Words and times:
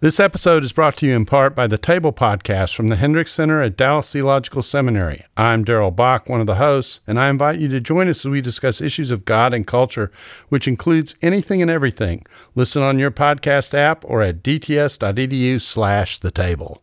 This 0.00 0.20
episode 0.20 0.62
is 0.62 0.72
brought 0.72 0.96
to 0.98 1.06
you 1.06 1.16
in 1.16 1.26
part 1.26 1.56
by 1.56 1.66
the 1.66 1.76
Table 1.76 2.12
Podcast 2.12 2.72
from 2.72 2.86
the 2.86 2.94
Hendricks 2.94 3.32
Center 3.32 3.60
at 3.60 3.76
Dallas 3.76 4.12
Theological 4.12 4.62
Seminary. 4.62 5.24
I'm 5.36 5.64
Darrell 5.64 5.90
Bock, 5.90 6.28
one 6.28 6.40
of 6.40 6.46
the 6.46 6.54
hosts, 6.54 7.00
and 7.08 7.18
I 7.18 7.28
invite 7.28 7.58
you 7.58 7.66
to 7.66 7.80
join 7.80 8.08
us 8.08 8.24
as 8.24 8.30
we 8.30 8.40
discuss 8.40 8.80
issues 8.80 9.10
of 9.10 9.24
God 9.24 9.52
and 9.52 9.66
culture, 9.66 10.12
which 10.50 10.68
includes 10.68 11.16
anything 11.20 11.60
and 11.60 11.68
everything. 11.68 12.24
Listen 12.54 12.80
on 12.80 13.00
your 13.00 13.10
podcast 13.10 13.74
app 13.74 14.04
or 14.04 14.22
at 14.22 14.40
dts.edu 14.40 15.60
slash 15.60 16.20
the 16.20 16.30
table. 16.30 16.80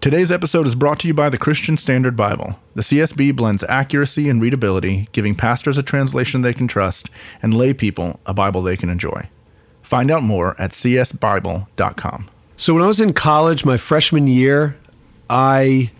Today's 0.00 0.32
episode 0.32 0.66
is 0.66 0.74
brought 0.74 0.98
to 0.98 1.06
you 1.06 1.14
by 1.14 1.28
the 1.28 1.38
Christian 1.38 1.78
Standard 1.78 2.16
Bible. 2.16 2.58
The 2.74 2.82
CSB 2.82 3.36
blends 3.36 3.62
accuracy 3.68 4.28
and 4.28 4.42
readability, 4.42 5.08
giving 5.12 5.36
pastors 5.36 5.78
a 5.78 5.84
translation 5.84 6.42
they 6.42 6.52
can 6.52 6.66
trust 6.66 7.10
and 7.40 7.54
lay 7.54 7.72
people 7.72 8.18
a 8.26 8.34
Bible 8.34 8.60
they 8.60 8.76
can 8.76 8.90
enjoy. 8.90 9.28
Find 9.84 10.10
out 10.10 10.22
more 10.22 10.60
at 10.60 10.70
csbible.com. 10.72 12.30
So 12.56 12.74
when 12.74 12.82
I 12.82 12.86
was 12.86 13.00
in 13.00 13.12
college, 13.12 13.64
my 13.64 13.76
freshman 13.76 14.26
year, 14.26 14.76
I 15.28 15.90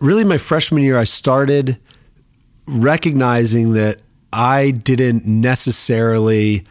really 0.00 0.24
my 0.24 0.38
freshman 0.38 0.82
year 0.82 0.98
I 0.98 1.04
started 1.04 1.78
recognizing 2.66 3.74
that 3.74 4.00
I 4.32 4.72
didn't 4.72 5.24
necessarily 5.24 6.64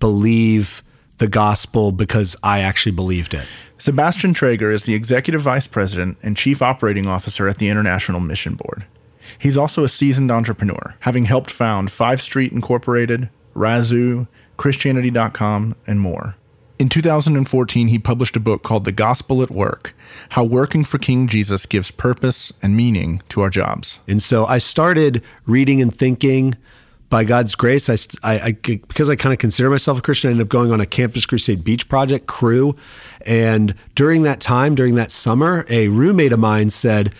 believe 0.00 0.82
the 1.18 1.28
gospel 1.28 1.92
because 1.92 2.36
I 2.42 2.60
actually 2.60 2.92
believed 2.92 3.34
it. 3.34 3.46
Sebastian 3.76 4.32
Traeger 4.32 4.70
is 4.70 4.84
the 4.84 4.94
executive 4.94 5.42
vice 5.42 5.66
president 5.66 6.16
and 6.22 6.36
chief 6.36 6.62
operating 6.62 7.06
officer 7.06 7.48
at 7.48 7.58
the 7.58 7.68
International 7.68 8.18
Mission 8.18 8.54
Board. 8.54 8.86
He's 9.38 9.58
also 9.58 9.84
a 9.84 9.88
seasoned 9.88 10.30
entrepreneur, 10.30 10.94
having 11.00 11.26
helped 11.26 11.50
found 11.50 11.90
Five 11.90 12.22
Street 12.22 12.52
Incorporated, 12.52 13.28
Razoo, 13.54 14.26
Christianity.com, 14.56 15.76
and 15.86 16.00
more. 16.00 16.36
In 16.78 16.88
2014, 16.88 17.88
he 17.88 17.98
published 17.98 18.34
a 18.34 18.40
book 18.40 18.64
called 18.64 18.84
The 18.84 18.90
Gospel 18.90 19.40
at 19.40 19.52
Work 19.52 19.94
How 20.30 20.42
Working 20.42 20.84
for 20.84 20.98
King 20.98 21.28
Jesus 21.28 21.64
Gives 21.64 21.92
Purpose 21.92 22.52
and 22.60 22.76
Meaning 22.76 23.22
to 23.28 23.40
Our 23.40 23.50
Jobs. 23.50 24.00
And 24.08 24.20
so 24.20 24.46
I 24.46 24.58
started 24.58 25.22
reading 25.46 25.80
and 25.80 25.94
thinking. 25.94 26.56
By 27.08 27.24
God's 27.24 27.54
grace, 27.54 27.90
I, 27.90 27.96
I, 28.22 28.40
I 28.40 28.52
because 28.52 29.10
I 29.10 29.16
kind 29.16 29.34
of 29.34 29.38
consider 29.38 29.68
myself 29.68 29.98
a 29.98 30.00
Christian, 30.00 30.28
I 30.28 30.30
ended 30.30 30.46
up 30.46 30.48
going 30.48 30.72
on 30.72 30.80
a 30.80 30.86
Campus 30.86 31.26
Crusade 31.26 31.62
Beach 31.62 31.86
Project 31.86 32.26
crew. 32.26 32.74
And 33.26 33.74
during 33.94 34.22
that 34.22 34.40
time, 34.40 34.74
during 34.74 34.94
that 34.94 35.12
summer, 35.12 35.66
a 35.68 35.88
roommate 35.88 36.32
of 36.32 36.38
mine 36.38 36.70
said, 36.70 37.14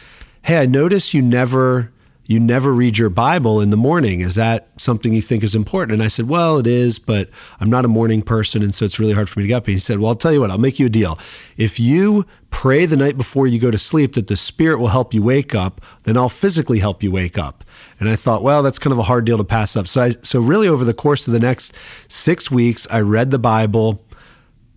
Hey, 0.45 0.57
I 0.57 0.65
notice 0.65 1.13
you 1.13 1.21
never 1.21 1.93
you 2.25 2.39
never 2.39 2.73
read 2.73 2.99
your 2.99 3.11
Bible 3.11 3.61
in 3.61 3.71
the 3.71 3.77
morning. 3.77 4.21
Is 4.21 4.37
that 4.37 4.69
something 4.77 5.13
you 5.13 5.21
think 5.21 5.43
is 5.43 5.55
important? 5.55 5.95
And 5.95 6.03
I 6.03 6.09
said, 6.09 6.29
Well, 6.29 6.59
it 6.59 6.67
is, 6.67 6.99
but 6.99 7.29
I'm 7.61 7.69
not 7.69 7.85
a 7.85 7.89
morning 7.89 8.23
person. 8.23 8.63
And 8.63 8.75
so 8.75 8.85
it's 8.85 9.01
really 9.01 9.13
hard 9.13 9.29
for 9.29 9.41
me 9.41 9.45
to 9.45 9.49
get 9.49 9.57
up. 9.57 9.67
And 9.67 9.75
he 9.75 9.79
said, 9.79 9.99
Well, 9.99 10.09
I'll 10.09 10.15
tell 10.15 10.33
you 10.33 10.41
what, 10.41 10.51
I'll 10.51 10.59
make 10.59 10.79
you 10.79 10.87
a 10.87 10.91
deal. 10.91 11.19
If 11.57 11.81
you 11.81 12.25
pray 12.51 12.87
the 12.87 12.97
night 12.97 13.17
before 13.17 13.47
you 13.47 13.59
go 13.59 13.71
to 13.71 13.79
sleep 13.79 14.13
that 14.15 14.29
the 14.29 14.37
Spirit 14.37 14.79
will 14.79 14.89
help 14.89 15.13
you 15.13 15.23
wake 15.23 15.55
up, 15.55 15.81
then 16.05 16.17
I'll 16.17 16.29
physically 16.29 16.79
help 16.79 17.03
you 17.03 17.11
wake 17.11 17.39
up. 17.39 17.65
And 17.99 18.09
I 18.09 18.17
thought, 18.17 18.43
well, 18.43 18.63
that's 18.63 18.79
kind 18.79 18.93
of 18.93 18.99
a 18.99 19.05
hard 19.05 19.25
deal 19.25 19.39
to 19.39 19.45
pass 19.45 19.77
up. 19.77 19.89
So 19.89 20.03
I, 20.03 20.11
so 20.23 20.41
really 20.41 20.69
over 20.69 20.85
the 20.85 20.95
course 20.95 21.27
of 21.27 21.33
the 21.33 21.41
next 21.41 21.75
six 22.09 22.51
weeks, 22.51 22.87
I 22.91 23.01
read 23.01 23.31
the 23.31 23.39
Bible 23.39 24.05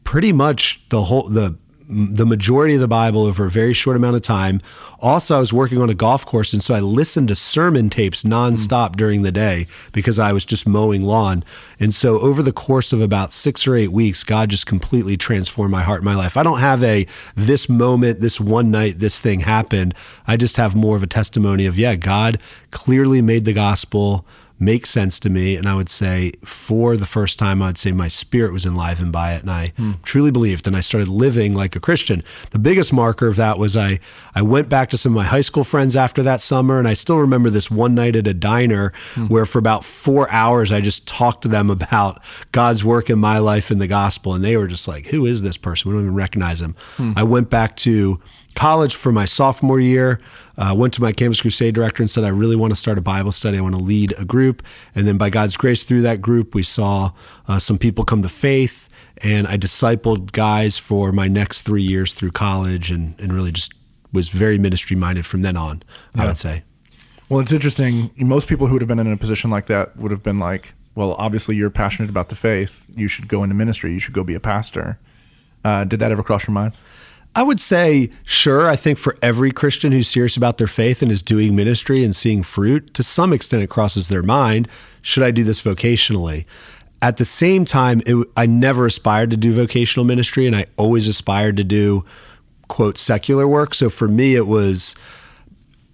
pretty 0.03 0.31
much 0.31 0.81
the 0.89 1.03
whole 1.03 1.27
the 1.27 1.57
the 1.88 2.25
majority 2.25 2.75
of 2.75 2.81
the 2.81 2.88
Bible 2.88 3.23
over 3.23 3.45
a 3.45 3.50
very 3.50 3.73
short 3.73 3.95
amount 3.95 4.16
of 4.16 4.22
time. 4.22 4.61
Also, 5.00 5.36
I 5.36 5.39
was 5.39 5.53
working 5.53 5.81
on 5.81 5.89
a 5.89 5.94
golf 5.94 6.25
course, 6.25 6.53
and 6.53 6.64
so 6.64 6.73
I 6.73 6.80
listened 6.80 7.28
to 7.28 7.36
sermon 7.36 7.89
tapes 7.89 8.23
nonstop 8.23 8.91
mm. 8.91 8.95
during 8.95 9.22
the 9.22 9.31
day 9.31 9.67
because 9.91 10.17
I 10.17 10.31
was 10.31 10.45
just 10.45 10.67
mowing 10.67 11.03
lawn. 11.03 11.44
And 11.80 11.94
so, 11.94 12.19
over 12.19 12.41
the 12.41 12.52
course 12.52 12.91
of 12.94 13.02
about 13.02 13.31
six 13.31 13.67
or 13.67 13.75
eight 13.75 13.91
weeks, 13.91 14.23
God 14.23 14.50
just 14.50 14.66
completely 14.66 15.17
transformed 15.17 15.72
my 15.72 15.83
heart 15.83 16.00
and 16.00 16.06
my 16.06 16.16
life. 16.16 16.38
I 16.38 16.44
don't 16.44 16.59
have 16.59 16.83
a 16.83 17.06
this 17.36 17.69
moment, 17.69 18.22
this 18.22 18.39
one 18.39 18.72
night, 18.72 19.00
this 19.00 19.19
thing 19.19 19.41
happened. 19.41 19.94
I 20.28 20.38
just 20.38 20.58
have 20.58 20.75
more 20.75 20.95
of 20.95 21.03
a 21.03 21.08
testimony 21.08 21.66
of, 21.66 21.78
yeah, 21.78 21.95
God 21.95 22.39
clearly 22.72 23.22
made 23.22 23.46
the 23.46 23.53
gospel 23.53 24.25
make 24.59 24.85
sense 24.85 25.19
to 25.19 25.29
me. 25.29 25.55
And 25.55 25.67
I 25.67 25.75
would 25.75 25.89
say, 25.89 26.31
for 26.43 26.95
the 26.95 27.05
first 27.05 27.38
time, 27.38 27.61
I'd 27.61 27.77
say 27.77 27.91
my 27.91 28.07
spirit 28.07 28.53
was 28.53 28.66
enlivened 28.66 29.11
by 29.11 29.33
it, 29.33 29.41
and 29.41 29.51
I 29.51 29.73
hmm. 29.77 29.93
truly 30.03 30.31
believed. 30.31 30.67
And 30.67 30.75
I 30.75 30.79
started 30.79 31.07
living 31.07 31.53
like 31.53 31.75
a 31.75 31.79
Christian. 31.79 32.23
The 32.51 32.59
biggest 32.59 32.93
marker 32.93 33.27
of 33.27 33.35
that 33.35 33.57
was 33.57 33.75
I 33.75 33.99
I 34.33 34.41
went 34.41 34.69
back 34.69 34.89
to 34.91 34.97
some 34.97 35.13
of 35.13 35.17
my 35.17 35.25
high 35.25 35.41
school 35.41 35.63
friends 35.63 35.95
after 35.95 36.23
that 36.23 36.41
summer, 36.41 36.79
and 36.79 36.88
I 36.88 36.93
still 36.93 37.19
remember 37.19 37.49
this 37.49 37.69
one 37.69 37.95
night 37.95 38.16
at 38.16 38.27
a 38.27 38.33
diner 38.33 38.93
hmm. 39.13 39.27
where 39.27 39.45
for 39.45 39.59
about 39.59 39.83
four 39.83 40.31
hours 40.31 40.72
I 40.72 40.81
just 40.81 41.07
talked 41.07 41.41
to 41.43 41.47
them 41.47 41.69
about 41.69 42.22
God's 42.51 42.83
work 42.83 43.09
in 43.09 43.19
my 43.19 43.39
life 43.39 43.72
and 43.72 43.81
the 43.81 43.87
gospel, 43.87 44.33
and 44.33 44.43
they 44.43 44.57
were 44.57 44.67
just 44.67 44.87
like, 44.87 45.07
"Who 45.07 45.25
is 45.25 45.41
this 45.41 45.57
person? 45.57 45.89
We 45.89 45.95
don't 45.95 46.05
even 46.05 46.16
recognize 46.16 46.61
him." 46.61 46.75
Hmm. 46.97 47.13
I 47.16 47.23
went 47.23 47.49
back 47.49 47.75
to 47.77 48.19
college 48.55 48.95
for 48.95 49.11
my 49.11 49.25
sophomore 49.25 49.79
year. 49.79 50.19
Uh, 50.57 50.73
went 50.75 50.93
to 50.93 51.01
my 51.01 51.11
Campus 51.11 51.41
Crusade 51.41 51.75
director 51.75 52.01
and 52.01 52.09
said, 52.09 52.23
I 52.23 52.29
really 52.29 52.55
want 52.55 52.71
to 52.71 52.75
start 52.75 52.97
a 52.97 53.01
Bible 53.01 53.31
study. 53.31 53.57
I 53.57 53.61
want 53.61 53.75
to 53.75 53.81
lead 53.81 54.13
a 54.17 54.25
group. 54.25 54.63
And 54.95 55.07
then 55.07 55.17
by 55.17 55.29
God's 55.29 55.57
grace, 55.57 55.83
through 55.83 56.01
that 56.03 56.21
group, 56.21 56.55
we 56.55 56.63
saw 56.63 57.11
uh, 57.47 57.59
some 57.59 57.77
people 57.77 58.05
come 58.05 58.21
to 58.21 58.29
faith. 58.29 58.89
And 59.23 59.47
I 59.47 59.57
discipled 59.57 60.31
guys 60.31 60.77
for 60.77 61.11
my 61.11 61.27
next 61.27 61.61
three 61.61 61.83
years 61.83 62.13
through 62.13 62.31
college 62.31 62.91
and, 62.91 63.19
and 63.19 63.31
really 63.31 63.51
just 63.51 63.73
was 64.11 64.29
very 64.29 64.57
ministry 64.57 64.95
minded 64.95 65.25
from 65.25 65.41
then 65.41 65.57
on, 65.57 65.83
yeah. 66.16 66.23
I 66.23 66.27
would 66.27 66.37
say. 66.37 66.63
Well, 67.29 67.39
it's 67.39 67.51
interesting. 67.51 68.11
Most 68.17 68.47
people 68.47 68.67
who 68.67 68.73
would 68.73 68.81
have 68.81 68.87
been 68.87 68.99
in 68.99 69.11
a 69.11 69.17
position 69.17 69.49
like 69.49 69.66
that 69.67 69.97
would 69.97 70.11
have 70.11 70.23
been 70.23 70.37
like, 70.37 70.73
well, 70.95 71.13
obviously 71.17 71.55
you're 71.55 71.69
passionate 71.69 72.09
about 72.09 72.29
the 72.29 72.35
faith. 72.35 72.85
You 72.95 73.07
should 73.07 73.27
go 73.27 73.43
into 73.43 73.55
ministry. 73.55 73.91
You 73.91 73.99
should 73.99 74.13
go 74.13 74.23
be 74.23 74.35
a 74.35 74.39
pastor. 74.39 74.97
Uh, 75.63 75.83
did 75.83 75.99
that 75.99 76.11
ever 76.11 76.23
cross 76.23 76.47
your 76.47 76.53
mind? 76.53 76.73
I 77.35 77.44
would 77.44 77.59
say, 77.59 78.09
sure. 78.23 78.69
I 78.69 78.78
think 78.78 78.97
for 78.97 79.18
every 79.22 79.51
Christian 79.51 79.91
who's 79.91 80.07
serious 80.07 80.38
about 80.38 80.57
their 80.57 80.68
faith 80.68 81.01
and 81.01 81.12
is 81.12 81.22
doing 81.22 81.56
ministry 81.56 82.03
and 82.03 82.16
seeing 82.16 82.44
fruit, 82.44 82.94
to 82.94 83.03
some 83.03 83.34
extent 83.34 83.62
it 83.62 83.69
crosses 83.69 84.07
their 84.07 84.23
mind 84.23 84.69
should 85.06 85.22
I 85.22 85.29
do 85.29 85.44
this 85.44 85.62
vocationally? 85.62 86.46
At 87.00 87.18
the 87.18 87.25
same 87.25 87.63
time, 87.63 88.01
it, 88.07 88.28
I 88.35 88.47
never 88.47 88.88
aspired 88.88 89.29
to 89.29 89.38
do 89.38 89.53
vocational 89.53 90.03
ministry 90.03 90.47
and 90.47 90.56
I 90.56 90.66
always 90.78 91.07
aspired 91.07 91.57
to 91.57 91.63
do, 91.63 92.03
quote, 92.69 92.97
secular 92.97 93.47
work. 93.47 93.75
So 93.75 93.90
for 93.90 94.07
me, 94.07 94.35
it 94.35 94.47
was. 94.47 94.96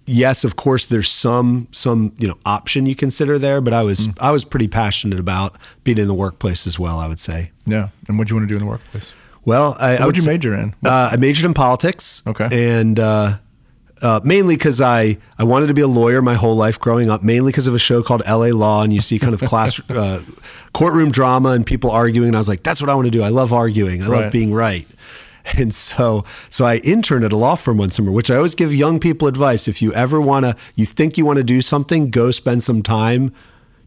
Yes, 0.04 0.44
of 0.44 0.56
course. 0.56 0.84
There's 0.84 1.08
some 1.08 1.68
some 1.70 2.12
you 2.18 2.26
know 2.26 2.36
option 2.44 2.86
you 2.86 2.96
consider 2.96 3.38
there, 3.38 3.60
but 3.60 3.72
I 3.72 3.82
was 3.82 4.08
mm. 4.08 4.18
I 4.20 4.32
was 4.32 4.44
pretty 4.44 4.66
passionate 4.66 5.20
about 5.20 5.56
being 5.84 5.96
in 5.96 6.08
the 6.08 6.14
workplace 6.14 6.66
as 6.66 6.76
well. 6.76 6.98
I 6.98 7.06
would 7.06 7.20
say. 7.20 7.52
Yeah, 7.66 7.90
and 8.08 8.18
what 8.18 8.26
do 8.26 8.32
you 8.32 8.40
want 8.40 8.48
to 8.48 8.52
do 8.52 8.56
in 8.56 8.64
the 8.64 8.68
workplace? 8.68 9.12
Well, 9.44 9.76
I, 9.78 9.96
what 9.96 10.06
would 10.06 10.16
you 10.16 10.24
major 10.24 10.54
in? 10.54 10.74
Uh, 10.84 11.10
I 11.12 11.16
majored 11.16 11.46
in 11.46 11.54
politics. 11.54 12.22
Okay. 12.26 12.48
And 12.50 12.98
uh, 12.98 13.38
uh, 14.00 14.20
mainly 14.24 14.56
because 14.56 14.80
I, 14.80 15.18
I 15.38 15.44
wanted 15.44 15.66
to 15.68 15.74
be 15.74 15.80
a 15.80 15.88
lawyer 15.88 16.22
my 16.22 16.34
whole 16.34 16.56
life 16.56 16.78
growing 16.78 17.10
up, 17.10 17.22
mainly 17.22 17.50
because 17.50 17.66
of 17.66 17.74
a 17.74 17.78
show 17.78 18.02
called 18.02 18.22
LA 18.28 18.48
Law. 18.48 18.82
And 18.82 18.92
you 18.92 19.00
see 19.00 19.18
kind 19.18 19.34
of 19.34 19.40
class, 19.48 19.80
uh, 19.90 20.22
courtroom 20.72 21.10
drama 21.10 21.50
and 21.50 21.66
people 21.66 21.90
arguing. 21.90 22.28
And 22.28 22.36
I 22.36 22.40
was 22.40 22.48
like, 22.48 22.62
that's 22.62 22.80
what 22.80 22.88
I 22.88 22.94
want 22.94 23.06
to 23.06 23.10
do. 23.10 23.22
I 23.22 23.28
love 23.28 23.52
arguing, 23.52 24.02
I 24.02 24.08
right. 24.08 24.22
love 24.22 24.32
being 24.32 24.52
right. 24.52 24.86
And 25.58 25.74
so, 25.74 26.24
so 26.48 26.64
I 26.64 26.76
interned 26.76 27.24
at 27.24 27.32
a 27.32 27.36
law 27.36 27.56
firm 27.56 27.78
one 27.78 27.90
summer, 27.90 28.12
which 28.12 28.30
I 28.30 28.36
always 28.36 28.54
give 28.54 28.72
young 28.72 29.00
people 29.00 29.26
advice. 29.26 29.66
If 29.66 29.82
you 29.82 29.92
ever 29.92 30.20
want 30.20 30.46
to, 30.46 30.54
you 30.76 30.86
think 30.86 31.18
you 31.18 31.26
want 31.26 31.38
to 31.38 31.42
do 31.42 31.60
something, 31.60 32.10
go 32.10 32.30
spend 32.30 32.62
some 32.62 32.80
time 32.80 33.34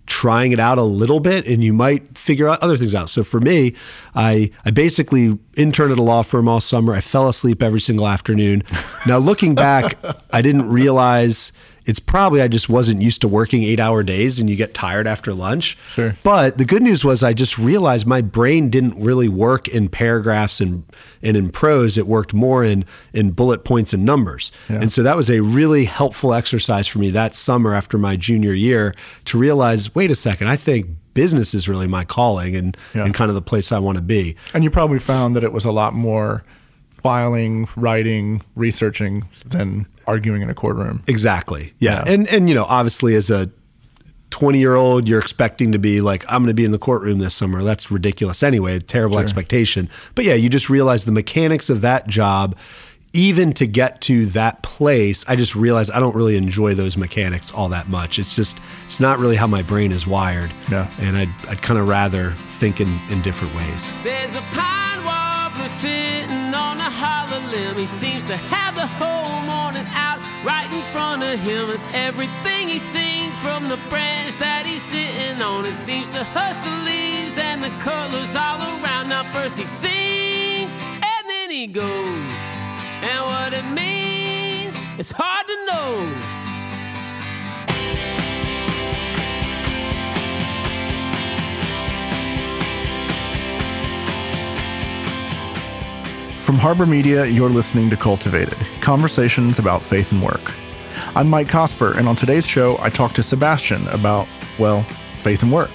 trying 0.06 0.52
it 0.52 0.60
out 0.60 0.78
a 0.78 0.84
little 0.84 1.20
bit 1.20 1.48
and 1.48 1.64
you 1.64 1.74
might 1.74 2.18
figure 2.18 2.48
out 2.48 2.62
other 2.62 2.76
things 2.76 2.94
out. 2.94 3.10
So 3.10 3.24
for 3.24 3.40
me, 3.40 3.74
I 4.14 4.52
I 4.64 4.72
basically 4.72 5.38
interned 5.58 5.92
at 5.92 6.00
a 6.00 6.04
law 6.04 6.22
firm 6.22 6.48
all 6.48 6.62
summer. 6.62 6.94
I 6.94 7.02
fell 7.02 7.28
asleep 7.28 7.64
every 7.64 7.82
single 7.82 8.08
afternoon. 8.08 8.64
Now 9.06 9.18
looking 9.18 9.56
back, 9.56 9.98
I 10.32 10.42
didn't 10.42 10.70
realize 10.70 11.52
it's 11.86 12.00
probably 12.00 12.42
I 12.42 12.48
just 12.48 12.68
wasn't 12.68 13.02
used 13.02 13.22
to 13.22 13.28
working 13.28 13.64
eight 13.64 13.80
hour 13.80 14.04
days 14.04 14.40
and 14.40 14.50
you 14.50 14.56
get 14.56 14.74
tired 14.74 15.08
after 15.08 15.34
lunch. 15.34 15.78
Sure. 15.90 16.18
But 16.24 16.58
the 16.58 16.66
good 16.66 16.82
news 16.82 17.06
was 17.06 17.24
I 17.24 17.34
just 17.34 17.58
realized 17.58 18.08
my 18.08 18.22
brain 18.22 18.70
didn't 18.70 19.02
really 19.02 19.30
work 19.30 19.68
in 19.68 19.90
paragraphs 19.90 20.60
and, 20.60 20.84
and 21.22 21.38
in 21.38 21.50
prose. 21.50 21.98
It 21.98 22.08
worked 22.08 22.34
more 22.34 22.64
in, 22.64 22.86
in 23.14 23.32
bullet 23.32 23.64
points 23.64 23.94
and 23.94 24.04
numbers. 24.04 24.52
Yeah. 24.68 24.82
And 24.82 24.92
so 24.92 25.04
that 25.04 25.16
was 25.16 25.30
a 25.30 25.42
really 25.42 25.86
helpful 25.86 26.34
exercise 26.34 26.88
for 26.88 27.00
me 27.00 27.12
that 27.12 27.36
summer 27.36 27.74
after 27.74 27.98
my 27.98 28.16
junior 28.16 28.54
year 28.54 28.94
to 29.26 29.38
realize 29.38 29.94
wait 29.94 30.10
a 30.10 30.16
second, 30.16 30.48
I 30.48 30.56
think 30.56 30.88
business 31.14 31.54
is 31.54 31.70
really 31.70 31.88
my 31.88 32.04
calling 32.04 32.56
and, 32.56 32.76
yeah. 32.94 33.06
and 33.06 33.14
kind 33.14 33.30
of 33.30 33.36
the 33.36 33.42
place 33.42 33.72
I 33.72 33.80
want 33.80 33.98
to 33.98 34.04
be. 34.04 34.36
And 34.54 34.64
you 34.64 34.72
probably 34.72 35.00
found 35.00 35.36
that 35.36 35.44
it 35.44 35.54
was 35.54 35.66
a 35.66 35.72
lot 35.72 35.94
more 35.94 36.44
filing, 37.06 37.68
writing, 37.76 38.42
researching 38.56 39.28
than 39.46 39.86
arguing 40.08 40.42
in 40.42 40.50
a 40.50 40.56
courtroom. 40.56 41.04
Exactly. 41.08 41.74
Yeah. 41.78 42.04
yeah. 42.06 42.14
And 42.14 42.28
and 42.30 42.50
you 42.50 42.56
know, 42.56 42.66
obviously 42.66 43.16
as 43.16 43.30
a 43.30 43.52
20 44.32 44.60
year 44.60 44.74
old, 44.76 45.08
you're 45.08 45.20
expecting 45.20 45.72
to 45.72 45.80
be 45.80 46.02
like, 46.02 46.26
I'm 46.28 46.40
going 46.40 46.48
to 46.48 46.56
be 46.56 46.66
in 46.66 46.72
the 46.72 46.80
courtroom 46.80 47.20
this 47.20 47.36
summer. 47.36 47.62
That's 47.64 47.92
ridiculous 47.92 48.42
anyway, 48.42 48.80
terrible 48.80 49.18
sure. 49.18 49.24
expectation. 49.24 49.88
But 50.16 50.26
yeah, 50.26 50.34
you 50.34 50.50
just 50.50 50.70
realize 50.70 51.06
the 51.06 51.12
mechanics 51.12 51.70
of 51.70 51.82
that 51.82 52.08
job, 52.08 52.58
even 53.14 53.54
to 53.54 53.68
get 53.68 54.02
to 54.02 54.26
that 54.28 54.62
place, 54.62 55.24
I 55.30 55.38
just 55.38 55.56
realized 55.56 55.92
I 55.92 56.00
don't 56.00 56.16
really 56.16 56.36
enjoy 56.36 56.74
those 56.74 56.98
mechanics 56.98 57.52
all 57.52 57.70
that 57.70 57.88
much. 57.88 58.20
It's 58.20 58.36
just, 58.36 58.58
it's 58.86 59.00
not 59.00 59.20
really 59.20 59.38
how 59.38 59.48
my 59.48 59.62
brain 59.62 59.94
is 59.94 60.06
wired. 60.06 60.52
Yeah. 60.70 60.92
And 61.00 61.16
I'd, 61.16 61.30
I'd 61.48 61.62
kind 61.62 61.80
of 61.80 61.88
rather 61.88 62.32
think 62.32 62.82
in, 62.82 63.00
in 63.10 63.22
different 63.22 63.56
ways 63.56 63.92
He 67.56 67.86
seems 67.86 68.26
to 68.26 68.36
have 68.36 68.76
the 68.76 68.86
whole 68.86 69.40
morning 69.48 69.88
out 69.96 70.20
right 70.44 70.70
in 70.74 70.82
front 70.92 71.24
of 71.24 71.40
him. 71.40 71.70
And 71.70 71.80
everything 71.94 72.68
he 72.68 72.80
sings 72.80 73.40
from 73.40 73.70
the 73.70 73.78
branch 73.90 74.36
that 74.38 74.66
he's 74.66 74.82
sitting 74.82 75.42
on, 75.42 75.64
it 75.64 75.74
seems 75.74 76.10
to 76.10 76.26
hush 76.36 76.58
the 76.58 76.76
leaves 76.84 77.38
and 77.38 77.64
the 77.64 77.70
colors 77.80 78.36
all 78.36 78.60
around. 78.60 79.08
Now, 79.08 79.24
first 79.32 79.58
he 79.58 79.64
sings 79.64 80.76
and 80.76 81.30
then 81.30 81.50
he 81.50 81.68
goes. 81.68 82.34
And 83.04 83.24
what 83.24 83.54
it 83.54 83.64
means, 83.72 84.84
it's 85.00 85.12
hard 85.12 85.48
to 85.48 85.66
know. 85.66 86.36
From 96.46 96.60
Harbor 96.60 96.86
Media, 96.86 97.26
you're 97.26 97.50
listening 97.50 97.90
to 97.90 97.98
Cultivated 97.98 98.60
Conversations 98.80 99.58
about 99.58 99.82
Faith 99.82 100.12
and 100.12 100.22
Work. 100.22 100.54
I'm 101.16 101.28
Mike 101.28 101.48
Cosper, 101.48 101.98
and 101.98 102.08
on 102.08 102.16
today's 102.16 102.46
show, 102.46 102.78
I 102.80 102.92
talk 102.92 103.14
to 103.14 103.24
Sebastian 103.24 103.88
about, 103.88 104.28
well, 104.60 104.84
faith 105.16 105.42
and 105.42 105.52
work. 105.52 105.72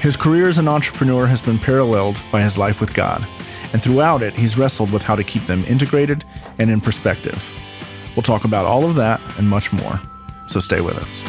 His 0.00 0.16
career 0.16 0.48
as 0.48 0.58
an 0.58 0.66
entrepreneur 0.66 1.28
has 1.28 1.40
been 1.40 1.56
paralleled 1.56 2.20
by 2.32 2.42
his 2.42 2.58
life 2.58 2.80
with 2.80 2.94
God, 2.94 3.24
and 3.72 3.80
throughout 3.80 4.22
it, 4.22 4.36
he's 4.36 4.58
wrestled 4.58 4.90
with 4.90 5.04
how 5.04 5.14
to 5.14 5.22
keep 5.22 5.46
them 5.46 5.62
integrated 5.66 6.24
and 6.58 6.68
in 6.68 6.80
perspective. 6.80 7.48
We'll 8.16 8.24
talk 8.24 8.42
about 8.42 8.66
all 8.66 8.84
of 8.84 8.96
that 8.96 9.20
and 9.38 9.48
much 9.48 9.72
more, 9.72 10.00
so 10.48 10.58
stay 10.58 10.80
with 10.80 10.96
us. 10.96 11.22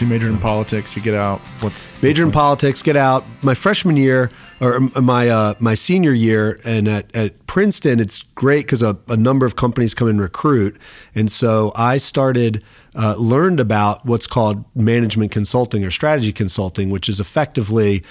So 0.00 0.06
you 0.06 0.12
majored 0.12 0.30
in 0.30 0.38
politics, 0.38 0.96
you 0.96 1.02
get 1.02 1.12
out. 1.12 1.40
What's 1.60 2.02
Major 2.02 2.24
in 2.24 2.32
politics, 2.32 2.82
get 2.82 2.96
out. 2.96 3.22
My 3.42 3.52
freshman 3.52 3.98
year 3.98 4.30
or 4.58 4.80
my 4.80 5.28
uh, 5.28 5.56
my 5.60 5.74
senior 5.74 6.14
year, 6.14 6.58
and 6.64 6.88
at, 6.88 7.14
at 7.14 7.46
Princeton, 7.46 8.00
it's 8.00 8.22
great 8.22 8.64
because 8.64 8.82
a, 8.82 8.96
a 9.08 9.16
number 9.18 9.44
of 9.44 9.56
companies 9.56 9.92
come 9.92 10.08
and 10.08 10.18
recruit, 10.18 10.78
and 11.14 11.30
so 11.30 11.70
I 11.76 11.98
started 11.98 12.64
uh, 12.94 13.16
learned 13.18 13.60
about 13.60 14.06
what's 14.06 14.26
called 14.26 14.64
management 14.74 15.32
consulting 15.32 15.84
or 15.84 15.90
strategy 15.90 16.32
consulting, 16.32 16.88
which 16.88 17.06
is 17.06 17.20
effectively 17.20 18.02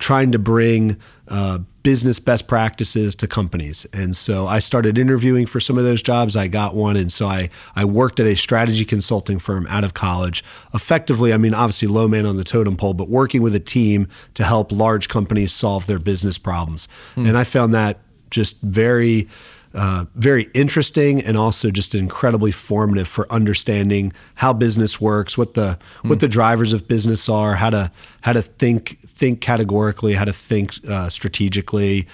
trying 0.00 0.32
to 0.32 0.40
bring 0.40 0.96
uh, 1.28 1.60
business 1.86 2.18
best 2.18 2.48
practices 2.48 3.14
to 3.14 3.28
companies. 3.28 3.86
And 3.92 4.16
so 4.16 4.48
I 4.48 4.58
started 4.58 4.98
interviewing 4.98 5.46
for 5.46 5.60
some 5.60 5.78
of 5.78 5.84
those 5.84 6.02
jobs. 6.02 6.34
I 6.34 6.48
got 6.48 6.74
one. 6.74 6.96
And 6.96 7.12
so 7.12 7.28
I, 7.28 7.48
I 7.76 7.84
worked 7.84 8.18
at 8.18 8.26
a 8.26 8.34
strategy 8.34 8.84
consulting 8.84 9.38
firm 9.38 9.68
out 9.68 9.84
of 9.84 9.94
college. 9.94 10.42
Effectively, 10.74 11.32
I 11.32 11.38
mean, 11.38 11.54
obviously 11.54 11.86
low 11.86 12.08
man 12.08 12.26
on 12.26 12.38
the 12.38 12.42
totem 12.42 12.76
pole, 12.76 12.92
but 12.92 13.08
working 13.08 13.40
with 13.40 13.54
a 13.54 13.60
team 13.60 14.08
to 14.34 14.42
help 14.42 14.72
large 14.72 15.08
companies 15.08 15.52
solve 15.52 15.86
their 15.86 16.00
business 16.00 16.38
problems. 16.38 16.88
Hmm. 17.14 17.26
And 17.26 17.38
I 17.38 17.44
found 17.44 17.72
that 17.74 18.00
just 18.30 18.60
very 18.62 19.28
uh, 19.76 20.06
very 20.14 20.48
interesting 20.54 21.20
and 21.20 21.36
also 21.36 21.70
just 21.70 21.94
incredibly 21.94 22.50
formative 22.50 23.06
for 23.06 23.30
understanding 23.30 24.12
how 24.36 24.52
business 24.52 25.00
works, 25.00 25.36
what 25.36 25.52
the 25.52 25.78
what 26.02 26.20
the 26.20 26.28
drivers 26.28 26.72
of 26.72 26.88
business 26.88 27.28
are, 27.28 27.54
how 27.56 27.68
to 27.68 27.92
how 28.22 28.32
to 28.32 28.40
think 28.40 28.98
think 29.00 29.40
categorically, 29.40 30.14
how 30.14 30.24
to 30.24 30.32
think 30.32 30.72
uh, 30.88 31.10
strategically, 31.10 32.08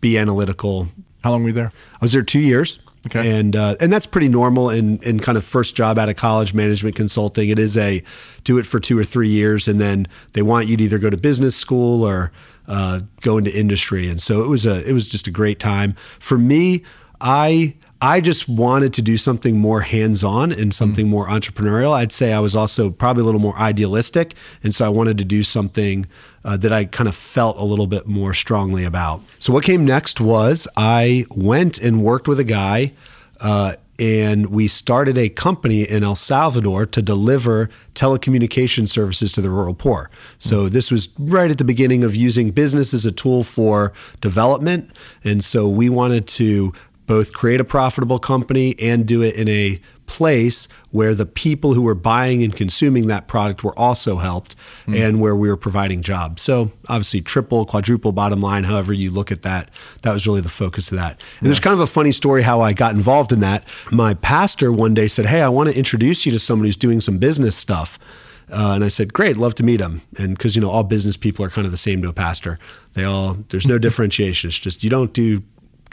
be 0.00 0.18
analytical. 0.18 0.88
How 1.22 1.30
long 1.30 1.42
were 1.42 1.50
you 1.50 1.54
there? 1.54 1.72
I 1.94 1.98
was 2.02 2.12
there 2.12 2.22
two 2.22 2.40
years. 2.40 2.80
Okay. 3.06 3.38
And 3.38 3.54
uh, 3.54 3.76
and 3.80 3.92
that's 3.92 4.06
pretty 4.06 4.28
normal 4.28 4.70
in 4.70 4.98
in 5.02 5.20
kind 5.20 5.38
of 5.38 5.44
first 5.44 5.76
job 5.76 5.98
out 5.98 6.08
of 6.08 6.16
college 6.16 6.52
management 6.52 6.96
consulting. 6.96 7.48
It 7.48 7.58
is 7.58 7.76
a 7.76 8.02
do 8.44 8.58
it 8.58 8.66
for 8.66 8.80
two 8.80 8.98
or 8.98 9.04
three 9.04 9.28
years, 9.28 9.68
and 9.68 9.80
then 9.80 10.08
they 10.32 10.42
want 10.42 10.68
you 10.68 10.76
to 10.78 10.84
either 10.84 10.98
go 10.98 11.10
to 11.10 11.16
business 11.16 11.54
school 11.54 12.02
or 12.02 12.32
uh, 12.66 13.00
go 13.20 13.36
into 13.38 13.56
industry. 13.56 14.08
And 14.08 14.20
so 14.20 14.42
it 14.42 14.48
was 14.48 14.64
a 14.66 14.88
it 14.88 14.92
was 14.92 15.06
just 15.06 15.26
a 15.26 15.30
great 15.30 15.60
time 15.60 15.94
for 16.18 16.38
me. 16.38 16.82
I 17.20 17.76
I 18.00 18.20
just 18.20 18.50
wanted 18.50 18.92
to 18.94 19.02
do 19.02 19.16
something 19.16 19.58
more 19.58 19.80
hands-on 19.80 20.52
and 20.52 20.74
something 20.74 21.08
more 21.08 21.26
entrepreneurial. 21.26 21.92
I'd 21.92 22.12
say 22.12 22.34
I 22.34 22.38
was 22.38 22.54
also 22.54 22.90
probably 22.90 23.22
a 23.22 23.24
little 23.24 23.40
more 23.40 23.56
idealistic, 23.58 24.34
and 24.62 24.74
so 24.74 24.84
I 24.84 24.90
wanted 24.90 25.16
to 25.18 25.24
do 25.24 25.42
something 25.42 26.06
uh, 26.44 26.58
that 26.58 26.70
I 26.70 26.84
kind 26.84 27.08
of 27.08 27.14
felt 27.14 27.56
a 27.56 27.64
little 27.64 27.86
bit 27.86 28.06
more 28.06 28.34
strongly 28.34 28.84
about. 28.84 29.22
So 29.38 29.54
what 29.54 29.64
came 29.64 29.86
next 29.86 30.20
was 30.20 30.68
I 30.76 31.24
went 31.34 31.78
and 31.78 32.02
worked 32.02 32.28
with 32.28 32.38
a 32.38 32.44
guy. 32.44 32.92
Uh, 33.40 33.74
and 33.98 34.46
we 34.46 34.66
started 34.66 35.16
a 35.16 35.28
company 35.28 35.82
in 35.82 36.02
El 36.02 36.16
Salvador 36.16 36.84
to 36.86 37.00
deliver 37.00 37.70
telecommunication 37.94 38.88
services 38.88 39.30
to 39.32 39.40
the 39.40 39.50
rural 39.50 39.74
poor. 39.74 40.10
So 40.38 40.68
this 40.68 40.90
was 40.90 41.08
right 41.18 41.50
at 41.50 41.58
the 41.58 41.64
beginning 41.64 42.02
of 42.02 42.16
using 42.16 42.50
business 42.50 42.92
as 42.92 43.06
a 43.06 43.12
tool 43.12 43.44
for 43.44 43.92
development, 44.20 44.90
and 45.22 45.44
so 45.44 45.68
we 45.68 45.88
wanted 45.88 46.26
to 46.28 46.72
both 47.06 47.32
create 47.32 47.60
a 47.60 47.64
profitable 47.64 48.18
company 48.18 48.74
and 48.80 49.06
do 49.06 49.22
it 49.22 49.34
in 49.34 49.48
a 49.48 49.80
place 50.06 50.68
where 50.90 51.14
the 51.14 51.26
people 51.26 51.74
who 51.74 51.82
were 51.82 51.94
buying 51.94 52.42
and 52.42 52.54
consuming 52.54 53.06
that 53.06 53.26
product 53.26 53.64
were 53.64 53.78
also 53.78 54.16
helped 54.16 54.54
and 54.86 55.20
where 55.20 55.34
we 55.34 55.48
were 55.48 55.56
providing 55.56 56.02
jobs. 56.02 56.42
So 56.42 56.72
obviously 56.88 57.20
triple, 57.20 57.64
quadruple 57.64 58.12
bottom 58.12 58.40
line, 58.40 58.64
however 58.64 58.92
you 58.92 59.10
look 59.10 59.32
at 59.32 59.42
that, 59.42 59.70
that 60.02 60.12
was 60.12 60.26
really 60.26 60.40
the 60.40 60.48
focus 60.48 60.90
of 60.90 60.98
that. 60.98 61.20
And 61.40 61.46
there's 61.46 61.60
kind 61.60 61.74
of 61.74 61.80
a 61.80 61.86
funny 61.86 62.12
story 62.12 62.42
how 62.42 62.60
I 62.60 62.72
got 62.72 62.94
involved 62.94 63.32
in 63.32 63.40
that. 63.40 63.66
My 63.90 64.14
pastor 64.14 64.72
one 64.72 64.94
day 64.94 65.08
said, 65.08 65.26
Hey, 65.26 65.42
I 65.42 65.48
want 65.48 65.70
to 65.70 65.76
introduce 65.76 66.26
you 66.26 66.32
to 66.32 66.38
someone 66.38 66.66
who's 66.66 66.76
doing 66.76 67.00
some 67.00 67.18
business 67.18 67.56
stuff. 67.56 67.98
Uh, 68.52 68.72
and 68.74 68.84
I 68.84 68.88
said, 68.88 69.14
"Great, 69.14 69.38
love 69.38 69.54
to 69.54 69.62
meet 69.62 69.80
him." 69.80 70.02
And 70.18 70.36
because 70.36 70.54
you 70.54 70.60
know, 70.60 70.68
all 70.68 70.82
business 70.82 71.16
people 71.16 71.44
are 71.46 71.48
kind 71.48 71.64
of 71.64 71.70
the 71.70 71.78
same 71.78 72.02
to 72.02 72.10
a 72.10 72.12
pastor. 72.12 72.58
They 72.92 73.02
all 73.02 73.38
there's 73.48 73.66
no 73.66 73.78
differentiation. 73.86 74.48
It's 74.48 74.58
just 74.58 74.84
you 74.84 74.90
don't 74.90 75.14
do 75.14 75.42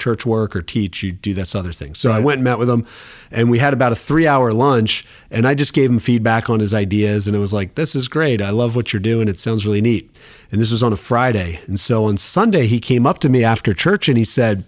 church 0.01 0.25
work 0.25 0.55
or 0.55 0.61
teach, 0.61 1.03
you 1.03 1.11
do 1.11 1.33
this 1.33 1.55
other 1.55 1.71
thing. 1.71 1.95
So 1.95 2.11
I 2.11 2.19
went 2.19 2.39
and 2.39 2.43
met 2.43 2.57
with 2.57 2.69
him, 2.69 2.85
and 3.31 3.49
we 3.49 3.59
had 3.59 3.73
about 3.73 3.91
a 3.91 3.95
three 3.95 4.27
hour 4.27 4.51
lunch, 4.51 5.05
and 5.29 5.47
I 5.47 5.53
just 5.53 5.73
gave 5.73 5.89
him 5.89 5.99
feedback 5.99 6.49
on 6.49 6.59
his 6.59 6.73
ideas, 6.73 7.27
and 7.27 7.35
it 7.35 7.39
was 7.39 7.53
like, 7.53 7.75
"This 7.75 7.95
is 7.95 8.07
great. 8.07 8.41
I 8.41 8.49
love 8.49 8.75
what 8.75 8.91
you're 8.91 8.99
doing. 8.99 9.27
It 9.27 9.39
sounds 9.39 9.65
really 9.65 9.81
neat." 9.81 10.09
And 10.51 10.59
this 10.59 10.71
was 10.71 10.83
on 10.83 10.91
a 10.91 10.97
Friday, 10.97 11.59
and 11.67 11.79
so 11.79 12.05
on 12.05 12.17
Sunday 12.17 12.67
he 12.67 12.79
came 12.79 13.05
up 13.05 13.19
to 13.19 13.29
me 13.29 13.43
after 13.43 13.73
church 13.73 14.09
and 14.09 14.17
he 14.17 14.25
said 14.25 14.63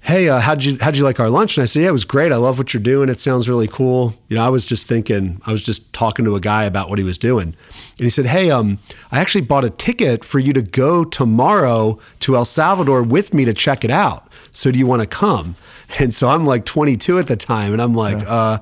hey, 0.00 0.28
uh, 0.28 0.40
how'd 0.40 0.64
you 0.64 0.78
how'd 0.80 0.96
you 0.96 1.04
like 1.04 1.20
our 1.20 1.28
lunch? 1.30 1.56
And 1.56 1.62
I 1.62 1.66
said, 1.66 1.82
yeah, 1.82 1.88
it 1.88 1.92
was 1.92 2.04
great. 2.04 2.32
I 2.32 2.36
love 2.36 2.58
what 2.58 2.72
you're 2.72 2.82
doing. 2.82 3.08
It 3.08 3.20
sounds 3.20 3.48
really 3.48 3.68
cool. 3.68 4.14
You 4.28 4.36
know, 4.36 4.44
I 4.44 4.48
was 4.48 4.64
just 4.64 4.88
thinking, 4.88 5.40
I 5.46 5.50
was 5.50 5.62
just 5.62 5.92
talking 5.92 6.24
to 6.24 6.34
a 6.34 6.40
guy 6.40 6.64
about 6.64 6.88
what 6.88 6.98
he 6.98 7.04
was 7.04 7.18
doing, 7.18 7.48
and 7.48 7.56
he 7.98 8.10
said, 8.10 8.26
hey, 8.26 8.50
um, 8.50 8.78
I 9.10 9.20
actually 9.20 9.42
bought 9.42 9.64
a 9.64 9.70
ticket 9.70 10.24
for 10.24 10.38
you 10.38 10.52
to 10.52 10.62
go 10.62 11.04
tomorrow 11.04 11.98
to 12.20 12.36
El 12.36 12.44
Salvador 12.44 13.02
with 13.02 13.34
me 13.34 13.44
to 13.44 13.54
check 13.54 13.84
it 13.84 13.90
out. 13.90 14.28
So 14.50 14.70
do 14.70 14.78
you 14.78 14.86
want 14.86 15.02
to 15.02 15.08
come? 15.08 15.56
And 15.98 16.12
so 16.12 16.28
I'm 16.28 16.44
like 16.44 16.64
22 16.64 17.18
at 17.18 17.26
the 17.26 17.36
time, 17.36 17.72
and 17.72 17.82
I'm 17.82 17.94
like, 17.94 18.18
uh 18.26 18.58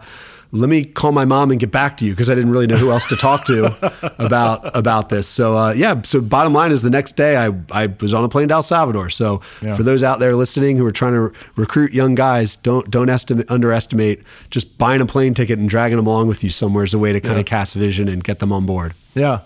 let 0.52 0.68
me 0.68 0.84
call 0.84 1.12
my 1.12 1.24
mom 1.24 1.50
and 1.50 1.60
get 1.60 1.70
back 1.70 1.96
to 1.98 2.04
you 2.04 2.12
because 2.12 2.30
I 2.30 2.34
didn't 2.34 2.50
really 2.50 2.66
know 2.66 2.76
who 2.76 2.90
else 2.90 3.04
to 3.06 3.16
talk 3.16 3.44
to 3.46 4.14
about 4.22 4.76
about 4.76 5.08
this. 5.08 5.26
So 5.26 5.56
uh, 5.56 5.72
yeah, 5.72 6.00
so 6.02 6.20
bottom 6.20 6.52
line 6.52 6.72
is 6.72 6.82
the 6.82 6.90
next 6.90 7.16
day 7.16 7.36
I, 7.36 7.52
I 7.70 7.86
was 8.00 8.14
on 8.14 8.24
a 8.24 8.28
plane 8.28 8.48
to 8.48 8.54
El 8.54 8.62
Salvador. 8.62 9.10
So 9.10 9.38
for 9.60 9.82
those 9.82 10.02
out 10.02 10.18
there 10.18 10.34
listening 10.34 10.76
who 10.76 10.86
are 10.86 10.92
trying 10.92 11.12
to 11.12 11.20
re- 11.20 11.30
recruit 11.56 11.92
young 11.92 12.14
guys, 12.14 12.56
don't 12.56 12.90
don't 12.90 13.08
estimate 13.08 13.50
underestimate 13.50 14.22
just 14.50 14.78
buying 14.78 15.00
a 15.00 15.06
plane 15.06 15.34
ticket 15.34 15.58
and 15.58 15.68
dragging 15.68 15.96
them 15.96 16.06
along 16.06 16.28
with 16.28 16.44
you 16.44 16.50
somewhere 16.50 16.84
as 16.84 16.94
a 16.94 16.98
way 16.98 17.12
to 17.12 17.20
kind 17.20 17.38
of 17.38 17.44
cast 17.44 17.74
vision 17.74 18.08
and 18.08 18.24
get 18.24 18.38
them 18.38 18.52
on 18.52 18.66
board. 18.66 18.94
Yeah. 19.14 19.40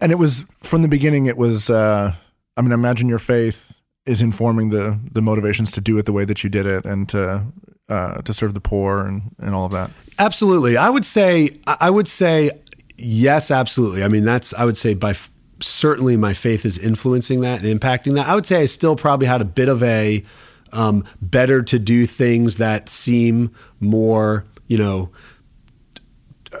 And 0.00 0.12
it 0.12 0.16
was 0.16 0.44
from 0.62 0.82
the 0.82 0.88
beginning, 0.88 1.26
it 1.26 1.36
was, 1.36 1.70
uh, 1.70 2.14
I 2.56 2.62
mean, 2.62 2.72
imagine 2.72 3.08
your 3.08 3.18
faith 3.18 3.80
is 4.06 4.20
informing 4.20 4.70
the, 4.70 4.98
the 5.12 5.22
motivations 5.22 5.72
to 5.72 5.80
do 5.80 5.96
it 5.98 6.04
the 6.04 6.12
way 6.12 6.24
that 6.24 6.44
you 6.44 6.50
did 6.50 6.66
it 6.66 6.84
and 6.84 7.08
to, 7.08 7.44
uh, 7.88 8.22
to 8.22 8.32
serve 8.32 8.54
the 8.54 8.60
poor 8.60 9.06
and, 9.06 9.34
and 9.38 9.54
all 9.54 9.66
of 9.66 9.72
that. 9.72 9.90
Absolutely. 10.18 10.76
I 10.76 10.88
would 10.88 11.04
say 11.04 11.50
I 11.66 11.90
would 11.90 12.08
say 12.08 12.50
yes, 12.96 13.50
absolutely. 13.50 14.02
I 14.02 14.08
mean, 14.08 14.24
that's 14.24 14.54
I 14.54 14.64
would 14.64 14.76
say 14.76 14.94
by 14.94 15.10
f- 15.10 15.30
certainly 15.60 16.16
my 16.16 16.32
faith 16.32 16.64
is 16.64 16.78
influencing 16.78 17.40
that 17.42 17.62
and 17.62 17.80
impacting 17.80 18.14
that. 18.14 18.28
I 18.28 18.34
would 18.34 18.46
say 18.46 18.62
I 18.62 18.66
still 18.66 18.96
probably 18.96 19.26
had 19.26 19.40
a 19.40 19.44
bit 19.46 19.68
of 19.68 19.82
a 19.82 20.22
um, 20.72 21.04
better 21.20 21.62
to 21.62 21.78
do 21.78 22.06
things 22.06 22.56
that 22.56 22.88
seem 22.88 23.54
more, 23.80 24.44
you 24.66 24.78
know, 24.78 25.10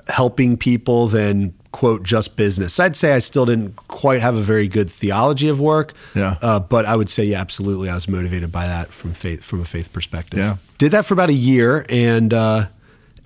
helping 0.08 0.56
people 0.56 1.06
than 1.08 1.54
quote 1.74 2.04
just 2.04 2.36
business. 2.36 2.78
I'd 2.78 2.94
say 2.94 3.14
I 3.14 3.18
still 3.18 3.44
didn't 3.44 3.74
quite 3.88 4.20
have 4.20 4.36
a 4.36 4.40
very 4.40 4.68
good 4.68 4.88
theology 4.88 5.48
of 5.48 5.58
work. 5.58 5.92
Yeah. 6.14 6.38
Uh, 6.40 6.60
but 6.60 6.84
I 6.84 6.94
would 6.94 7.10
say 7.10 7.24
yeah, 7.24 7.40
absolutely. 7.40 7.90
I 7.90 7.94
was 7.96 8.06
motivated 8.06 8.52
by 8.52 8.68
that 8.68 8.92
from 8.92 9.12
faith 9.12 9.42
from 9.42 9.60
a 9.60 9.64
faith 9.64 9.92
perspective. 9.92 10.38
Yeah. 10.38 10.56
Did 10.78 10.92
that 10.92 11.04
for 11.04 11.14
about 11.14 11.30
a 11.30 11.40
year 11.52 11.84
and 11.88 12.32
uh, 12.32 12.66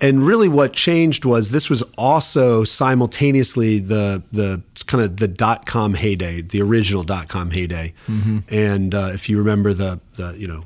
and 0.01 0.25
really 0.25 0.49
what 0.49 0.73
changed 0.73 1.25
was 1.25 1.51
this 1.51 1.69
was 1.69 1.83
also 1.95 2.63
simultaneously 2.63 3.77
the 3.77 4.23
the 4.31 4.63
kind 4.87 5.03
of 5.03 5.17
the 5.17 5.27
dot 5.27 5.67
com 5.67 5.93
heyday, 5.93 6.41
the 6.41 6.63
original 6.63 7.03
dot 7.03 7.27
com 7.27 7.51
heyday. 7.51 7.93
And 8.49 8.95
uh, 8.95 9.11
if 9.13 9.29
you 9.29 9.37
remember 9.37 9.73
the 9.73 9.99
the 10.15 10.35
you 10.39 10.47
know 10.47 10.63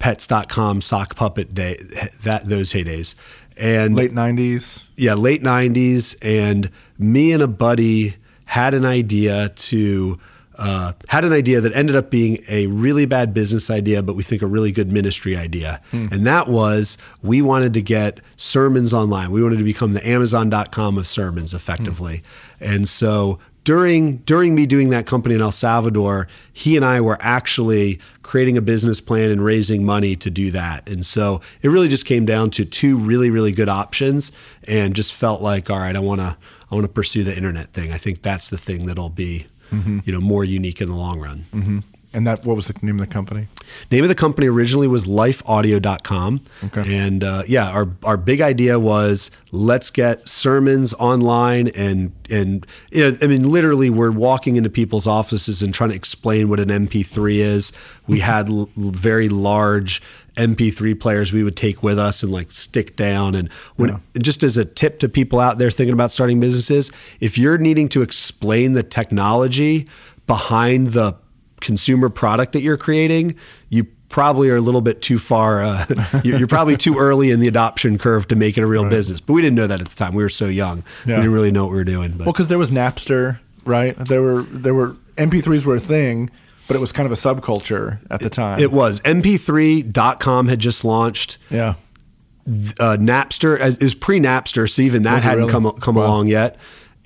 pets.com 0.00 0.80
sock 0.80 1.14
puppet 1.14 1.54
day 1.54 1.78
that 2.24 2.46
those 2.46 2.72
heydays 2.72 3.14
and 3.56 3.94
Late 3.94 4.12
90s. 4.12 4.82
yeah, 4.96 5.14
late 5.14 5.42
90s. 5.42 6.16
And 6.22 6.70
me 6.98 7.30
and 7.32 7.42
a 7.42 7.46
buddy 7.48 8.16
had 8.46 8.72
an 8.74 8.86
idea 8.86 9.50
to, 9.50 10.18
uh, 10.56 10.92
had 11.08 11.24
an 11.24 11.32
idea 11.32 11.60
that 11.60 11.72
ended 11.74 11.94
up 11.94 12.10
being 12.10 12.38
a 12.48 12.66
really 12.68 13.04
bad 13.04 13.32
business 13.34 13.70
idea, 13.70 14.02
but 14.02 14.16
we 14.16 14.22
think 14.22 14.40
a 14.42 14.46
really 14.46 14.72
good 14.72 14.90
ministry 14.90 15.36
idea. 15.36 15.80
And 15.92 16.26
that 16.26 16.48
was 16.48 16.96
we 17.22 17.42
wanted 17.42 17.74
to 17.74 17.82
get 17.82 18.20
sermons 18.36 18.92
online. 18.94 19.30
We 19.30 19.42
wanted 19.42 19.58
to 19.58 19.64
become 19.64 19.92
the 19.92 20.06
Amazon.com 20.08 20.96
of 20.98 21.06
sermons 21.06 21.52
effectively. 21.54 22.22
And 22.60 22.88
so 22.88 23.38
during 23.70 24.16
during 24.26 24.52
me 24.56 24.66
doing 24.66 24.90
that 24.90 25.06
company 25.06 25.36
in 25.36 25.40
El 25.40 25.52
Salvador, 25.52 26.26
he 26.52 26.74
and 26.74 26.84
I 26.84 27.00
were 27.00 27.16
actually 27.20 28.00
creating 28.20 28.56
a 28.56 28.60
business 28.60 29.00
plan 29.00 29.30
and 29.30 29.44
raising 29.44 29.86
money 29.86 30.16
to 30.16 30.28
do 30.28 30.50
that. 30.50 30.88
And 30.88 31.06
so 31.06 31.40
it 31.62 31.68
really 31.68 31.86
just 31.86 32.04
came 32.04 32.26
down 32.26 32.50
to 32.50 32.64
two 32.64 32.98
really 32.98 33.30
really 33.30 33.52
good 33.52 33.68
options, 33.68 34.32
and 34.64 34.96
just 34.96 35.14
felt 35.14 35.40
like, 35.40 35.70
all 35.70 35.78
right, 35.78 35.94
I 35.94 36.00
want 36.00 36.20
to 36.20 36.36
I 36.68 36.74
want 36.74 36.84
to 36.84 36.92
pursue 36.92 37.22
the 37.22 37.36
internet 37.36 37.72
thing. 37.72 37.92
I 37.92 37.96
think 37.96 38.22
that's 38.22 38.50
the 38.50 38.58
thing 38.58 38.86
that'll 38.86 39.08
be 39.08 39.46
mm-hmm. 39.70 40.00
you 40.02 40.12
know 40.12 40.20
more 40.20 40.42
unique 40.42 40.80
in 40.80 40.88
the 40.88 40.96
long 40.96 41.20
run. 41.20 41.44
Mm-hmm. 41.54 41.78
And 42.12 42.26
that, 42.26 42.44
what 42.44 42.56
was 42.56 42.66
the 42.66 42.74
name 42.82 42.98
of 42.98 43.06
the 43.06 43.12
company? 43.12 43.46
Name 43.90 44.02
of 44.02 44.08
the 44.08 44.16
company 44.16 44.48
originally 44.48 44.88
was 44.88 45.04
lifeaudio.com. 45.04 46.40
Okay. 46.64 46.98
And 46.98 47.22
uh, 47.22 47.44
yeah, 47.46 47.70
our, 47.70 47.88
our 48.04 48.16
big 48.16 48.40
idea 48.40 48.80
was 48.80 49.30
let's 49.52 49.90
get 49.90 50.28
sermons 50.28 50.92
online 50.94 51.68
and, 51.68 52.12
and, 52.28 52.66
you 52.90 53.08
know, 53.08 53.16
I 53.22 53.28
mean, 53.28 53.48
literally 53.48 53.90
we're 53.90 54.10
walking 54.10 54.56
into 54.56 54.70
people's 54.70 55.06
offices 55.06 55.62
and 55.62 55.72
trying 55.72 55.90
to 55.90 55.96
explain 55.96 56.48
what 56.48 56.58
an 56.58 56.68
MP3 56.68 57.36
is. 57.36 57.72
We 58.08 58.20
had 58.20 58.48
l- 58.48 58.68
very 58.76 59.28
large 59.28 60.02
MP3 60.34 60.98
players 60.98 61.32
we 61.32 61.44
would 61.44 61.56
take 61.56 61.80
with 61.82 61.98
us 61.98 62.24
and 62.24 62.32
like 62.32 62.50
stick 62.50 62.96
down. 62.96 63.36
And 63.36 63.48
when, 63.76 64.00
and 64.14 64.24
just 64.24 64.42
as 64.42 64.56
a 64.56 64.64
tip 64.64 64.98
to 65.00 65.08
people 65.08 65.38
out 65.38 65.58
there 65.58 65.70
thinking 65.70 65.94
about 65.94 66.10
starting 66.10 66.40
businesses, 66.40 66.90
if 67.20 67.38
you're 67.38 67.58
needing 67.58 67.88
to 67.90 68.02
explain 68.02 68.72
the 68.72 68.82
technology 68.82 69.86
behind 70.26 70.88
the 70.88 71.14
consumer 71.60 72.08
product 72.08 72.52
that 72.52 72.62
you're 72.62 72.76
creating, 72.76 73.36
you 73.68 73.84
probably 74.08 74.50
are 74.50 74.56
a 74.56 74.60
little 74.60 74.80
bit 74.80 75.00
too 75.02 75.18
far. 75.18 75.62
Uh, 75.62 75.86
you're, 76.24 76.48
probably 76.48 76.76
too 76.76 76.98
early 76.98 77.30
in 77.30 77.38
the 77.40 77.46
adoption 77.48 77.96
curve 77.98 78.26
to 78.28 78.34
make 78.36 78.58
it 78.58 78.62
a 78.62 78.66
real 78.66 78.88
business. 78.88 79.20
But 79.20 79.34
we 79.34 79.42
didn't 79.42 79.54
know 79.56 79.66
that 79.68 79.80
at 79.80 79.88
the 79.88 79.94
time. 79.94 80.14
We 80.14 80.22
were 80.22 80.28
so 80.28 80.46
young. 80.46 80.82
Yeah. 81.06 81.14
We 81.16 81.22
didn't 81.22 81.32
really 81.32 81.52
know 81.52 81.64
what 81.64 81.70
we 81.70 81.76
were 81.78 81.84
doing. 81.84 82.12
But 82.12 82.26
Well, 82.26 82.32
because 82.32 82.48
there 82.48 82.58
was 82.58 82.70
Napster, 82.70 83.38
right? 83.64 83.96
There 83.96 84.20
were, 84.22 84.42
there 84.42 84.74
were, 84.74 84.96
MP3s 85.16 85.64
were 85.64 85.76
a 85.76 85.80
thing, 85.80 86.30
but 86.66 86.76
it 86.76 86.80
was 86.80 86.90
kind 86.92 87.06
of 87.06 87.12
a 87.12 87.14
subculture 87.14 87.98
at 88.10 88.20
the 88.20 88.30
time. 88.30 88.58
it 88.58 88.72
was 88.72 89.00
mp3.com 89.02 90.48
had 90.48 90.58
just 90.58 90.84
launched. 90.84 91.38
yeah. 91.50 91.74
uh, 92.46 92.96
Napster. 92.98 93.80
is 93.82 93.94
pre 93.94 94.18
Napster, 94.18 94.68
so 94.68 94.82
even 94.82 95.02
that 95.02 95.22
hadn't 95.22 95.40
really? 95.46 95.52
come 95.52 95.70
come 95.72 95.94
Wow. 95.96 96.06
along 96.06 96.28
yet. 96.28 96.56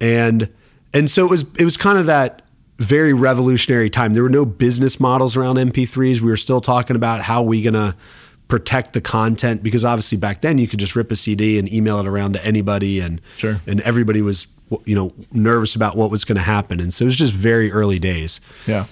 And 0.01 0.49
and 0.93 1.11
so 1.11 1.25
it 1.27 1.31
was 1.31 1.45
it 1.59 1.65
was 1.65 1.77
kind 1.77 1.99
of 1.99 2.07
that 2.07 2.43
very 2.79 3.13
revolutionary 3.13 3.89
time. 3.91 4.15
There 4.15 4.23
were 4.23 4.29
no 4.29 4.45
business 4.45 4.99
models 4.99 5.37
around 5.37 5.57
MP3s. 5.57 6.21
We 6.21 6.29
were 6.29 6.37
still 6.37 6.61
talking 6.61 6.97
about 6.97 7.21
how 7.23 7.43
we 7.43 7.63
gonna 7.63 7.97
protect 8.49 8.93
the 8.93 9.01
content 9.01 9.63
because 9.63 9.85
obviously 9.85 10.19
back 10.19 10.43
then 10.43 10.59
you 10.59 10.67
could 10.69 10.79
just 10.79 10.95
rip 10.95 11.11
a 11.11 11.17
CD 11.17 11.59
and 11.59 11.73
email 11.73 11.99
it 11.99 12.07
around 12.07 12.35
to 12.35 12.45
anybody 12.45 13.01
and 13.01 13.21
Sure. 13.39 13.61
and 13.67 13.81
everybody 13.81 14.21
was 14.21 14.47
you 14.85 14.95
know 14.95 15.13
nervous 15.33 15.75
about 15.75 15.97
what 15.97 16.11
was 16.11 16.25
going 16.25 16.37
to 16.37 16.43
happen 16.43 16.79
and 16.81 16.93
so 16.93 17.05
it 17.05 17.07
was 17.07 17.17
just 17.17 17.33
very 17.33 17.71
early 17.73 17.99
days 17.99 18.41
Yeah. 18.67 18.85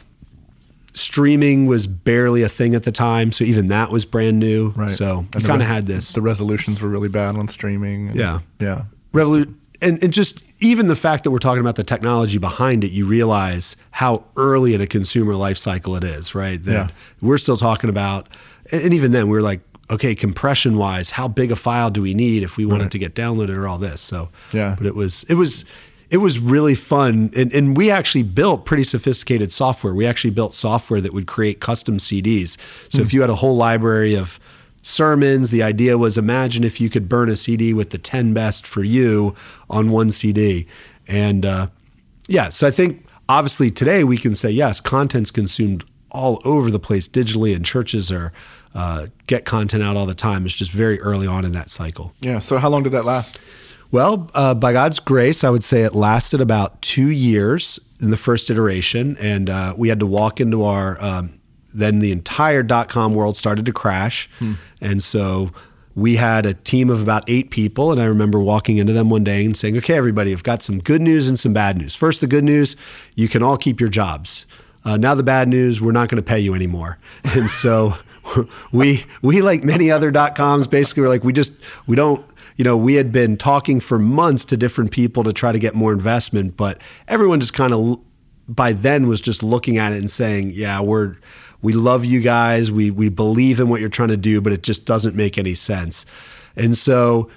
streaming 0.95 1.67
was 1.67 1.87
barely 1.87 2.43
a 2.43 2.49
thing 2.49 2.75
at 2.75 2.85
the 2.85 2.93
time 2.93 3.33
so 3.33 3.45
even 3.45 3.67
that 3.69 3.91
was 3.91 4.05
brand 4.05 4.39
new 4.39 4.71
Right. 4.77 4.91
so 4.91 5.27
you 5.35 5.45
kind 5.45 5.61
of 5.63 5.67
had 5.69 5.87
this 5.87 6.13
The 6.13 6.21
resolutions 6.23 6.81
were 6.81 6.89
really 6.89 7.09
bad 7.09 7.37
on 7.37 7.49
streaming. 7.49 8.13
Yeah. 8.15 8.41
Yeah. 8.61 8.85
Revolu- 9.15 9.53
and, 9.83 10.03
and 10.03 10.13
just 10.13 10.45
even 10.61 10.87
the 10.87 10.97
fact 10.97 11.25
that 11.25 11.31
we're 11.31 11.39
talking 11.39 11.61
about 11.61 11.77
the 11.77 11.83
technology 11.85 12.39
behind 12.39 12.85
it, 12.85 12.91
you 12.93 13.05
realize 13.07 13.77
how 13.91 14.25
early 14.37 14.75
in 14.75 14.81
a 14.81 14.87
consumer 14.87 15.35
life 15.35 15.59
cycle 15.59 15.97
it 15.97 16.05
is, 16.05 16.35
right? 16.35 16.63
That 16.65 16.73
Yeah. 16.73 16.89
we're 17.21 17.39
still 17.39 17.57
talking 17.57 17.91
about, 17.91 18.29
and, 18.71 18.95
even 18.95 19.11
then 19.13 19.29
we 19.29 19.37
are 19.39 19.43
like, 19.43 19.61
okay, 19.91 20.15
compression 20.15 20.77
wise, 20.77 21.11
how 21.11 21.29
big 21.29 21.51
a 21.51 21.57
file 21.57 21.91
do 21.91 22.01
we 22.01 22.15
need 22.15 22.43
if 22.43 22.57
we 22.57 22.65
want 22.65 22.83
it 22.83 22.91
to 22.93 22.99
get 22.99 23.15
downloaded 23.15 23.57
or 23.57 23.67
all 23.69 23.79
this? 23.79 24.01
So, 24.01 24.29
Yeah. 24.53 24.75
but 24.79 24.87
it 24.87 24.95
was, 24.95 25.25
it 25.29 25.35
was, 25.35 25.65
it 26.11 26.19
was 26.19 26.39
really 26.39 26.75
fun. 26.75 27.31
And, 27.35 27.53
and 27.53 27.77
we 27.77 27.91
actually 27.91 28.23
built 28.23 28.65
pretty 28.65 28.85
sophisticated 28.85 29.51
software. 29.53 29.95
We 29.95 30.07
actually 30.07 30.31
built 30.31 30.55
software 30.55 31.01
that 31.01 31.13
would 31.13 31.27
create 31.27 31.59
custom 31.61 31.99
CDs. 31.99 32.57
So 32.91 32.99
Hmm. 32.99 33.03
if 33.03 33.13
you 33.13 33.21
had 33.23 33.31
a 33.31 33.35
whole 33.37 33.57
library 33.57 34.15
of 34.15 34.39
sermons, 34.83 35.51
the 35.51 35.63
idea 35.63 35.97
was 35.97 36.19
imagine 36.19 36.65
if 36.65 36.81
you 36.81 36.91
could 36.91 37.09
burn 37.09 37.29
a 37.29 37.37
CD 37.37 37.73
with 37.73 37.91
the 37.91 37.99
10 37.99 38.35
best 38.35 38.67
for 38.67 38.83
you 38.83 39.35
on 39.71 39.91
one 39.91 40.11
CD. 40.11 40.67
And 41.09 41.47
uh, 41.47 41.69
yeah, 42.27 42.49
so 42.51 42.67
I 42.67 42.71
think 42.71 43.07
obviously 43.29 43.71
today 43.71 44.05
we 44.05 44.19
can 44.19 44.35
say, 44.35 44.51
yes, 44.51 44.81
content's 44.81 45.31
consumed 45.31 45.85
all 46.11 46.41
over 46.45 46.71
the 46.71 46.79
place 46.79 47.09
digitally, 47.09 47.57
and 47.57 47.65
churches 47.65 48.13
are 48.13 48.33
uh, 48.75 49.07
get 49.27 49.45
content 49.45 49.83
out 49.83 49.97
all 49.97 50.07
the 50.07 50.15
time. 50.15 50.45
It's 50.47 50.55
just 50.55 50.71
very 50.71 51.01
early 51.01 51.27
on 51.27 51.45
in 51.45 51.53
that 51.53 51.71
cycle. 51.71 52.15
Yeah. 52.21 52.39
So 52.39 52.59
how 52.59 52.69
long 52.69 52.83
did 52.83 52.93
that 52.93 53.05
last? 53.05 53.41
Well, 53.91 54.31
uh, 54.35 54.55
by 54.55 54.73
God's 54.73 55.01
grace, 55.01 55.45
I 55.45 55.51
would 55.51 55.65
say 55.65 55.83
it 55.83 55.95
lasted 55.95 56.41
about 56.41 56.81
two 56.81 57.09
years 57.09 57.79
in 58.01 58.11
the 58.11 58.17
first 58.17 58.49
iteration, 58.49 59.17
and 59.19 59.51
uh, 59.51 59.75
we 59.77 59.89
had 59.89 60.01
to 60.01 60.07
walk 60.07 60.41
into 60.41 60.65
our. 60.65 61.03
Um, 61.03 61.39
then 61.75 61.99
the 61.99 62.13
entire 62.13 62.63
dot 62.63 62.89
com 62.89 63.15
world 63.15 63.37
started 63.37 63.67
to 63.67 63.73
crash, 63.73 64.29
and 64.81 65.03
so 65.03 65.53
we 65.95 66.17
had 66.17 66.47
a 66.47 66.55
team 66.55 66.89
of 66.89 67.03
about 67.03 67.29
eight 67.29 67.51
people. 67.51 67.93
And 67.93 68.01
I 68.01 68.05
remember 68.05 68.41
walking 68.41 68.79
into 68.79 68.93
them 68.93 69.11
one 69.11 69.25
day 69.25 69.45
and 69.45 69.57
saying, 69.57 69.77
"Okay, 69.79 69.95
everybody, 69.95 70.33
I've 70.33 70.43
got 70.43 70.63
some 70.63 70.79
good 70.79 71.03
news 71.03 71.29
and 71.29 71.39
some 71.39 71.53
bad 71.53 71.77
news. 71.77 71.95
First, 71.95 72.21
the 72.21 72.27
good 72.27 72.45
news: 72.45 72.77
you 73.15 73.29
can 73.29 73.43
all 73.43 73.57
keep 73.57 73.81
your 73.81 73.91
jobs. 73.91 74.47
Uh, 74.85 74.97
now, 74.97 75.15
the 75.15 75.23
bad 75.23 75.49
news: 75.49 75.81
we're 75.81 75.93
not 75.93 76.09
going 76.09 76.23
to 76.23 76.29
pay 76.29 76.41
you 76.41 76.55
anymore." 76.55 76.99
And 77.35 77.51
so 77.51 77.97
we 78.73 79.05
we 79.21 79.43
like 79.43 79.65
many 79.65 79.91
other 79.91 80.11
dot 80.11 80.35
coms 80.35 80.67
basically 80.67 81.03
were 81.03 81.09
like 81.09 81.25
we 81.25 81.33
just 81.33 81.53
we 81.87 81.97
don't 81.97 82.25
you 82.57 82.65
know, 82.65 82.77
we 82.77 82.95
had 82.95 83.13
been 83.13 83.37
talking 83.37 83.81
for 83.81 83.99
months 83.99 84.45
to 84.47 84.57
different 84.57 84.91
people 84.91 85.25
to 85.25 85.33
try 85.33 85.53
to 85.53 85.59
get 85.59 85.75
more 85.75 85.93
investment, 85.93 86.57
but 86.57 86.79
everyone 87.09 87.41
just 87.41 87.55
kind 87.55 87.73
of 87.73 87.99
by 88.49 88.73
then 88.73 89.09
was 89.09 89.21
just 89.21 89.43
looking 89.43 89.79
at 89.79 89.93
it 89.93 89.99
and 89.99 90.11
saying, 90.11 90.51
"Yeah, 90.55 90.81
we're 90.81 91.17
we 91.63 91.73
love 91.73 92.05
you 92.05 92.21
guys. 92.21 92.71
We 92.71 92.91
we 92.91 93.09
believe 93.09 93.61
in 93.61 93.69
what 93.69 93.81
you're 93.81 93.89
trying 93.89 94.09
to 94.09 94.17
do, 94.17 94.41
but 94.41 94.53
it 94.53 94.63
just 94.63 94.85
doesn't 94.85 95.17
make 95.17 95.39
any 95.39 95.55
sense." 95.55 96.05
And 96.57 96.77
so 96.77 97.31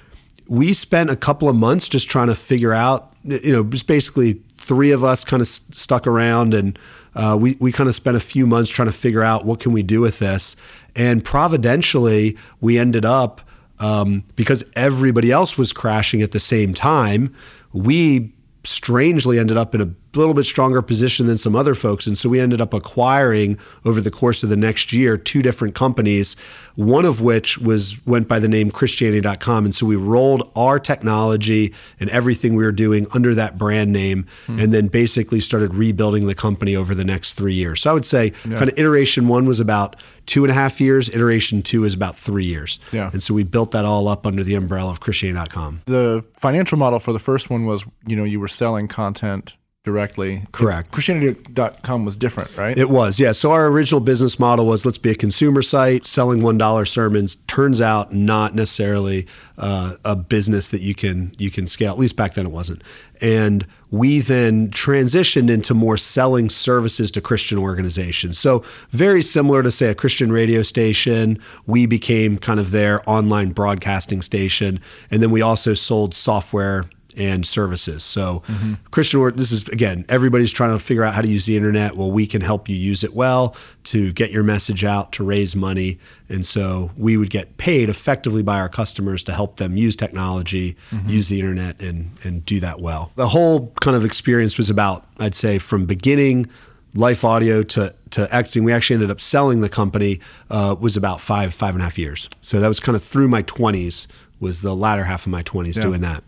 we 0.48 0.74
spent 0.74 1.10
a 1.10 1.16
couple 1.16 1.50
of 1.50 1.56
months 1.56 1.88
just 1.88 2.10
trying 2.10 2.28
to 2.28 2.36
figure 2.36 2.74
out, 2.74 3.14
you 3.24 3.52
know, 3.52 3.64
just 3.64 3.88
basically 3.88 4.42
three 4.58 4.92
of 4.92 5.04
us 5.04 5.24
kind 5.24 5.42
of 5.42 5.48
st- 5.48 5.76
stuck 5.76 6.08
around 6.08 6.54
and 6.54 6.78
uh, 7.16 7.38
we, 7.40 7.56
we 7.60 7.72
kind 7.72 7.88
of 7.88 7.96
spent 7.96 8.18
a 8.18 8.20
few 8.20 8.46
months 8.46 8.70
trying 8.70 8.88
to 8.88 8.94
figure 8.94 9.24
out 9.24 9.46
what 9.46 9.60
can 9.60 9.72
we 9.72 9.82
do 9.82 10.02
with 10.02 10.20
this. 10.20 10.56
And 10.96 11.24
providentially, 11.24 12.38
we 12.60 12.78
ended 12.78 13.06
up, 13.06 13.42
um, 13.80 14.24
because 14.36 14.64
everybody 14.76 15.32
else 15.32 15.58
was 15.58 15.72
crashing 15.72 16.22
at 16.22 16.32
the 16.32 16.40
same 16.40 16.74
time, 16.74 17.34
we 17.72 18.34
strangely 18.64 19.40
ended 19.40 19.56
up 19.56 19.74
in 19.74 19.82
a 19.82 19.86
little 20.20 20.34
bit 20.34 20.46
stronger 20.46 20.82
position 20.82 21.28
than 21.28 21.38
some 21.38 21.56
other 21.56 21.76
folks. 21.76 22.08
And 22.08 22.18
so 22.18 22.30
we 22.30 22.40
ended 22.40 22.62
up 22.62 22.74
acquiring 22.74 23.58
over 23.84 24.02
the 24.02 24.12
course 24.12 24.44
of 24.44 24.50
the 24.50 24.58
next 24.58 24.94
year 24.94 25.18
two 25.18 25.42
different 25.42 25.76
companies, 25.76 26.36
one 26.76 27.06
of 27.06 27.22
which 27.22 27.58
was 27.58 27.96
went 28.06 28.28
by 28.28 28.40
the 28.40 28.48
name 28.48 28.72
Christianity.com. 28.72 29.66
And 29.66 29.76
so 29.76 29.86
we 29.86 29.96
rolled 29.96 30.52
our 30.56 30.80
technology 30.80 31.74
and 32.00 32.10
everything 32.10 32.56
we 32.56 32.64
were 32.64 32.72
doing 32.72 33.08
under 33.14 33.36
that 33.36 33.58
brand 33.58 33.92
name 33.92 34.26
hmm. 34.46 34.60
and 34.60 34.74
then 34.74 34.88
basically 34.88 35.40
started 35.40 35.74
rebuilding 35.74 36.28
the 36.28 36.36
company 36.36 36.76
over 36.76 36.96
the 36.96 37.06
next 37.06 37.34
three 37.34 37.54
years. 37.54 37.82
So 37.82 37.92
I 37.92 37.94
would 37.94 38.06
say 38.06 38.32
kind 38.32 38.70
of 38.70 38.78
iteration 38.78 39.28
one 39.28 39.46
was 39.46 39.60
about 39.60 39.96
two 40.26 40.44
and 40.44 40.52
a 40.52 40.54
half 40.54 40.82
years, 40.82 41.10
iteration 41.10 41.62
two 41.62 41.84
is 41.84 41.94
about 41.94 42.18
three 42.18 42.46
years. 42.46 42.80
Yeah. 42.92 43.10
And 43.12 43.22
so 43.22 43.34
we 43.34 43.44
built 43.44 43.72
that 43.72 43.86
all 43.86 44.08
up 44.08 44.26
under 44.26 44.44
the 44.44 44.56
umbrella 44.56 44.92
of 44.92 45.00
Christianity.com. 45.00 45.82
The 45.86 46.26
financial 46.36 46.78
model 46.78 47.00
for 47.00 47.14
the 47.14 47.20
first 47.20 47.50
one 47.50 47.66
was, 47.66 47.86
you 48.08 48.16
know, 48.16 48.24
you 48.24 48.40
were 48.40 48.48
selling 48.48 48.88
content 48.88 49.56
directly. 49.86 50.44
Correct. 50.52 50.92
Christianity.com 50.92 52.04
was 52.04 52.18
different, 52.18 52.56
right? 52.58 52.78
It 52.78 52.90
was, 52.90 53.20
yeah. 53.20 53.32
So 53.32 53.52
our 53.52 53.68
original 53.68 54.02
business 54.02 54.40
model 54.40 54.66
was 54.66 54.86
let's 54.86 54.98
be 54.98 55.12
a 55.12 55.16
consumer 55.16 55.62
site 55.62 56.06
selling 56.06 56.42
one 56.42 56.58
dollar 56.58 56.84
sermons. 56.86 57.36
Turns 57.48 57.80
out 57.80 58.14
not 58.14 58.56
necessarily 58.56 59.28
uh, 59.58 59.96
a 60.04 60.16
business 60.16 60.70
that 60.70 60.82
you 60.82 60.96
can 60.96 61.34
you 61.38 61.52
can 61.52 61.68
scale. 61.68 61.94
At 61.94 62.00
least 62.00 62.16
back 62.16 62.34
then 62.34 62.48
it 62.48 62.52
wasn't. 62.52 62.82
And 63.22 63.66
we 63.92 64.20
then 64.20 64.70
transitioned 64.72 65.50
into 65.50 65.74
more 65.74 65.96
selling 65.96 66.50
services 66.50 67.12
to 67.12 67.22
Christian 67.22 67.58
organizations. 67.58 68.38
So 68.38 68.64
very 68.90 69.22
similar 69.22 69.64
to 69.64 69.72
say 69.72 69.88
a 69.88 69.96
Christian 69.96 70.32
radio 70.32 70.64
station, 70.64 71.40
we 71.66 71.86
became 71.86 72.38
kind 72.38 72.60
of 72.60 72.72
their 72.72 73.08
online 73.10 73.52
broadcasting 73.52 74.22
station, 74.22 74.82
and 75.10 75.24
then 75.24 75.32
we 75.32 75.42
also 75.42 75.74
sold 75.74 76.14
software 76.14 76.86
and 77.18 77.46
services. 77.46 78.04
So, 78.04 78.44
Christian 78.92 79.20
Work, 79.20 79.36
this 79.36 79.52
is 79.52 79.68
again, 79.70 80.06
everybody's 80.10 80.52
trying 80.52 80.72
to 80.78 80.84
figure 80.84 81.04
out 81.04 81.14
how 81.14 81.22
to 81.22 81.28
use 81.28 81.46
the 81.46 81.56
internet. 81.56 81.96
Well, 81.96 82.12
we 82.12 82.28
can 82.28 82.42
help 82.42 82.70
you 82.70 82.76
use 82.76 83.04
it 83.04 83.14
well 83.14 83.56
to 83.86 84.12
get 84.14 84.32
your 84.32 84.44
message 84.44 84.84
out, 84.84 85.12
to 85.14 85.24
raise 85.24 85.56
money. 85.56 86.00
And 86.30 86.46
so, 86.46 86.92
we 86.98 87.18
would 87.18 87.30
get 87.30 87.58
paid 87.58 87.90
effectively 87.90 88.44
by 88.44 88.60
our 88.60 88.70
customers 88.70 89.24
to 89.24 89.34
help 89.34 89.58
them 89.58 89.78
use 89.78 89.96
technology, 89.96 90.76
use 91.06 91.30
the 91.30 91.40
internet, 91.40 91.82
and, 91.82 92.12
and 92.24 92.46
do 92.46 92.60
that 92.60 92.80
well. 92.80 93.12
The 93.16 93.30
whole 93.30 93.74
kind 93.82 93.96
of 93.96 94.06
experience 94.06 94.58
was 94.58 94.70
about, 94.70 95.06
I'd 95.20 95.36
say, 95.36 95.58
from 95.58 95.86
beginning 95.86 96.50
Life 96.96 97.26
Audio 97.26 97.62
to 97.62 97.94
to 98.12 98.34
exiting. 98.34 98.64
We 98.64 98.72
actually 98.72 98.96
ended 98.96 99.12
up 99.12 99.20
selling 99.20 99.60
the 99.60 99.68
company. 99.70 100.22
Uh, 100.50 100.76
was 100.80 100.96
about 100.96 101.20
five 101.20 101.54
five 101.54 101.76
and 101.76 101.82
a 101.82 101.84
half 101.84 102.00
years. 102.00 102.30
So 102.40 102.62
that 102.62 102.68
was 102.70 102.80
kind 102.80 102.96
of 102.96 103.04
through 103.04 103.28
my 103.28 103.42
twenties. 103.42 104.08
Was 104.40 104.62
the 104.62 104.74
latter 104.76 105.04
half 105.04 105.26
of 105.26 105.32
my 105.32 105.42
twenties 105.42 105.78
doing 105.78 106.02
that. 106.02 106.24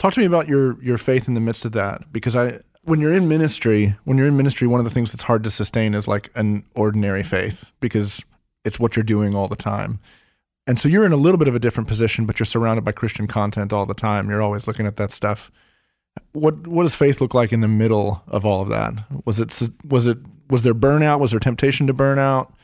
Talk 0.00 0.14
to 0.14 0.20
me 0.20 0.24
about 0.24 0.48
your 0.48 0.82
your 0.82 0.96
faith 0.96 1.28
in 1.28 1.34
the 1.34 1.40
midst 1.40 1.66
of 1.66 1.72
that, 1.72 2.10
because 2.10 2.34
I 2.34 2.60
when 2.84 3.00
you're 3.00 3.12
in 3.12 3.28
ministry, 3.28 3.96
when 4.04 4.16
you're 4.16 4.28
in 4.28 4.36
ministry, 4.36 4.66
one 4.66 4.80
of 4.80 4.84
the 4.84 4.90
things 4.90 5.12
that's 5.12 5.24
hard 5.24 5.44
to 5.44 5.50
sustain 5.50 5.92
is 5.92 6.08
like 6.08 6.30
an 6.34 6.64
ordinary 6.74 7.22
faith 7.22 7.70
because 7.80 8.24
it's 8.64 8.80
what 8.80 8.96
you're 8.96 9.02
doing 9.04 9.34
all 9.34 9.46
the 9.46 9.56
time. 9.56 10.00
And 10.66 10.78
so 10.78 10.88
you're 10.88 11.04
in 11.04 11.12
a 11.12 11.18
little 11.18 11.36
bit 11.36 11.48
of 11.48 11.54
a 11.54 11.58
different 11.58 11.86
position, 11.86 12.24
but 12.24 12.40
you're 12.40 12.46
surrounded 12.46 12.82
by 12.82 12.92
Christian 12.92 13.26
content 13.26 13.74
all 13.74 13.84
the 13.84 13.92
time. 13.92 14.30
You're 14.30 14.40
always 14.40 14.66
looking 14.66 14.86
at 14.86 14.96
that 14.96 15.12
stuff. 15.12 15.52
What 16.32 16.66
what 16.66 16.84
does 16.84 16.94
faith 16.94 17.20
look 17.20 17.34
like 17.34 17.52
in 17.52 17.60
the 17.60 17.68
middle 17.68 18.22
of 18.26 18.46
all 18.46 18.62
of 18.62 18.68
that? 18.68 19.04
Was 19.26 19.38
it 19.38 19.68
was 19.84 20.06
it 20.06 20.16
was 20.48 20.62
there 20.62 20.74
burnout? 20.74 21.20
Was 21.20 21.32
there 21.32 21.40
temptation 21.40 21.86
to 21.88 21.92
burn 21.92 22.18
out? 22.18 22.54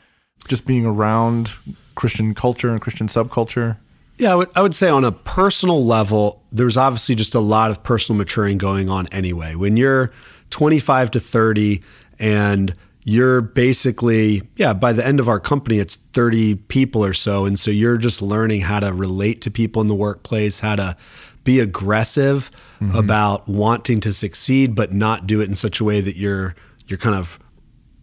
Just 0.47 0.65
being 0.65 0.87
around 0.87 1.53
Christian 1.93 2.33
culture 2.33 2.71
and 2.71 2.81
Christian 2.81 3.07
subculture. 3.07 3.77
Yeah, 4.17 4.31
I 4.31 4.35
would, 4.35 4.49
I 4.55 4.61
would 4.61 4.73
say 4.75 4.89
on 4.89 5.03
a 5.03 5.11
personal 5.11 5.85
level, 5.85 6.43
there's 6.51 6.75
obviously 6.75 7.15
just 7.15 7.35
a 7.35 7.39
lot 7.39 7.69
of 7.69 7.83
personal 7.83 8.17
maturing 8.17 8.57
going 8.57 8.89
on 8.89 9.07
anyway. 9.07 9.53
When 9.55 9.77
you're 9.77 10.11
25 10.49 11.11
to 11.11 11.19
30 11.19 11.83
and 12.19 12.75
you're 13.03 13.41
basically, 13.41 14.41
yeah, 14.55 14.73
by 14.73 14.91
the 14.91 15.05
end 15.05 15.19
of 15.19 15.29
our 15.29 15.39
company, 15.39 15.79
it's 15.79 15.95
30 15.95 16.55
people 16.55 17.05
or 17.05 17.13
so. 17.13 17.45
And 17.45 17.59
so 17.59 17.71
you're 17.71 17.97
just 17.97 18.21
learning 18.21 18.61
how 18.61 18.79
to 18.79 18.91
relate 18.91 19.41
to 19.43 19.51
people 19.51 19.81
in 19.81 19.87
the 19.87 19.95
workplace, 19.95 20.59
how 20.59 20.75
to 20.75 20.97
be 21.43 21.59
aggressive 21.59 22.51
mm-hmm. 22.81 22.97
about 22.97 23.47
wanting 23.47 24.01
to 24.01 24.11
succeed, 24.11 24.75
but 24.75 24.91
not 24.91 25.27
do 25.27 25.41
it 25.41 25.47
in 25.47 25.55
such 25.55 25.79
a 25.79 25.83
way 25.83 26.01
that 26.01 26.17
you're, 26.17 26.55
you're 26.87 26.97
kind 26.97 27.15
of 27.15 27.39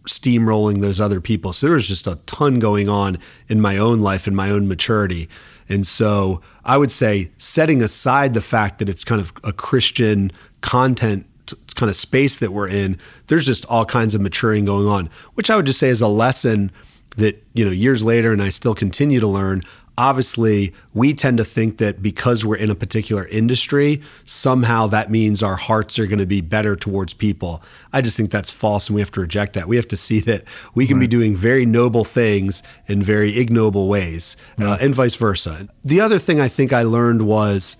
steamrolling 0.07 0.81
those 0.81 0.99
other 0.99 1.21
people. 1.21 1.53
So 1.53 1.67
there 1.67 1.75
was 1.75 1.87
just 1.87 2.07
a 2.07 2.15
ton 2.25 2.59
going 2.59 2.89
on 2.89 3.19
in 3.47 3.61
my 3.61 3.77
own 3.77 3.99
life 3.99 4.27
and 4.27 4.35
my 4.35 4.49
own 4.49 4.67
maturity. 4.67 5.29
And 5.67 5.85
so 5.85 6.41
I 6.63 6.77
would 6.77 6.91
say 6.91 7.31
setting 7.37 7.81
aside 7.81 8.33
the 8.33 8.41
fact 8.41 8.79
that 8.79 8.89
it's 8.89 9.03
kind 9.03 9.19
of 9.19 9.33
a 9.43 9.51
Christian 9.51 10.31
content 10.61 11.27
kind 11.75 11.89
of 11.89 11.95
space 11.95 12.37
that 12.37 12.51
we're 12.51 12.67
in, 12.67 12.97
there's 13.27 13.45
just 13.45 13.65
all 13.65 13.85
kinds 13.85 14.15
of 14.15 14.21
maturing 14.21 14.65
going 14.65 14.87
on, 14.87 15.09
which 15.35 15.49
I 15.49 15.55
would 15.55 15.65
just 15.65 15.79
say 15.79 15.89
is 15.89 16.01
a 16.01 16.07
lesson 16.07 16.71
that, 17.17 17.43
you 17.53 17.63
know, 17.65 17.71
years 17.71 18.03
later 18.03 18.31
and 18.31 18.41
I 18.41 18.49
still 18.49 18.75
continue 18.75 19.19
to 19.19 19.27
learn. 19.27 19.61
Obviously, 19.97 20.73
we 20.93 21.13
tend 21.13 21.37
to 21.37 21.45
think 21.45 21.77
that 21.77 22.01
because 22.01 22.45
we're 22.45 22.57
in 22.57 22.69
a 22.69 22.75
particular 22.75 23.27
industry, 23.27 24.01
somehow 24.25 24.87
that 24.87 25.09
means 25.09 25.41
our 25.41 25.55
hearts 25.55 25.97
are 25.97 26.05
going 26.05 26.19
to 26.19 26.25
be 26.25 26.41
better 26.41 26.75
towards 26.75 27.13
people. 27.13 27.63
I 27.93 28.01
just 28.01 28.17
think 28.17 28.29
that's 28.29 28.49
false 28.49 28.89
and 28.89 28.95
we 28.95 29.01
have 29.01 29.11
to 29.11 29.21
reject 29.21 29.53
that. 29.53 29.67
We 29.67 29.77
have 29.77 29.87
to 29.89 29.97
see 29.97 30.19
that 30.21 30.43
we 30.73 30.85
can 30.85 30.99
be 30.99 31.07
doing 31.07 31.35
very 31.35 31.65
noble 31.65 32.03
things 32.03 32.61
in 32.87 33.01
very 33.01 33.39
ignoble 33.39 33.87
ways, 33.87 34.35
uh, 34.59 34.77
and 34.81 34.93
vice 34.93 35.15
versa. 35.15 35.69
The 35.83 36.01
other 36.01 36.19
thing 36.19 36.41
I 36.41 36.47
think 36.47 36.73
I 36.73 36.83
learned 36.83 37.21
was 37.21 37.77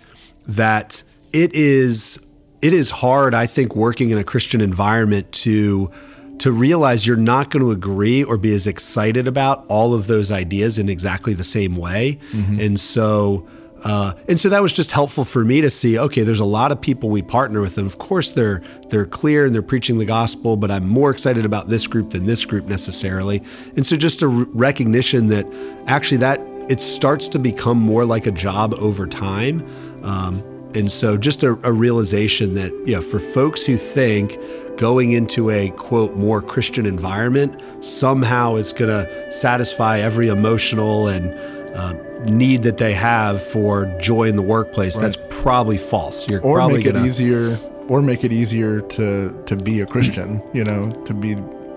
that 0.48 1.04
it 1.34 1.54
is 1.54 2.20
it 2.62 2.74
is 2.74 2.90
hard 2.92 3.34
i 3.34 3.46
think 3.46 3.76
working 3.76 4.10
in 4.12 4.18
a 4.18 4.24
christian 4.24 4.62
environment 4.62 5.30
to 5.32 5.92
to 6.40 6.52
realize 6.52 7.08
you're 7.08 7.16
not 7.16 7.50
going 7.50 7.64
to 7.64 7.72
agree 7.72 8.24
or 8.24 8.38
be 8.38 8.54
as 8.54 8.68
excited 8.68 9.28
about 9.28 9.66
all 9.68 9.94
of 9.94 10.08
those 10.08 10.32
ideas 10.32 10.78
in 10.78 10.90
exactly 10.90 11.34
the 11.34 11.44
same 11.44 11.76
way. 11.76 12.20
And 12.60 12.80
so 12.80 13.48
uh, 13.84 14.14
and 14.28 14.40
so 14.40 14.50
that 14.50 14.64
was 14.64 14.74
just 14.74 14.92
helpful 14.92 15.24
for 15.24 15.44
me 15.44 15.62
to 15.62 15.70
see 15.70 16.00
okay 16.00 16.24
there's 16.24 16.40
a 16.40 16.46
lot 16.46 16.72
of 16.72 16.82
people 16.82 17.10
we 17.10 17.22
partner 17.22 17.62
with 17.62 17.78
and 17.78 17.86
of 17.86 18.00
course 18.00 18.32
they're 18.32 18.64
they're 18.90 19.06
clear 19.06 19.46
and 19.46 19.54
they're 19.54 19.62
preaching 19.62 20.00
the 20.00 20.06
gospel 20.06 20.58
but 20.58 20.72
i'm 20.72 20.88
more 20.88 21.12
excited 21.12 21.46
about 21.46 21.68
this 21.68 21.86
group 21.86 22.10
than 22.10 22.26
this 22.26 22.46
group 22.46 22.66
necessarily. 22.66 23.44
And 23.76 23.86
so 23.86 23.96
just 23.96 24.22
a 24.24 24.28
r- 24.28 24.48
recognition 24.54 25.28
that 25.28 25.46
actually 25.88 26.18
that 26.18 26.40
it 26.70 26.82
starts 26.82 27.28
to 27.30 27.40
become 27.40 27.78
more 27.78 28.06
like 28.06 28.26
a 28.26 28.32
job 28.32 28.74
over 28.76 29.06
time. 29.06 29.64
Um, 30.04 30.44
and 30.74 30.92
so 30.92 31.16
just 31.16 31.44
a, 31.44 31.52
a 31.64 31.72
realization 31.72 32.56
that, 32.56 32.72
you 32.86 32.94
know, 32.94 33.02
for 33.02 33.20
folks 33.20 33.66
who 33.66 33.78
think 33.78 34.38
going 34.78 35.12
into 35.14 35.50
a 35.50 35.70
quote 35.72 36.16
more 36.16 36.42
Christian 36.42 36.86
environment 36.86 37.62
somehow 37.84 38.56
is 38.56 38.74
going 38.74 38.90
to 38.90 39.32
satisfy 39.32 40.00
every 40.00 40.28
emotional 40.28 41.08
and 41.08 41.34
uh, 41.76 41.94
need 42.26 42.64
that 42.64 42.78
they 42.78 42.94
have 42.94 43.44
for 43.44 43.86
joy 44.00 44.24
in 44.24 44.36
the 44.36 44.42
workplace, 44.42 44.98
that's 44.98 45.18
probably 45.30 45.78
false. 45.78 46.28
You're 46.28 46.42
or 46.42 46.58
probably 46.58 46.78
make 46.78 46.86
it 46.86 46.94
gonna, 46.94 47.06
easier 47.06 47.58
or 47.88 48.02
make 48.02 48.24
it 48.24 48.32
easier 48.32 48.82
to 48.82 49.44
to 49.46 49.56
be 49.56 49.80
a 49.82 49.86
christian 49.86 50.42
you 50.54 50.64
know 50.64 50.92
to 51.06 51.14
be 51.14 51.36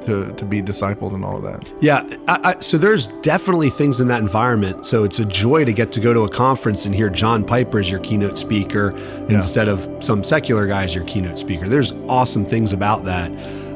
to 0.09 0.33
to 0.35 0.45
be 0.45 0.61
discipled 0.61 1.15
and 1.15 1.25
all 1.25 1.37
of 1.37 1.43
that 1.43 1.71
Yeah, 1.81 2.03
I, 2.27 2.55
I, 2.57 2.61
so 2.61 2.79
there's 2.79 3.09
definitely 3.23 3.71
things 3.71 4.01
in 4.01 4.09
that 4.09 4.21
environment. 4.21 4.87
So 4.87 5.05
it's 5.05 5.19
a 5.19 5.25
joy 5.25 5.65
to 5.65 5.73
get 5.73 5.93
to 5.93 6.01
go 6.01 6.13
to 6.13 6.23
a 6.23 6.29
conference 6.29 6.87
and 6.87 6.95
hear 6.95 7.11
John 7.11 7.45
Piper 7.45 7.79
as 7.79 7.91
your 7.91 8.01
keynote 8.01 8.39
speaker 8.39 8.97
instead 9.29 9.69
of 9.69 10.03
some 10.03 10.25
secular 10.25 10.67
guy 10.67 10.85
as 10.85 10.95
your 10.95 11.05
keynote 11.05 11.39
speaker. 11.39 11.69
There's 11.69 11.93
awesome 12.09 12.45
things 12.45 12.73
about 12.73 13.05
that. 13.05 13.31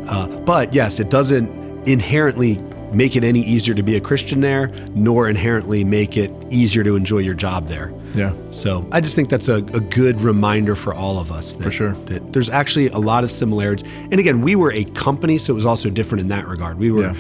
Uh, 0.09 0.27
but 0.27 0.75
yes, 0.75 1.01
it 1.01 1.11
doesn't 1.11 1.89
inherently 1.89 2.59
make 2.93 3.17
it 3.17 3.25
any 3.25 3.41
easier 3.41 3.75
to 3.75 3.83
be 3.83 3.97
a 3.97 4.01
Christian 4.01 4.41
there, 4.41 4.69
nor 4.95 5.29
inherently 5.29 5.85
make 5.85 6.17
it 6.17 6.31
easier 6.51 6.85
to 6.85 6.97
enjoy 6.97 7.19
your 7.19 7.35
job 7.35 7.67
there. 7.67 7.93
Yeah 8.15 8.33
So 8.51 8.87
I 8.93 9.01
just 9.01 9.15
think 9.17 9.29
that's 9.29 9.49
a, 9.49 9.57
a 9.57 9.81
good 9.81 10.21
reminder 10.21 10.75
for 10.77 10.93
all 10.95 11.19
of 11.19 11.31
us. 11.33 11.53
That, 11.55 11.63
For 11.65 11.71
sure. 11.71 11.93
That 12.07 12.33
there's 12.33 12.51
actually 12.51 12.89
a 12.89 12.99
lot 12.99 13.25
of 13.25 13.31
similarities. 13.31 13.89
And 14.11 14.15
again, 14.21 14.43
we 14.43 14.55
were 14.57 14.73
a 14.73 14.85
company, 14.85 15.39
so 15.39 15.53
it 15.53 15.57
was 15.57 15.67
also 15.67 15.91
different 15.91 16.21
in 16.23 16.29
that 16.29 16.47
regard. 16.47 16.79
We 16.79 16.91
were, 16.91 17.03
Yeah. 17.13 17.15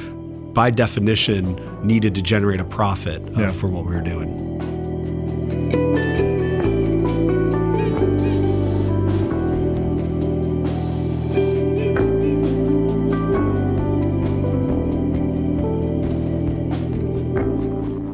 by 0.52 0.70
definition, 0.70 1.58
needed 1.86 2.14
to 2.16 2.22
generate 2.22 2.60
a 2.60 2.64
profit 2.64 3.22
uh, 3.36 3.40
Yeah. 3.42 3.50
for 3.50 3.68
what 3.68 3.84
we 3.86 3.94
were 3.94 4.02
doing. 4.02 4.52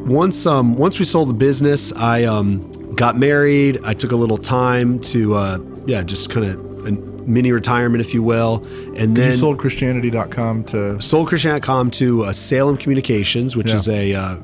Once 0.09 0.45
um 0.45 0.77
once 0.77 0.99
we 0.99 1.05
sold 1.05 1.29
the 1.29 1.33
business, 1.33 1.93
I 1.93 2.23
um 2.25 2.69
got 2.95 3.17
married. 3.17 3.79
I 3.83 3.93
took 3.93 4.11
a 4.11 4.15
little 4.15 4.37
time 4.37 4.99
to 4.99 5.35
uh 5.35 5.57
yeah, 5.85 6.03
just 6.03 6.29
kind 6.29 6.45
of 6.45 6.85
a 6.85 6.91
mini 7.29 7.51
retirement, 7.51 8.01
if 8.01 8.13
you 8.13 8.23
will, 8.23 8.65
and 8.97 9.15
then 9.15 9.31
you 9.31 9.37
sold 9.37 9.59
christianity.com 9.59 10.63
to 10.65 10.99
sold 10.99 11.27
Christian.com 11.27 11.91
to 11.91 12.23
uh, 12.23 12.33
Salem 12.33 12.77
Communications, 12.77 13.55
which 13.55 13.69
Yeah. 13.69 13.75
is 13.75 13.87
a 13.89 14.13
uh, 14.15 14.37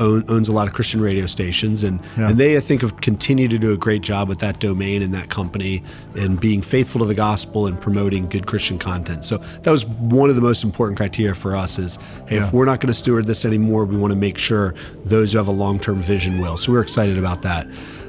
own, 0.00 0.24
owns 0.28 0.48
a 0.48 0.52
lot 0.52 0.66
of 0.66 0.72
Christian 0.74 1.00
radio 1.00 1.26
stations, 1.26 1.84
and 1.84 2.00
Yeah. 2.18 2.30
and 2.30 2.38
they 2.38 2.56
I 2.56 2.60
think 2.60 2.80
have 2.82 3.00
continued 3.00 3.50
to 3.52 3.58
do 3.58 3.72
a 3.72 3.76
great 3.76 4.02
job 4.02 4.28
with 4.28 4.38
that 4.40 4.58
domain 4.58 5.02
and 5.02 5.14
that 5.14 5.28
company 5.28 5.82
and 6.16 6.40
being 6.40 6.62
faithful 6.62 7.00
to 7.02 7.04
the 7.06 7.14
gospel 7.14 7.66
and 7.68 7.80
promoting 7.80 8.26
good 8.26 8.46
Christian 8.46 8.78
content. 8.78 9.24
So 9.24 9.38
that 9.62 9.70
was 9.70 9.86
one 9.86 10.30
of 10.30 10.36
the 10.36 10.42
most 10.42 10.64
important 10.64 10.96
criteria 10.96 11.34
for 11.34 11.54
us 11.54 11.78
is 11.78 11.98
hey, 12.26 12.36
Yeah. 12.36 12.46
if 12.46 12.52
we're 12.52 12.64
not 12.64 12.80
going 12.80 12.88
to 12.88 12.98
steward 12.98 13.26
this 13.26 13.44
anymore, 13.44 13.84
we 13.84 13.96
want 13.96 14.12
to 14.12 14.18
make 14.18 14.38
sure 14.38 14.74
those 15.04 15.32
who 15.32 15.38
have 15.38 15.48
a 15.48 15.52
long 15.52 15.78
term 15.78 15.96
vision 16.02 16.40
will. 16.40 16.56
So 16.56 16.72
we're 16.72 16.80
excited 16.82 17.18
about 17.18 17.42
that, 17.42 17.66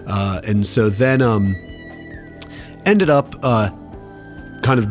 uh, 0.08 0.41
and 0.47 0.65
so 0.65 0.89
then 0.89 1.21
um, 1.21 1.56
ended 2.86 3.10
up. 3.10 3.36
Uh, 3.43 3.69
kind 4.63 4.80
of 4.80 4.86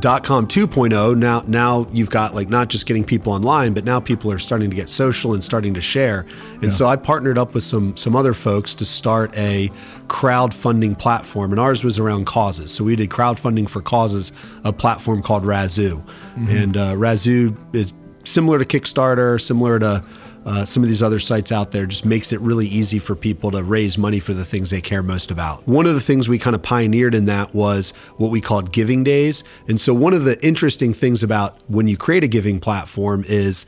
dot 0.00 0.22
com 0.22 0.46
2.0 0.46 1.16
now 1.16 1.42
now 1.46 1.86
you've 1.92 2.10
got 2.10 2.34
like 2.34 2.48
not 2.48 2.68
just 2.68 2.86
getting 2.86 3.02
people 3.02 3.32
online 3.32 3.72
but 3.72 3.84
now 3.84 3.98
people 3.98 4.30
are 4.30 4.38
starting 4.38 4.70
to 4.70 4.76
get 4.76 4.88
social 4.88 5.34
and 5.34 5.42
starting 5.42 5.74
to 5.74 5.80
share. 5.80 6.26
And 6.62 6.72
so 6.72 6.86
i 6.86 6.94
partnered 6.96 7.38
up 7.38 7.54
with 7.54 7.64
some 7.64 7.96
some 7.96 8.14
other 8.14 8.34
folks 8.34 8.74
to 8.76 8.84
start 8.84 9.36
a 9.36 9.70
crowdfunding 10.06 10.98
platform 10.98 11.52
and 11.52 11.60
ours 11.60 11.82
was 11.84 11.98
around 11.98 12.26
causes. 12.26 12.72
So 12.72 12.84
we 12.84 12.96
did 12.96 13.08
crowdfunding 13.10 13.68
for 13.68 13.80
causes 13.82 14.32
a 14.64 14.72
platform 14.72 15.22
called 15.22 15.44
razoo. 15.44 16.06
And 16.36 16.76
uh, 16.76 16.92
razoo 16.92 17.56
is 17.74 17.92
similar 18.24 18.58
to 18.58 18.64
kickstarter 18.64 19.40
similar 19.40 19.78
to 19.78 20.04
uh, 20.44 20.64
some 20.64 20.82
of 20.82 20.88
these 20.88 21.02
other 21.02 21.18
sites 21.18 21.52
out 21.52 21.72
there 21.72 21.86
just 21.86 22.04
makes 22.04 22.32
it 22.32 22.40
really 22.40 22.66
easy 22.66 22.98
for 22.98 23.14
people 23.14 23.50
to 23.50 23.62
raise 23.62 23.98
money 23.98 24.20
for 24.20 24.32
the 24.32 24.44
things 24.44 24.70
they 24.70 24.80
care 24.80 25.02
most 25.02 25.30
about. 25.30 25.66
One 25.66 25.86
of 25.86 25.94
the 25.94 26.00
things 26.00 26.28
we 26.28 26.38
kind 26.38 26.56
of 26.56 26.62
pioneered 26.62 27.14
in 27.14 27.26
that 27.26 27.54
was 27.54 27.90
what 28.16 28.30
we 28.30 28.40
called 28.40 28.72
giving 28.72 29.04
days. 29.04 29.44
And 29.66 29.80
so, 29.80 29.92
one 29.92 30.14
of 30.14 30.24
the 30.24 30.44
interesting 30.46 30.94
things 30.94 31.22
about 31.22 31.58
when 31.68 31.88
you 31.88 31.96
create 31.96 32.24
a 32.24 32.28
giving 32.28 32.60
platform 32.60 33.24
is 33.26 33.66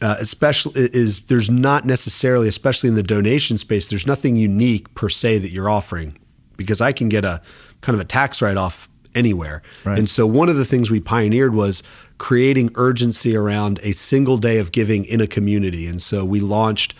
uh, 0.00 0.16
especially 0.20 0.88
is 0.92 1.20
there's 1.26 1.50
not 1.50 1.84
necessarily, 1.84 2.48
especially 2.48 2.88
in 2.88 2.94
the 2.94 3.02
donation 3.02 3.58
space, 3.58 3.86
there's 3.86 4.06
nothing 4.06 4.36
unique 4.36 4.94
per 4.94 5.08
se 5.08 5.38
that 5.38 5.50
you're 5.50 5.68
offering 5.68 6.16
because 6.56 6.80
I 6.80 6.92
can 6.92 7.08
get 7.08 7.24
a 7.24 7.42
kind 7.80 7.94
of 7.94 8.00
a 8.00 8.04
tax 8.04 8.40
write 8.40 8.56
off 8.56 8.88
anywhere. 9.14 9.62
Right. 9.84 9.98
And 9.98 10.08
so 10.08 10.26
one 10.26 10.48
of 10.48 10.56
the 10.56 10.64
things 10.64 10.90
we 10.90 11.00
pioneered 11.00 11.54
was 11.54 11.82
creating 12.18 12.70
urgency 12.74 13.36
around 13.36 13.78
a 13.82 13.92
single 13.92 14.38
day 14.38 14.58
of 14.58 14.72
giving 14.72 15.04
in 15.04 15.20
a 15.20 15.26
community. 15.26 15.86
And 15.86 16.02
so 16.02 16.24
we 16.24 16.40
launched 16.40 16.94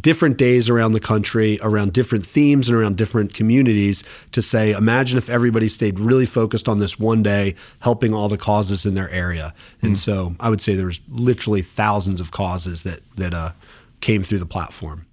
different 0.00 0.36
days 0.36 0.68
around 0.68 0.92
the 0.92 1.00
country, 1.00 1.60
around 1.62 1.92
different 1.92 2.26
themes 2.26 2.68
and 2.68 2.76
around 2.76 2.96
different 2.96 3.32
communities 3.34 4.02
to 4.32 4.42
say, 4.42 4.72
imagine 4.72 5.16
if 5.16 5.30
everybody 5.30 5.68
stayed 5.68 6.00
really 6.00 6.26
focused 6.26 6.68
on 6.68 6.80
this 6.80 6.98
one 6.98 7.22
day, 7.22 7.54
helping 7.80 8.12
all 8.12 8.28
the 8.28 8.36
causes 8.36 8.84
in 8.84 8.94
their 8.94 9.10
area. 9.10 9.54
And 9.80 9.96
so 9.96 10.34
I 10.40 10.50
would 10.50 10.60
say 10.60 10.74
there's 10.74 11.00
literally 11.08 11.62
thousands 11.62 12.20
of 12.20 12.32
causes 12.32 12.82
that 12.82 13.00
that 13.16 13.32
uh, 13.32 13.52
came 14.00 14.22
through 14.22 14.38
the 14.38 14.46
platform. 14.46 15.06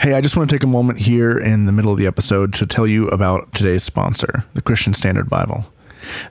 Hey, 0.00 0.12
I 0.14 0.20
just 0.20 0.36
want 0.36 0.50
to 0.50 0.54
take 0.54 0.64
a 0.64 0.66
moment 0.66 0.98
here 0.98 1.38
in 1.38 1.64
the 1.66 1.72
middle 1.72 1.92
of 1.92 1.98
the 1.98 2.06
episode 2.06 2.52
to 2.54 2.66
tell 2.66 2.86
you 2.86 3.06
about 3.08 3.54
today's 3.54 3.82
sponsor, 3.82 4.44
the 4.54 4.60
Christian 4.60 4.92
Standard 4.92 5.30
Bible. 5.30 5.64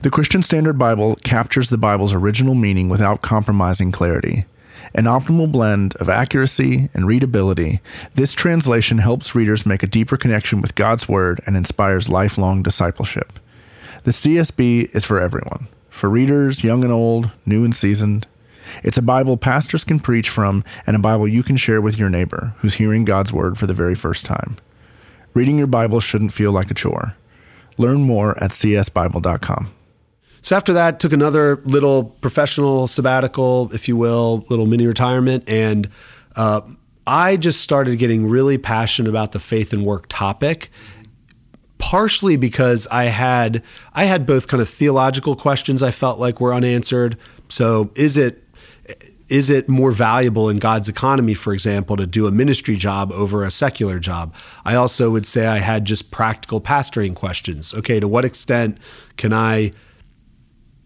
The 0.02 0.10
Christian 0.10 0.42
Standard 0.42 0.78
Bible 0.78 1.16
captures 1.16 1.70
the 1.70 1.78
Bible's 1.78 2.12
original 2.12 2.54
meaning 2.54 2.88
without 2.88 3.22
compromising 3.22 3.92
clarity. 3.92 4.46
An 4.94 5.04
optimal 5.04 5.50
blend 5.50 5.94
of 5.96 6.08
accuracy 6.08 6.88
and 6.94 7.06
readability, 7.06 7.80
this 8.14 8.32
translation 8.32 8.98
helps 8.98 9.34
readers 9.34 9.66
make 9.66 9.82
a 9.82 9.88
deeper 9.88 10.16
connection 10.16 10.60
with 10.60 10.74
God's 10.74 11.08
Word 11.08 11.40
and 11.46 11.56
inspires 11.56 12.08
lifelong 12.08 12.62
discipleship. 12.62 13.38
The 14.04 14.12
CSB 14.12 14.94
is 14.94 15.04
for 15.04 15.20
everyone, 15.20 15.68
for 15.90 16.08
readers, 16.08 16.62
young 16.62 16.84
and 16.84 16.92
old, 16.92 17.30
new 17.44 17.64
and 17.64 17.74
seasoned. 17.74 18.26
It's 18.82 18.98
a 18.98 19.02
Bible 19.02 19.36
pastors 19.36 19.84
can 19.84 20.00
preach 20.00 20.28
from 20.28 20.64
and 20.86 20.96
a 20.96 21.00
Bible 21.00 21.28
you 21.28 21.42
can 21.42 21.56
share 21.56 21.80
with 21.80 21.98
your 21.98 22.08
neighbor 22.08 22.54
who's 22.58 22.74
hearing 22.74 23.04
God's 23.04 23.32
Word 23.32 23.58
for 23.58 23.66
the 23.66 23.74
very 23.74 23.94
first 23.94 24.24
time. 24.24 24.56
Reading 25.34 25.58
your 25.58 25.66
Bible 25.66 26.00
shouldn't 26.00 26.32
feel 26.32 26.52
like 26.52 26.70
a 26.70 26.74
chore. 26.74 27.14
Learn 27.78 28.02
more 28.02 28.42
at 28.42 28.52
csbible.com. 28.52 29.72
So 30.42 30.54
after 30.54 30.72
that, 30.74 31.00
took 31.00 31.12
another 31.12 31.60
little 31.64 32.04
professional 32.04 32.86
sabbatical, 32.86 33.68
if 33.72 33.88
you 33.88 33.96
will, 33.96 34.44
little 34.48 34.66
mini 34.66 34.86
retirement, 34.86 35.42
and 35.48 35.90
uh, 36.36 36.60
I 37.06 37.36
just 37.36 37.60
started 37.60 37.96
getting 37.98 38.28
really 38.28 38.56
passionate 38.56 39.08
about 39.08 39.32
the 39.32 39.38
faith 39.38 39.72
and 39.72 39.84
work 39.84 40.06
topic. 40.08 40.70
Partially 41.78 42.36
because 42.36 42.86
I 42.90 43.04
had 43.04 43.62
I 43.92 44.04
had 44.04 44.24
both 44.24 44.48
kind 44.48 44.62
of 44.62 44.68
theological 44.68 45.36
questions 45.36 45.82
I 45.82 45.90
felt 45.90 46.18
like 46.18 46.40
were 46.40 46.54
unanswered. 46.54 47.18
So 47.48 47.90
is 47.94 48.16
it 48.16 48.42
is 49.28 49.50
it 49.50 49.68
more 49.68 49.90
valuable 49.90 50.48
in 50.48 50.58
God's 50.58 50.88
economy, 50.88 51.34
for 51.34 51.52
example, 51.52 51.96
to 51.96 52.06
do 52.06 52.26
a 52.26 52.30
ministry 52.30 52.76
job 52.76 53.10
over 53.12 53.44
a 53.44 53.50
secular 53.50 53.98
job? 53.98 54.34
I 54.64 54.76
also 54.76 55.10
would 55.10 55.26
say 55.26 55.46
I 55.46 55.58
had 55.58 55.84
just 55.84 56.10
practical 56.10 56.60
pastoring 56.60 57.14
questions. 57.14 57.74
Okay, 57.74 57.98
to 57.98 58.06
what 58.06 58.24
extent 58.24 58.78
can 59.16 59.32
I 59.32 59.72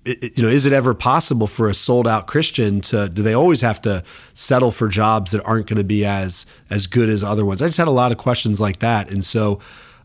you 0.06 0.42
know, 0.42 0.48
is 0.48 0.64
it 0.64 0.72
ever 0.72 0.94
possible 0.94 1.46
for 1.46 1.68
a 1.68 1.74
sold 1.74 2.08
out 2.08 2.26
Christian 2.26 2.80
to 2.80 3.08
do 3.08 3.22
they 3.22 3.34
always 3.34 3.60
have 3.60 3.82
to 3.82 4.02
settle 4.32 4.70
for 4.70 4.88
jobs 4.88 5.32
that 5.32 5.44
aren't 5.44 5.66
going 5.66 5.76
to 5.76 5.84
be 5.84 6.06
as 6.06 6.46
as 6.70 6.86
good 6.86 7.08
as 7.08 7.22
other 7.22 7.44
ones? 7.44 7.60
I 7.60 7.66
just 7.66 7.78
had 7.78 7.88
a 7.88 7.92
lot 7.92 8.10
of 8.10 8.18
questions 8.18 8.60
like 8.60 8.78
that. 8.78 9.10
And 9.10 9.24
so 9.24 9.60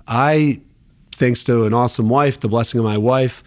I 0.08 0.62
thanks 1.12 1.46
to 1.46 1.64
an 1.64 1.74
awesome 1.74 2.10
wife, 2.10 2.40
the 2.40 2.50
blessing 2.50 2.80
of 2.80 2.86
my 2.86 2.98
wife, 2.98 3.42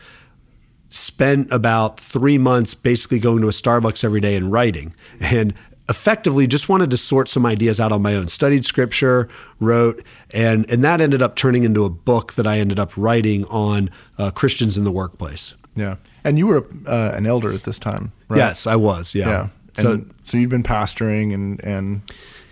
spent 0.88 1.52
about 1.52 2.00
3 2.00 2.38
months 2.38 2.74
basically 2.74 3.18
going 3.18 3.40
to 3.42 3.48
a 3.48 3.52
Starbucks 3.52 4.04
every 4.04 4.20
day 4.20 4.36
and 4.36 4.50
writing. 4.50 4.94
And 5.20 5.54
effectively 5.88 6.46
just 6.46 6.68
wanted 6.68 6.90
to 6.90 6.96
sort 6.96 7.28
some 7.28 7.46
ideas 7.46 7.80
out 7.80 7.92
on 7.92 8.02
my 8.02 8.14
own. 8.14 8.28
Studied 8.28 8.64
scripture, 8.64 9.28
wrote, 9.58 10.02
and 10.32 10.68
and 10.70 10.84
that 10.84 11.00
ended 11.00 11.22
up 11.22 11.34
turning 11.34 11.64
into 11.64 11.84
a 11.84 11.90
book 11.90 12.34
that 12.34 12.46
I 12.46 12.58
ended 12.58 12.78
up 12.78 12.96
writing 12.96 13.44
on 13.46 13.90
uh, 14.18 14.30
Christians 14.30 14.76
in 14.76 14.84
the 14.84 14.92
workplace. 14.92 15.54
Yeah. 15.74 15.96
And 16.24 16.38
you 16.38 16.46
were 16.46 16.66
uh, 16.86 17.12
an 17.14 17.26
elder 17.26 17.52
at 17.52 17.62
this 17.62 17.78
time, 17.78 18.12
right? 18.28 18.38
Yes, 18.38 18.66
I 18.66 18.76
was. 18.76 19.14
Yeah. 19.14 19.28
Yeah. 19.28 19.48
So 19.74 19.92
And 19.92 20.14
so 20.24 20.36
you'd 20.36 20.50
been 20.50 20.62
pastoring, 20.62 21.32
and 21.32 21.62
and 21.64 22.02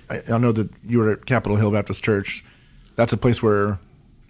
I, 0.09 0.23
I 0.33 0.39
know 0.39 0.53
that 0.53 0.71
you 0.87 0.99
were 0.99 1.11
at 1.11 1.27
Capitol 1.27 1.57
Hill 1.57 1.71
Baptist 1.71 2.03
Church. 2.03 2.45
That's 2.95 3.13
a 3.13 3.17
place 3.19 3.43
where, 3.43 3.79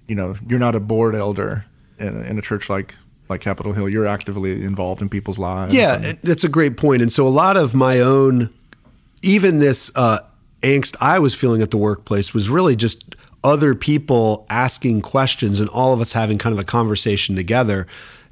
you 0.09 0.16
know, 0.16 0.35
you're 0.49 0.59
not 0.59 0.75
a 0.75 0.81
board 0.81 1.14
elder 1.14 1.66
in, 1.99 2.25
in 2.25 2.38
a 2.38 2.42
church 2.42 2.69
like 2.69 2.97
like 3.28 3.40
Capitol 3.40 3.72
Hill. 3.72 3.88
You're 3.88 4.06
actively 4.06 4.62
involved 4.64 5.02
in 5.02 5.08
people's 5.08 5.38
lives. 5.38 5.74
yeah, 5.74 6.00
and- 6.02 6.18
that's 6.22 6.44
a 6.44 6.48
great 6.48 6.76
point. 6.76 7.02
And 7.02 7.12
so 7.12 7.26
a 7.26 7.30
lot 7.30 7.56
of 7.56 7.74
my 7.74 8.00
own, 8.00 8.50
even 9.22 9.58
this 9.58 9.90
uh, 9.94 10.20
angst 10.62 10.96
I 11.00 11.18
was 11.18 11.34
feeling 11.34 11.62
at 11.62 11.70
the 11.70 11.76
workplace 11.78 12.32
was 12.34 12.48
really 12.48 12.76
just 12.76 13.14
other 13.44 13.74
people 13.74 14.44
asking 14.50 15.02
questions 15.02 15.60
and 15.60 15.68
all 15.70 15.92
of 15.92 16.00
us 16.00 16.12
having 16.12 16.38
kind 16.38 16.52
of 16.52 16.58
a 16.58 16.64
conversation 16.64 17.36
together. 17.36 17.86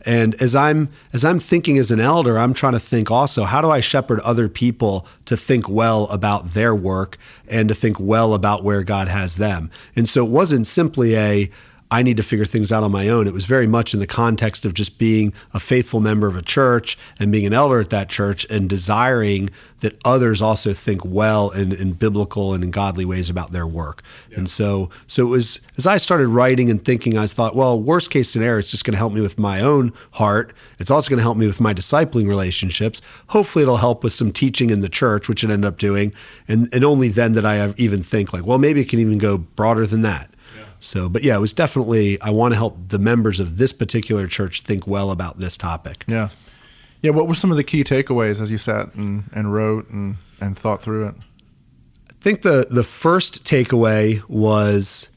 And 0.06 0.34
as 0.42 0.54
I'm 0.54 0.90
as 1.14 1.24
I'm 1.24 1.38
thinking 1.38 1.78
as 1.78 1.90
an 1.90 1.98
elder, 2.00 2.38
I'm 2.38 2.52
trying 2.52 2.74
to 2.74 2.80
think 2.80 3.10
also 3.10 3.44
how 3.44 3.62
do 3.62 3.70
I 3.70 3.80
shepherd 3.80 4.20
other 4.20 4.48
people 4.50 5.06
to 5.24 5.34
think 5.36 5.66
well 5.66 6.04
about 6.08 6.50
their 6.50 6.74
work 6.74 7.16
and 7.48 7.68
to 7.70 7.74
think 7.74 7.98
well 7.98 8.34
about 8.34 8.62
where 8.64 8.82
God 8.82 9.08
has 9.08 9.36
them. 9.36 9.70
And 9.96 10.06
so 10.06 10.24
it 10.24 10.30
wasn't 10.30 10.66
simply 10.66 11.16
a 11.16 11.50
I 11.90 12.02
need 12.02 12.16
to 12.16 12.22
figure 12.22 12.44
things 12.44 12.72
out 12.72 12.82
on 12.82 12.90
my 12.90 13.08
own. 13.08 13.26
It 13.26 13.32
was 13.32 13.44
very 13.46 13.66
much 13.66 13.94
in 13.94 14.00
the 14.00 14.06
context 14.06 14.64
of 14.64 14.74
just 14.74 14.98
being 14.98 15.32
a 15.52 15.60
faithful 15.60 16.00
member 16.00 16.26
of 16.26 16.36
a 16.36 16.42
church 16.42 16.98
and 17.18 17.30
being 17.30 17.46
an 17.46 17.52
elder 17.52 17.78
at 17.78 17.90
that 17.90 18.08
church 18.08 18.46
and 18.50 18.68
desiring 18.68 19.50
that 19.80 20.00
others 20.04 20.40
also 20.40 20.72
think 20.72 21.04
well 21.04 21.50
in, 21.50 21.70
in 21.70 21.92
biblical 21.92 22.54
and 22.54 22.64
in 22.64 22.70
godly 22.70 23.04
ways 23.04 23.28
about 23.28 23.52
their 23.52 23.66
work. 23.66 24.02
And 24.34 24.48
so, 24.48 24.88
so 25.06 25.26
it 25.26 25.30
was 25.30 25.60
as 25.76 25.86
I 25.86 25.98
started 25.98 26.28
writing 26.28 26.70
and 26.70 26.82
thinking, 26.82 27.18
I 27.18 27.26
thought, 27.26 27.54
well, 27.54 27.78
worst 27.78 28.10
case 28.10 28.30
scenario, 28.30 28.58
it's 28.58 28.70
just 28.70 28.84
going 28.84 28.94
to 28.94 28.98
help 28.98 29.12
me 29.12 29.20
with 29.20 29.38
my 29.38 29.60
own 29.60 29.92
heart. 30.12 30.54
It's 30.78 30.90
also 30.90 31.10
going 31.10 31.18
to 31.18 31.22
help 31.22 31.36
me 31.36 31.46
with 31.46 31.60
my 31.60 31.74
discipling 31.74 32.26
relationships. 32.26 33.02
Hopefully, 33.28 33.62
it'll 33.62 33.76
help 33.76 34.02
with 34.02 34.14
some 34.14 34.32
teaching 34.32 34.70
in 34.70 34.80
the 34.80 34.88
church, 34.88 35.28
which 35.28 35.44
it 35.44 35.50
ended 35.50 35.68
up 35.68 35.76
doing. 35.76 36.14
And, 36.48 36.72
and 36.72 36.82
only 36.82 37.08
then 37.08 37.32
did 37.32 37.44
I 37.44 37.74
even 37.76 38.02
think 38.02 38.32
like, 38.32 38.46
well, 38.46 38.58
maybe 38.58 38.80
it 38.80 38.88
can 38.88 39.00
even 39.00 39.18
go 39.18 39.36
broader 39.36 39.86
than 39.86 40.00
that. 40.02 40.30
So, 40.84 41.08
but 41.08 41.22
yeah, 41.22 41.34
it 41.34 41.40
was 41.40 41.54
definitely, 41.54 42.20
I 42.20 42.28
want 42.28 42.52
to 42.52 42.56
help 42.56 42.76
the 42.88 42.98
members 42.98 43.40
of 43.40 43.56
this 43.56 43.72
particular 43.72 44.26
church 44.26 44.60
think 44.60 44.86
well 44.86 45.10
about 45.10 45.38
this 45.38 45.56
topic. 45.56 46.04
yeah, 46.06 46.28
yeah. 47.00 47.10
What 47.10 47.26
were 47.26 47.34
some 47.34 47.50
of 47.50 47.56
the 47.56 47.64
key 47.64 47.84
takeaways 47.84 48.38
as 48.40 48.50
you 48.50 48.58
sat 48.58 48.94
and, 48.94 49.24
and 49.32 49.52
wrote 49.52 49.88
and, 49.88 50.16
and 50.42 50.58
thought 50.58 50.82
through 50.82 51.08
it? 51.08 51.14
I 52.10 52.14
think 52.20 52.42
the, 52.42 52.66
the 52.70 52.84
first 52.84 53.44
takeaway 53.44 54.22
was, 54.28 55.08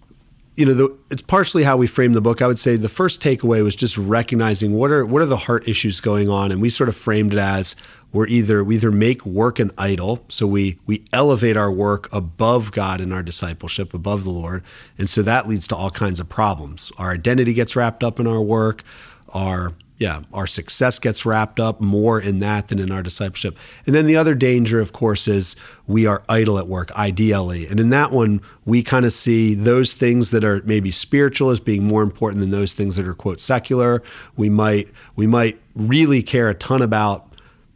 you 0.55 0.65
know, 0.65 0.73
the, 0.73 0.97
it's 1.11 1.21
partially 1.21 1.63
how 1.63 1.75
we 1.75 1.85
framed 1.85 2.15
the 2.15 2.21
book. 2.21 2.41
I 2.41 2.47
would 2.47 2.59
say 2.59 2.77
the 2.77 2.87
first 2.87 3.21
takeaway 3.21 3.61
was 3.61 3.75
just 3.75 3.97
recognizing 3.97 4.73
what 4.73 4.89
are 4.91 5.05
what 5.05 5.21
are 5.21 5.25
the 5.25 5.37
heart 5.37 5.67
issues 5.67 5.99
going 5.99 6.29
on, 6.29 6.51
and 6.51 6.61
we 6.61 6.69
sort 6.69 6.87
of 6.87 6.95
framed 6.95 7.33
it 7.33 7.39
as 7.39 7.75
we're 8.11 8.27
either 8.27 8.63
we 8.63 8.75
either 8.75 8.91
make 8.91 9.25
work 9.25 9.59
an 9.59 9.71
idol, 9.77 10.23
so 10.27 10.47
we 10.47 10.79
we 10.85 11.05
elevate 11.11 11.57
our 11.57 11.71
work 11.71 12.11
above 12.13 12.71
God 12.71 13.01
in 13.01 13.11
our 13.11 13.23
discipleship, 13.23 13.93
above 13.93 14.23
the 14.23 14.29
Lord, 14.29 14.63
and 14.97 15.09
so 15.09 15.21
that 15.21 15.47
leads 15.47 15.67
to 15.67 15.75
all 15.75 15.91
kinds 15.91 16.19
of 16.19 16.29
problems. 16.29 16.91
Our 16.97 17.11
identity 17.11 17.53
gets 17.53 17.75
wrapped 17.75 18.03
up 18.03 18.19
in 18.19 18.27
our 18.27 18.41
work, 18.41 18.83
our 19.29 19.73
yeah, 19.97 20.21
our 20.31 20.45
success 20.45 20.99
gets 20.99 21.25
wrapped 21.25 21.59
up 21.59 21.81
more 21.81 22.21
in 22.21 22.37
that 22.39 22.67
than 22.67 22.77
in 22.77 22.91
our 22.91 23.01
discipleship. 23.01 23.57
And 23.85 23.95
then 23.95 24.05
the 24.05 24.15
other 24.15 24.35
danger, 24.35 24.79
of 24.79 24.93
course, 24.93 25.27
is 25.27 25.55
we 25.87 26.05
are 26.05 26.23
idle 26.29 26.59
at 26.59 26.67
work, 26.67 26.91
ideally. 26.91 27.65
And 27.65 27.79
in 27.79 27.89
that 27.89 28.11
one, 28.11 28.41
we 28.63 28.83
kind 28.83 29.05
of 29.05 29.13
see 29.13 29.55
those 29.55 29.95
things 29.95 30.29
that 30.31 30.43
are 30.43 30.61
maybe 30.65 30.91
spiritual 30.91 31.49
as 31.49 31.59
being 31.59 31.83
more 31.83 32.03
important 32.03 32.41
than 32.41 32.51
those 32.51 32.73
things 32.73 32.95
that 32.97 33.07
are 33.07 33.15
quote 33.15 33.39
secular. 33.39 34.03
We 34.35 34.49
might 34.49 34.89
we 35.15 35.25
might 35.25 35.59
really 35.75 36.21
care 36.21 36.47
a 36.47 36.53
ton 36.53 36.83
about 36.83 37.27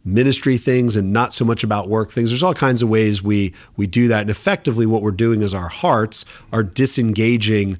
ministry 0.04 0.58
things 0.58 0.96
and 0.96 1.12
not 1.12 1.32
so 1.32 1.44
much 1.44 1.62
about 1.62 1.88
work 1.88 2.10
things. 2.10 2.30
There's 2.30 2.42
all 2.42 2.54
kinds 2.54 2.82
of 2.82 2.88
ways 2.88 3.22
we 3.22 3.54
we 3.76 3.86
do 3.86 4.08
that. 4.08 4.22
And 4.22 4.30
effectively 4.30 4.86
what 4.86 5.02
we're 5.02 5.10
doing 5.10 5.42
is 5.42 5.54
our 5.54 5.68
hearts 5.68 6.24
are 6.52 6.62
disengaging 6.62 7.78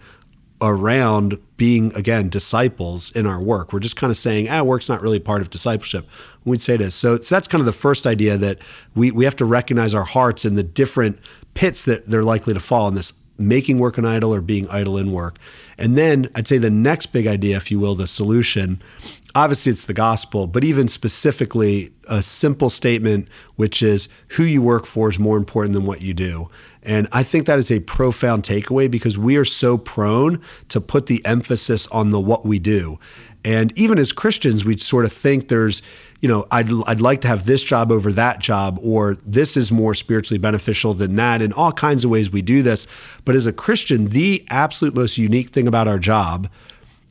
around 0.61 1.39
being 1.57 1.93
again 1.95 2.29
disciples 2.29 3.11
in 3.11 3.27
our 3.27 3.43
work. 3.43 3.73
We're 3.73 3.81
just 3.81 3.97
kind 3.97 4.11
of 4.11 4.17
saying, 4.17 4.49
ah, 4.49 4.63
work's 4.63 4.89
not 4.89 5.03
really 5.03 5.19
part 5.19 5.43
of 5.43 5.51
discipleship. 5.51 6.09
We'd 6.45 6.63
say 6.63 6.77
this. 6.77 6.95
So, 6.95 7.17
so 7.17 7.35
that's 7.35 7.49
kind 7.49 7.61
of 7.61 7.67
the 7.67 7.73
first 7.73 8.07
idea 8.07 8.37
that 8.37 8.59
we 8.95 9.11
we 9.11 9.25
have 9.25 9.37
to 9.37 9.45
recognize 9.45 9.95
our 9.95 10.05
hearts 10.05 10.45
and 10.45 10.57
the 10.57 10.63
different 10.63 11.19
pits 11.55 11.85
that 11.85 12.07
they're 12.07 12.23
likely 12.23 12.55
to 12.55 12.61
fall 12.61 12.89
in 12.89 12.95
this 12.95 13.13
making 13.39 13.79
work 13.79 13.99
an 13.99 14.05
idol 14.05 14.33
or 14.33 14.41
being 14.41 14.69
idle 14.69 14.97
in 14.97 15.11
work. 15.13 15.39
And 15.77 15.99
then 15.99 16.29
I'd 16.35 16.47
say 16.47 16.59
the 16.59 16.71
next 16.71 17.07
big 17.07 17.27
idea, 17.27 17.57
if 17.57 17.71
you 17.71 17.81
will, 17.81 17.95
the 17.95 18.07
solution. 18.07 18.81
Obviously, 19.35 19.73
it's 19.73 19.87
the 19.87 19.95
gospel, 19.95 20.47
but 20.47 20.63
even 20.63 20.89
specifically, 20.89 21.93
a 22.09 22.23
simple 22.23 22.69
statement, 22.69 23.29
which 23.57 23.83
is 23.83 24.09
who 24.33 24.45
you 24.45 24.61
work 24.61 24.85
for 24.85 25.09
is 25.09 25.19
more 25.19 25.39
important 25.39 25.73
than 25.73 25.87
what 25.87 26.03
you 26.03 26.13
do. 26.13 26.51
And 26.83 27.09
I 27.13 27.23
think 27.23 27.47
that 27.47 27.59
is 27.59 27.71
a 27.71 27.81
profound 27.81 28.43
takeaway 28.43 28.91
because 28.91 29.17
we 29.17 29.37
are 29.37 29.45
so 29.45 29.79
prone 29.79 30.43
to 30.69 30.81
put 30.81 31.07
the 31.07 31.25
emphasis 31.25 31.87
on 31.89 32.11
the 32.11 32.21
what 32.21 32.45
we 32.45 32.59
do. 32.59 32.99
And 33.45 33.77
even 33.77 33.99
as 33.99 34.13
Christians, 34.13 34.65
we 34.65 34.77
sort 34.77 35.05
of 35.05 35.13
think 35.13 35.49
there's, 35.49 35.83
you 36.21 36.29
know, 36.29 36.47
I'd, 36.51 36.71
I'd 36.87 37.01
like 37.01 37.23
to 37.23 37.29
have 37.29 37.47
this 37.47 37.65
job 37.65 37.91
over 37.91 38.13
that 38.13 38.39
job, 38.39 38.79
or 38.83 39.17
this 39.25 39.57
is 39.57 39.73
more 39.73 39.95
spiritually 39.95 40.39
beneficial 40.39 40.95
than 40.95 41.17
that. 41.17 41.43
In 41.43 41.53
all 41.53 41.73
kinds 41.73 42.05
of 42.05 42.11
ways, 42.11 42.31
we 42.31 42.43
do 42.43 42.63
this. 42.63 42.87
But 43.25 43.35
as 43.35 43.47
a 43.47 43.53
Christian, 43.53 44.09
the 44.09 44.45
absolute 44.51 44.95
most 44.95 45.19
unique 45.19 45.49
thing 45.51 45.67
about 45.67 45.89
our 45.89 45.99
job 45.99 46.51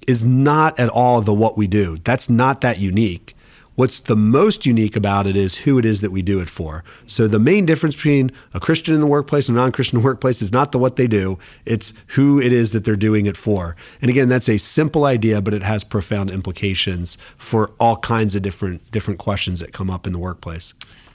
is 0.08 0.24
not 0.24 0.80
at 0.80 0.90
all 0.90 1.22
the 1.22 1.34
what 1.34 1.58
we 1.58 1.68
do. 1.68 1.98
That's 2.04 2.30
not 2.30 2.62
that 2.62 2.80
unique. 2.80 3.36
What's 3.76 4.02
the 4.02 4.18
most 4.18 4.66
unique 4.66 4.98
about 4.98 5.28
it 5.28 5.36
is 5.36 5.60
who 5.60 5.80
it 5.80 5.86
is 5.86 6.02
that 6.02 6.12
we 6.12 6.22
do 6.22 6.40
it 6.40 6.50
for. 6.50 6.84
So 7.08 7.26
the 7.26 7.40
main 7.40 7.66
difference 7.66 7.96
between 7.96 8.32
a 8.54 8.60
Christian 8.60 8.94
in 8.94 9.02
the 9.02 9.08
workplace 9.08 9.48
and 9.48 9.58
a 9.58 9.62
non-Christian 9.62 10.04
workplace 10.04 10.42
is 10.42 10.52
not 10.52 10.72
the 10.72 10.78
what 10.78 10.98
they 10.98 11.08
do, 11.08 11.40
it's 11.66 11.94
who 12.08 12.40
it 12.40 12.52
is 12.52 12.74
that 12.74 12.84
they're 12.84 12.96
doing 12.98 13.26
it 13.26 13.38
for. 13.38 13.78
And 14.02 14.12
again, 14.12 14.28
that's 14.28 14.50
a 14.50 14.58
simple 14.58 15.06
idea, 15.06 15.42
but 15.42 15.54
it 15.54 15.64
has 15.64 15.84
profound 15.84 16.30
implications 16.30 17.18
for 17.38 17.72
all 17.80 17.98
kinds 17.98 18.36
of 18.36 18.42
different 18.42 18.92
different 18.92 19.20
questions 19.20 19.62
that 19.62 19.72
come 19.72 19.90
up 19.90 20.06
in 20.06 20.14
the 20.14 20.20
workplace. 20.20 20.74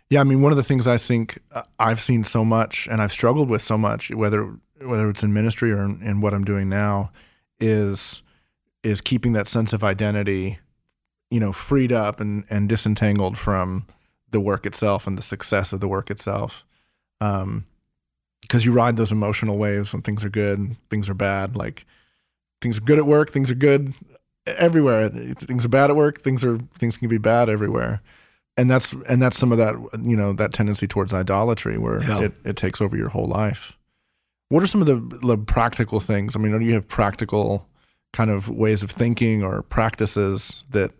Yeah, 0.08 0.20
I 0.20 0.24
mean, 0.24 0.40
one 0.40 0.52
of 0.52 0.56
the 0.56 0.62
things 0.62 0.88
I 0.88 0.98
think 0.98 1.38
uh, 1.52 1.62
I've 1.78 2.00
seen 2.00 2.24
so 2.24 2.44
much, 2.44 2.88
and 2.90 3.02
I've 3.02 3.12
struggled 3.12 3.50
with 3.50 3.60
so 3.60 3.76
much, 3.76 4.10
whether 4.10 4.56
whether 4.80 5.10
it's 5.10 5.22
in 5.22 5.32
ministry 5.32 5.72
or 5.72 5.84
in, 5.84 6.02
in 6.02 6.20
what 6.20 6.32
I'm 6.32 6.44
doing 6.44 6.68
now, 6.68 7.10
is 7.60 8.22
is 8.86 9.00
keeping 9.00 9.32
that 9.32 9.48
sense 9.48 9.72
of 9.72 9.82
identity, 9.84 10.58
you 11.30 11.40
know, 11.40 11.52
freed 11.52 11.92
up 11.92 12.20
and 12.20 12.44
and 12.50 12.68
disentangled 12.68 13.36
from 13.38 13.86
the 14.30 14.40
work 14.40 14.66
itself 14.66 15.06
and 15.06 15.16
the 15.18 15.22
success 15.22 15.72
of 15.72 15.80
the 15.80 15.88
work 15.88 16.10
itself. 16.10 16.64
Um, 17.20 17.66
because 18.42 18.64
you 18.64 18.72
ride 18.72 18.96
those 18.96 19.10
emotional 19.12 19.58
waves 19.58 19.92
when 19.92 20.02
things 20.02 20.24
are 20.24 20.28
good, 20.30 20.76
things 20.90 21.08
are 21.08 21.14
bad. 21.14 21.56
Like 21.56 21.84
things 22.60 22.78
are 22.78 22.82
good 22.82 22.98
at 22.98 23.06
work, 23.06 23.30
things 23.30 23.50
are 23.50 23.54
good 23.56 23.92
everywhere. 24.46 25.08
Things 25.08 25.64
are 25.64 25.68
bad 25.68 25.90
at 25.90 25.96
work, 25.96 26.20
things 26.20 26.44
are 26.44 26.58
things 26.78 26.96
can 26.96 27.08
be 27.08 27.18
bad 27.18 27.48
everywhere 27.48 28.00
and 28.58 28.70
that's 28.70 28.94
and 29.06 29.20
that's 29.20 29.36
some 29.36 29.52
of 29.52 29.58
that 29.58 29.74
you 30.06 30.16
know 30.16 30.32
that 30.32 30.50
tendency 30.52 30.86
towards 30.86 31.12
idolatry 31.12 31.76
where 31.76 32.02
Yeah. 32.02 32.20
it, 32.22 32.32
it 32.42 32.56
takes 32.56 32.80
over 32.80 32.96
your 32.96 33.10
whole 33.10 33.26
life 33.28 33.76
what 34.48 34.62
are 34.62 34.66
some 34.66 34.80
of 34.80 34.86
the, 34.86 34.96
the 35.26 35.36
practical 35.36 36.00
things 36.00 36.34
i 36.34 36.38
mean 36.38 36.58
do 36.58 36.64
you 36.64 36.72
have 36.72 36.88
practical 36.88 37.68
kind 38.12 38.30
of 38.30 38.48
ways 38.48 38.82
of 38.82 38.90
thinking 38.90 39.42
or 39.42 39.62
practices 39.62 40.64
that 40.70 40.92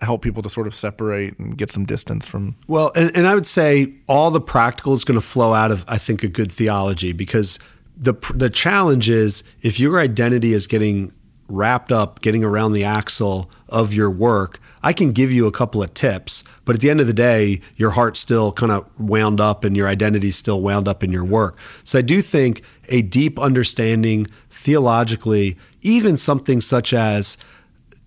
help 0.00 0.22
people 0.22 0.42
to 0.42 0.48
sort 0.48 0.66
of 0.66 0.74
separate 0.74 1.38
and 1.38 1.56
get 1.56 1.70
some 1.70 1.84
distance 1.84 2.26
from 2.26 2.56
Well, 2.68 2.92
and, 2.94 3.14
and 3.16 3.26
I 3.26 3.34
would 3.34 3.46
say 3.46 3.94
all 4.08 4.30
the 4.30 4.40
practical 4.40 4.94
is 4.94 5.04
going 5.04 5.18
to 5.18 5.26
flow 5.26 5.52
out 5.52 5.70
of, 5.70 5.84
I 5.88 5.98
think, 5.98 6.22
a 6.22 6.28
good 6.28 6.52
theology 6.52 7.12
because 7.12 7.58
the 7.96 8.14
the 8.34 8.50
challenge 8.50 9.08
is 9.08 9.44
if 9.62 9.78
your 9.78 9.98
identity 9.98 10.52
is 10.52 10.66
getting 10.66 11.12
wrapped 11.48 11.92
up, 11.92 12.20
getting 12.20 12.42
around 12.42 12.72
the 12.72 12.84
axle 12.84 13.50
of 13.68 13.92
your 13.92 14.10
work, 14.10 14.60
I 14.84 14.92
can 14.92 15.12
give 15.12 15.32
you 15.32 15.46
a 15.46 15.50
couple 15.50 15.82
of 15.82 15.94
tips, 15.94 16.44
but 16.66 16.76
at 16.76 16.82
the 16.82 16.90
end 16.90 17.00
of 17.00 17.06
the 17.06 17.14
day, 17.14 17.62
your 17.74 17.92
heart's 17.92 18.20
still 18.20 18.52
kind 18.52 18.70
of 18.70 18.86
wound 19.00 19.40
up 19.40 19.64
and 19.64 19.74
your 19.74 19.88
identity's 19.88 20.36
still 20.36 20.60
wound 20.60 20.86
up 20.86 21.02
in 21.02 21.10
your 21.10 21.24
work. 21.24 21.56
So 21.84 22.00
I 22.00 22.02
do 22.02 22.20
think 22.20 22.62
a 22.90 23.00
deep 23.00 23.38
understanding 23.38 24.26
theologically, 24.50 25.56
even 25.80 26.18
something 26.18 26.60
such 26.60 26.92
as 26.92 27.38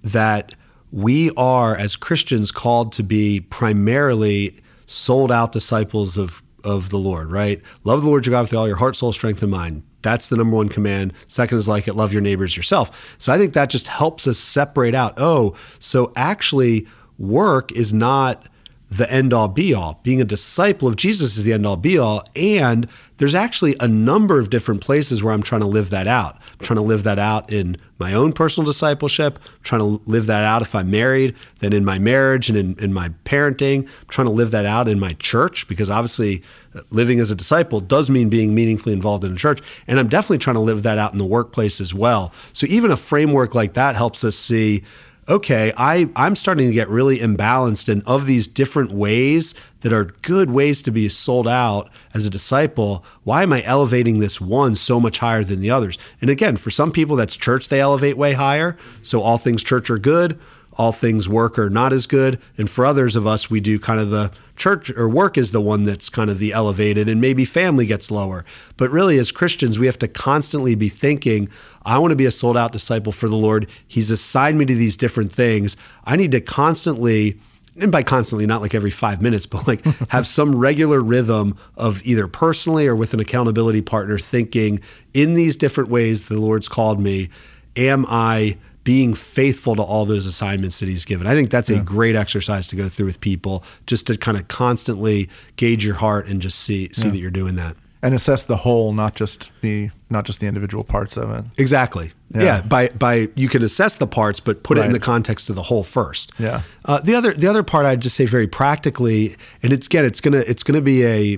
that 0.04 0.54
we 0.92 1.32
are 1.32 1.76
as 1.76 1.96
Christians 1.96 2.52
called 2.52 2.92
to 2.94 3.04
be 3.04 3.40
primarily 3.40 4.60
sold 4.86 5.32
out 5.32 5.52
disciples 5.52 6.16
of 6.18 6.44
of 6.64 6.90
the 6.90 6.98
Lord, 6.98 7.32
right? 7.32 7.62
Love 7.86 8.02
the 8.02 8.10
Lord 8.10 8.26
your 8.26 8.32
God 8.32 8.42
with 8.42 8.54
all 8.54 8.68
your 8.68 8.78
heart, 8.78 8.96
soul, 8.96 9.14
strength, 9.14 9.42
and 9.42 9.52
mind. 9.52 9.84
That's 10.02 10.30
the 10.30 10.38
number 10.38 10.56
one 10.56 10.70
command. 10.70 11.14
Second 11.28 11.58
is 11.58 11.68
like 11.68 11.88
it, 11.88 11.94
love 11.94 12.14
your 12.14 12.22
neighbors 12.22 12.56
yourself. 12.56 13.16
So 13.18 13.34
I 13.34 13.38
think 13.38 13.54
that 13.54 13.70
just 13.70 13.88
helps 13.88 14.28
us 14.28 14.38
separate 14.38 14.96
out. 14.96 15.14
Oh, 15.18 15.56
so 15.80 16.12
actually 16.16 16.88
work 17.18 17.72
is 17.72 17.94
not 17.94 18.48
the 18.90 19.12
end 19.12 19.34
all 19.34 19.48
be 19.50 19.74
all. 19.74 20.00
Being 20.04 20.22
a 20.22 20.26
disciple 20.26 20.88
of 20.88 20.96
Jesus 20.96 21.38
is 21.38 21.44
the 21.44 21.52
end 21.52 21.66
all 21.66 21.76
be 21.76 21.98
all. 21.98 22.24
And 22.36 22.88
there's 23.18 23.36
actually 23.36 23.76
a 23.80 23.88
number 23.88 24.40
of 24.40 24.50
different 24.50 24.82
places 24.82 25.22
where 25.22 25.34
I'm 25.34 25.44
trying 25.44 25.62
to 25.62 25.68
live 25.68 25.90
that 25.90 26.08
out. 26.08 26.36
I'm 26.36 26.66
trying 26.66 26.78
to 26.78 26.84
live 26.84 27.04
that 27.04 27.20
out 27.20 27.52
in 27.52 27.76
my 28.00 28.14
own 28.14 28.32
personal 28.32 28.66
discipleship. 28.66 29.40
I'm 29.44 29.64
trying 29.64 29.82
to 29.82 30.02
live 30.06 30.28
that 30.28 30.44
out 30.44 30.62
if 30.62 30.74
I'm 30.74 30.90
married, 30.90 31.36
then 31.60 31.74
in 31.74 31.84
my 31.84 32.00
marriage 32.00 32.50
and 32.50 32.58
in, 32.58 32.84
in 32.84 32.94
my 32.94 33.10
parenting. 33.26 33.84
I'm 33.84 34.08
trying 34.08 34.28
to 34.28 34.34
live 34.34 34.52
that 34.52 34.66
out 34.66 34.88
in 34.88 35.00
my 35.00 35.14
church 35.14 35.68
because 35.68 35.90
obviously 35.90 36.42
living 36.90 37.20
as 37.20 37.32
a 37.32 37.36
disciple 37.36 37.80
does 37.80 38.10
mean 38.10 38.30
being 38.30 38.54
meaningfully 38.54 38.94
involved 38.94 39.24
in 39.24 39.34
a 39.34 39.36
church. 39.36 39.60
And 39.88 40.00
I'm 40.00 40.08
definitely 40.08 40.40
trying 40.40 40.56
to 40.56 40.62
live 40.62 40.84
that 40.84 40.98
out 40.98 41.12
in 41.12 41.20
the 41.20 41.26
workplace 41.26 41.80
as 41.82 41.94
well. 41.94 42.34
So 42.54 42.68
even 42.68 42.92
a 42.92 42.98
framework 42.98 43.56
like 43.56 43.74
that 43.74 43.96
helps 43.96 44.24
us 44.24 44.36
see 44.36 44.84
okay, 45.30 45.74
I, 45.76 46.10
I'm 46.16 46.36
starting 46.36 46.68
to 46.68 46.74
get 46.74 46.88
really 46.88 47.20
imbalanced. 47.20 47.90
And 47.90 48.02
of 48.06 48.26
these 48.26 48.48
different 48.48 48.92
ways 48.92 49.54
that 49.82 49.92
are 49.92 50.06
good 50.22 50.50
ways 50.50 50.82
to 50.84 50.92
be 50.92 51.10
sold 51.10 51.48
out 51.48 51.90
as 52.14 52.26
a 52.26 52.30
disciple, 52.30 53.04
why 53.24 53.44
am 53.44 53.54
I 53.54 53.62
elevating 53.64 54.20
this 54.20 54.40
one 54.40 54.76
so 54.76 55.00
much 55.00 55.20
higher 55.20 55.44
than 55.44 55.60
the 55.60 55.70
others? 55.70 55.98
And 56.22 56.30
again, 56.30 56.56
for 56.56 56.72
some 56.72 56.92
people, 56.92 57.16
that's 57.16 57.36
church, 57.36 57.68
they 57.68 57.82
elevate 57.82 58.18
way 58.18 58.34
higher. 58.34 58.78
So 59.02 59.22
all 59.22 59.38
things 59.38 59.64
church 59.64 59.90
are 59.90 60.00
good. 60.00 60.40
All 60.74 60.92
things 60.92 61.28
work 61.28 61.58
are 61.58 61.70
not 61.70 61.92
as 61.92 62.06
good. 62.08 62.40
And 62.58 62.70
for 62.70 62.86
others 62.86 63.16
of 63.16 63.26
us, 63.26 63.50
we 63.50 63.60
do 63.60 63.80
kind 63.80 64.00
of 64.00 64.12
the 64.12 64.32
church 64.58 64.90
or 64.92 65.08
work 65.08 65.38
is 65.38 65.52
the 65.52 65.62
one 65.62 65.84
that's 65.84 66.10
kind 66.10 66.30
of 66.30 66.40
the 66.40 66.52
elevated, 66.52 67.08
and 67.08 67.22
maybe 67.22 67.46
family 67.46 67.86
gets 67.86 68.12
lower. 68.12 68.44
But 68.76 68.92
really, 68.92 69.18
as 69.18 69.32
Christians, 69.32 69.80
we 69.80 69.86
have 69.86 70.00
to 70.00 70.08
constantly 70.08 70.76
be 70.76 70.90
thinking, 70.90 71.50
I 71.86 71.98
want 72.00 72.12
to 72.12 72.16
be 72.16 72.26
a 72.26 72.32
sold 72.32 72.58
out 72.58 72.72
disciple 72.72 73.12
for 73.12 73.30
the 73.30 73.36
Lord. 73.36 73.70
He's 73.88 74.12
assigned 74.12 74.58
me 74.58 74.66
to 74.66 74.76
these 74.76 74.98
different 74.98 75.32
things. 75.32 75.78
I 76.04 76.16
need 76.16 76.32
to 76.32 76.42
constantly 76.42 77.40
and 77.80 77.92
by 77.92 78.02
constantly, 78.02 78.48
not 78.48 78.62
like 78.62 78.74
every 78.74 78.90
five 78.92 79.22
minutes, 79.22 79.46
but 79.46 79.68
like 79.68 79.84
have 80.10 80.26
some 80.26 80.56
regular 80.56 81.00
rhythm 81.00 81.56
of 81.76 82.02
either 82.04 82.28
personally 82.28 82.88
or 82.88 82.96
with 82.96 83.14
an 83.14 83.20
accountability 83.20 83.82
partner 83.82 84.18
thinking 84.18 84.80
in 85.14 85.36
these 85.36 85.56
different 85.56 85.90
ways 85.90 86.28
the 86.28 86.40
Lord's 86.40 86.68
called 86.68 87.00
me, 87.00 87.30
am 87.76 88.06
I 88.10 88.58
being 88.88 89.14
faithful 89.14 89.76
to 89.76 89.82
all 89.82 90.06
those 90.06 90.26
assignments 90.26 90.80
that 90.80 90.88
he's 90.88 91.04
given? 91.04 91.28
I 91.28 91.34
think 91.34 91.50
that's 91.50 91.70
a 91.70 91.82
great 91.82 92.16
exercise 92.16 92.68
to 92.68 92.78
go 92.78 92.88
through 92.88 93.08
with 93.08 93.20
people 93.20 93.62
just 93.86 94.08
to 94.08 94.16
kind 94.16 94.38
of 94.38 94.48
constantly 94.48 95.28
gauge 95.58 95.86
your 95.86 95.96
heart 95.96 96.26
and 96.30 96.42
just 96.42 96.58
see 96.60 96.88
see 96.94 97.10
that 97.10 97.18
you're 97.20 97.30
doing 97.30 97.56
that. 97.58 97.76
and 98.02 98.14
assess 98.16 98.44
the 98.44 98.56
whole 98.58 98.94
not 98.94 99.14
just 99.14 99.52
the 99.62 99.90
not 100.10 100.24
just 100.24 100.40
the 100.40 100.48
individual 100.48 100.86
parts 100.86 101.18
of 101.18 101.30
it 101.32 101.44
Exactly. 101.58 102.12
Yeah. 102.34 102.44
Yeah. 102.44 102.62
By 102.62 102.88
by 102.88 103.28
you 103.36 103.50
can 103.50 103.62
assess 103.62 103.98
the 103.98 104.08
parts, 104.08 104.40
but 104.40 104.64
put 104.64 104.78
it 104.78 104.86
in 104.86 104.94
the 104.94 105.00
context 105.14 105.50
of 105.50 105.56
the 105.58 105.64
whole 105.64 105.84
first. 105.84 106.32
Yeah. 106.40 106.62
Uh, 106.86 107.02
the 107.02 107.14
other 107.16 107.34
the 107.34 107.48
other 107.48 107.64
part 107.64 107.86
I'd 107.86 108.02
just 108.02 108.16
say 108.16 108.26
very 108.26 108.48
practically, 108.48 109.36
and 109.62 109.74
it's 109.74 109.88
again 109.88 110.06
it's 110.06 110.22
gonna 110.22 110.44
it's 110.48 110.64
gonna 110.64 110.80
be 110.82 111.04
a 111.06 111.38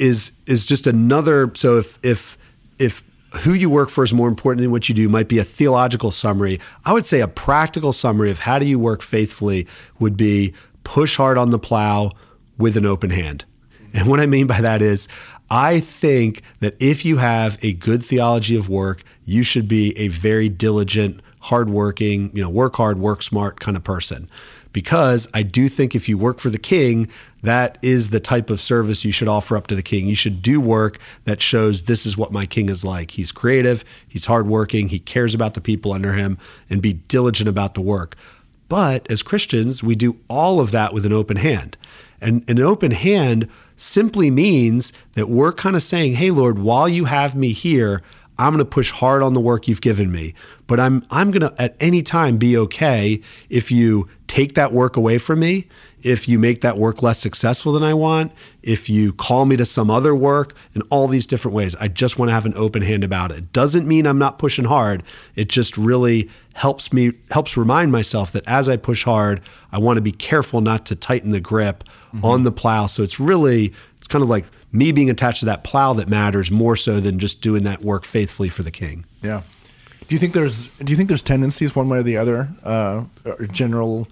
is 0.00 0.32
is 0.46 0.66
just 0.66 0.86
another. 0.86 1.52
So 1.54 1.78
if 1.78 1.98
if 2.02 2.36
if 2.78 3.04
who 3.40 3.52
you 3.52 3.70
work 3.70 3.90
for 3.90 4.04
is 4.04 4.12
more 4.12 4.28
important 4.28 4.62
than 4.62 4.70
what 4.70 4.88
you 4.88 4.94
do 4.94 5.08
might 5.08 5.28
be 5.28 5.38
a 5.38 5.44
theological 5.44 6.10
summary. 6.10 6.60
I 6.84 6.92
would 6.92 7.06
say 7.06 7.20
a 7.20 7.28
practical 7.28 7.92
summary 7.92 8.30
of 8.30 8.40
how 8.40 8.58
do 8.58 8.66
you 8.66 8.78
work 8.78 9.02
faithfully 9.02 9.66
would 9.98 10.16
be 10.16 10.52
push 10.84 11.16
hard 11.16 11.38
on 11.38 11.50
the 11.50 11.58
plow 11.58 12.12
with 12.58 12.76
an 12.76 12.86
open 12.86 13.10
hand. 13.10 13.44
And 13.92 14.08
what 14.08 14.20
I 14.20 14.26
mean 14.26 14.46
by 14.46 14.60
that 14.60 14.82
is, 14.82 15.08
I 15.50 15.80
think 15.80 16.42
that 16.60 16.76
if 16.80 17.04
you 17.04 17.16
have 17.18 17.58
a 17.62 17.72
good 17.72 18.04
theology 18.04 18.56
of 18.56 18.68
work, 18.68 19.02
you 19.24 19.42
should 19.42 19.66
be 19.66 19.96
a 19.98 20.08
very 20.08 20.48
diligent, 20.48 21.20
hardworking, 21.40 22.30
you 22.34 22.42
know, 22.42 22.50
work 22.50 22.76
hard, 22.76 22.98
work 22.98 23.22
smart 23.22 23.58
kind 23.58 23.76
of 23.76 23.82
person. 23.82 24.28
Because 24.72 25.26
I 25.34 25.42
do 25.42 25.68
think 25.68 25.96
if 25.96 26.08
you 26.08 26.16
work 26.16 26.38
for 26.38 26.50
the 26.50 26.58
king, 26.58 27.08
that 27.42 27.78
is 27.82 28.10
the 28.10 28.20
type 28.20 28.50
of 28.50 28.60
service 28.60 29.04
you 29.04 29.12
should 29.12 29.28
offer 29.28 29.56
up 29.56 29.66
to 29.68 29.74
the 29.74 29.82
king. 29.82 30.06
You 30.06 30.14
should 30.14 30.42
do 30.42 30.60
work 30.60 30.98
that 31.24 31.40
shows 31.40 31.84
this 31.84 32.04
is 32.04 32.16
what 32.16 32.32
my 32.32 32.46
king 32.46 32.68
is 32.68 32.84
like. 32.84 33.12
He's 33.12 33.32
creative, 33.32 33.84
he's 34.06 34.26
hardworking, 34.26 34.88
he 34.88 34.98
cares 34.98 35.34
about 35.34 35.54
the 35.54 35.60
people 35.60 35.92
under 35.92 36.12
him, 36.12 36.38
and 36.68 36.82
be 36.82 36.94
diligent 36.94 37.48
about 37.48 37.74
the 37.74 37.80
work. 37.80 38.16
But 38.68 39.10
as 39.10 39.22
Christians, 39.22 39.82
we 39.82 39.96
do 39.96 40.18
all 40.28 40.60
of 40.60 40.70
that 40.70 40.92
with 40.92 41.04
an 41.04 41.12
open 41.12 41.36
hand. 41.36 41.76
And 42.20 42.48
an 42.48 42.60
open 42.60 42.92
hand 42.92 43.48
simply 43.76 44.30
means 44.30 44.92
that 45.14 45.28
we're 45.28 45.52
kind 45.52 45.74
of 45.74 45.82
saying, 45.82 46.14
hey, 46.14 46.30
Lord, 46.30 46.58
while 46.58 46.88
you 46.88 47.06
have 47.06 47.34
me 47.34 47.52
here, 47.52 48.02
I'm 48.38 48.54
going 48.54 48.64
to 48.64 48.70
push 48.70 48.90
hard 48.90 49.22
on 49.22 49.34
the 49.34 49.40
work 49.40 49.68
you've 49.68 49.80
given 49.80 50.12
me. 50.12 50.34
But 50.66 50.80
I'm, 50.80 51.04
I'm 51.10 51.30
going 51.30 51.42
to 51.42 51.62
at 51.62 51.76
any 51.80 52.02
time 52.02 52.38
be 52.38 52.56
okay 52.56 53.20
if 53.48 53.72
you 53.72 54.08
take 54.28 54.54
that 54.54 54.72
work 54.72 54.96
away 54.96 55.18
from 55.18 55.40
me, 55.40 55.66
if 56.02 56.28
you 56.28 56.38
make 56.38 56.60
that 56.60 56.78
work 56.78 57.02
less 57.02 57.18
successful 57.18 57.72
than 57.72 57.82
I 57.82 57.94
want, 57.94 58.32
if 58.62 58.88
you 58.88 59.12
call 59.12 59.46
me 59.46 59.56
to 59.56 59.66
some 59.66 59.90
other 59.90 60.14
work, 60.14 60.54
in 60.74 60.82
all 60.82 61.08
these 61.08 61.26
different 61.26 61.54
ways. 61.54 61.76
I 61.76 61.88
just 61.88 62.18
want 62.18 62.28
to 62.28 62.34
have 62.34 62.46
an 62.46 62.54
open 62.54 62.82
hand 62.82 63.04
about 63.04 63.32
it. 63.32 63.52
Doesn't 63.52 63.86
mean 63.86 64.06
I'm 64.06 64.18
not 64.18 64.38
pushing 64.38 64.64
hard. 64.64 65.02
It 65.34 65.48
just 65.48 65.76
really 65.76 66.28
helps 66.54 66.92
me 66.92 67.12
helps 67.30 67.56
remind 67.56 67.92
myself 67.92 68.32
that 68.32 68.46
as 68.46 68.68
I 68.68 68.76
push 68.76 69.04
hard, 69.04 69.40
I 69.72 69.78
want 69.78 69.96
to 69.96 70.02
be 70.02 70.12
careful 70.12 70.60
not 70.60 70.84
to 70.86 70.94
tighten 70.94 71.30
the 71.30 71.40
grip 71.40 71.84
on 72.22 72.42
the 72.42 72.52
plow. 72.52 72.86
So 72.86 73.02
it's 73.02 73.20
really 73.20 73.72
it's 73.96 74.08
kind 74.08 74.22
of 74.22 74.28
like 74.28 74.46
me 74.72 74.92
being 74.92 75.10
attached 75.10 75.40
to 75.40 75.46
that 75.46 75.64
plow 75.64 75.92
that 75.94 76.08
matters 76.08 76.50
more 76.50 76.76
so 76.76 77.00
than 77.00 77.18
just 77.18 77.40
doing 77.40 77.64
that 77.64 77.82
work 77.82 78.04
faithfully 78.04 78.48
for 78.48 78.62
the 78.62 78.70
king. 78.70 79.04
Yeah. 79.22 79.42
Do 80.08 80.14
you 80.14 80.18
think 80.18 80.34
there's 80.34 80.66
Do 80.66 80.90
you 80.90 80.96
think 80.96 81.08
there's 81.08 81.22
tendencies 81.22 81.76
one 81.76 81.88
way 81.88 81.98
or 81.98 82.02
the 82.02 82.16
other, 82.16 82.48
uh, 82.64 83.04
or 83.24 83.46
general 83.46 84.08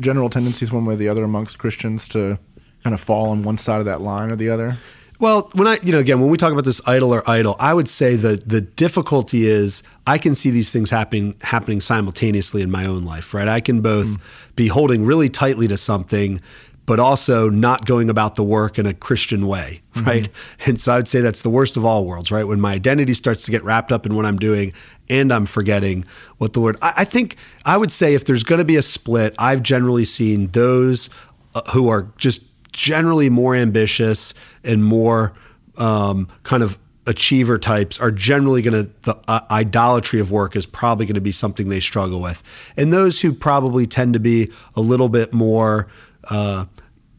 general 0.00 0.30
tendencies 0.30 0.72
one 0.72 0.84
way 0.84 0.94
or 0.94 0.96
the 0.96 1.08
other 1.08 1.24
amongst 1.24 1.58
Christians 1.58 2.08
to 2.08 2.38
kind 2.84 2.94
of 2.94 3.00
fall 3.00 3.30
on 3.30 3.42
one 3.42 3.56
side 3.56 3.80
of 3.80 3.84
that 3.86 4.00
line 4.00 4.30
or 4.30 4.36
the 4.36 4.48
other? 4.48 4.78
Well, 5.20 5.50
when 5.52 5.66
I, 5.66 5.78
you 5.82 5.90
know, 5.90 5.98
again, 5.98 6.20
when 6.20 6.30
we 6.30 6.36
talk 6.36 6.52
about 6.52 6.64
this 6.64 6.80
idol 6.86 7.12
or 7.12 7.28
idol, 7.28 7.56
I 7.58 7.74
would 7.74 7.88
say 7.88 8.14
the 8.14 8.36
the 8.36 8.60
difficulty 8.60 9.46
is 9.46 9.82
I 10.06 10.16
can 10.16 10.34
see 10.34 10.50
these 10.50 10.72
things 10.72 10.90
happening 10.90 11.34
happening 11.42 11.80
simultaneously 11.80 12.62
in 12.62 12.70
my 12.70 12.86
own 12.86 13.04
life, 13.04 13.34
right? 13.34 13.48
I 13.48 13.60
can 13.60 13.80
both 13.80 14.06
hmm. 14.06 14.22
be 14.54 14.68
holding 14.68 15.04
really 15.04 15.28
tightly 15.28 15.66
to 15.68 15.76
something, 15.76 16.40
but 16.88 16.98
also 16.98 17.50
not 17.50 17.84
going 17.84 18.08
about 18.08 18.34
the 18.34 18.42
work 18.42 18.78
in 18.78 18.86
a 18.86 18.94
Christian 18.94 19.46
way, 19.46 19.82
right? 19.96 20.30
And 20.64 20.80
so 20.80 20.94
I 20.94 20.96
would 20.96 21.06
say 21.06 21.20
that's 21.20 21.42
the 21.42 21.50
worst 21.50 21.76
of 21.76 21.84
all 21.84 22.06
worlds, 22.06 22.32
right? 22.32 22.44
When 22.44 22.62
my 22.62 22.72
identity 22.72 23.12
starts 23.12 23.44
to 23.44 23.50
get 23.50 23.62
wrapped 23.62 23.92
up 23.92 24.06
in 24.06 24.16
what 24.16 24.24
I'm 24.24 24.38
doing 24.38 24.72
and 25.10 25.30
I'm 25.30 25.44
forgetting 25.44 26.06
what 26.38 26.54
the 26.54 26.60
Lord. 26.60 26.78
I, 26.80 26.94
I 26.96 27.04
think 27.04 27.36
I 27.66 27.76
would 27.76 27.92
say 27.92 28.14
if 28.14 28.24
there's 28.24 28.42
going 28.42 28.60
to 28.60 28.64
be 28.64 28.76
a 28.76 28.82
split, 28.82 29.34
I've 29.38 29.62
generally 29.62 30.06
seen 30.06 30.46
those 30.48 31.10
uh, 31.54 31.60
who 31.72 31.90
are 31.90 32.10
just 32.16 32.42
generally 32.72 33.28
more 33.28 33.54
ambitious 33.54 34.32
and 34.64 34.82
more 34.82 35.34
um, 35.76 36.26
kind 36.42 36.62
of 36.62 36.78
achiever 37.06 37.58
types 37.58 38.00
are 38.00 38.10
generally 38.10 38.62
going 38.62 38.86
to 38.86 38.90
the 39.02 39.18
uh, 39.28 39.40
idolatry 39.50 40.20
of 40.20 40.30
work 40.30 40.56
is 40.56 40.64
probably 40.64 41.04
going 41.04 41.14
to 41.14 41.20
be 41.20 41.32
something 41.32 41.68
they 41.68 41.80
struggle 41.80 42.20
with 42.20 42.42
and 42.76 42.92
those 42.92 43.22
who 43.22 43.32
probably 43.32 43.86
tend 43.86 44.12
to 44.12 44.20
be 44.20 44.52
a 44.76 44.80
little 44.82 45.08
bit 45.08 45.32
more 45.32 45.88
uh, 46.24 46.66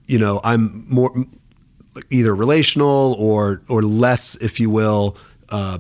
you 0.10 0.18
know 0.18 0.42
i'm 0.44 0.86
more 0.88 1.12
either 2.10 2.36
relational 2.36 3.16
or 3.20 3.62
or 3.70 3.82
less 3.82 4.36
if 4.38 4.60
you 4.60 4.70
will 4.70 5.18
uh, 5.50 5.80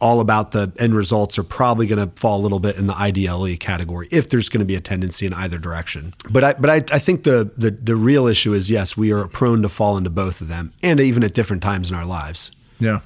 all 0.00 0.20
about 0.20 0.50
the 0.50 0.72
end 0.78 0.94
results 0.94 1.38
are 1.38 1.42
probably 1.42 1.86
going 1.86 1.98
to 1.98 2.20
fall 2.20 2.40
a 2.40 2.42
little 2.42 2.60
bit 2.60 2.76
in 2.76 2.86
the 2.86 2.92
IDLE 2.92 3.58
category 3.58 4.08
if 4.10 4.28
there's 4.28 4.48
going 4.48 4.60
to 4.60 4.66
be 4.66 4.74
a 4.74 4.80
tendency 4.80 5.26
in 5.26 5.32
either 5.32 5.58
direction. 5.58 6.14
But 6.28 6.44
I 6.44 6.52
but 6.54 6.70
I, 6.70 6.76
I 6.94 6.98
think 6.98 7.24
the, 7.24 7.50
the 7.56 7.70
the 7.70 7.96
real 7.96 8.26
issue 8.26 8.52
is 8.52 8.70
yes, 8.70 8.96
we 8.96 9.12
are 9.12 9.26
prone 9.28 9.62
to 9.62 9.68
fall 9.68 9.96
into 9.96 10.10
both 10.10 10.40
of 10.40 10.48
them 10.48 10.72
and 10.82 11.00
even 11.00 11.24
at 11.24 11.34
different 11.34 11.62
times 11.62 11.90
in 11.90 11.96
our 11.96 12.04
lives. 12.04 12.50
Yeah. 12.78 13.00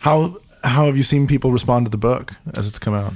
How 0.00 0.38
how 0.64 0.86
have 0.86 0.96
you 0.96 1.02
seen 1.02 1.26
people 1.26 1.50
respond 1.50 1.86
to 1.86 1.90
the 1.90 1.98
book 1.98 2.34
as 2.56 2.68
it's 2.68 2.78
come 2.78 2.94
out? 2.94 3.14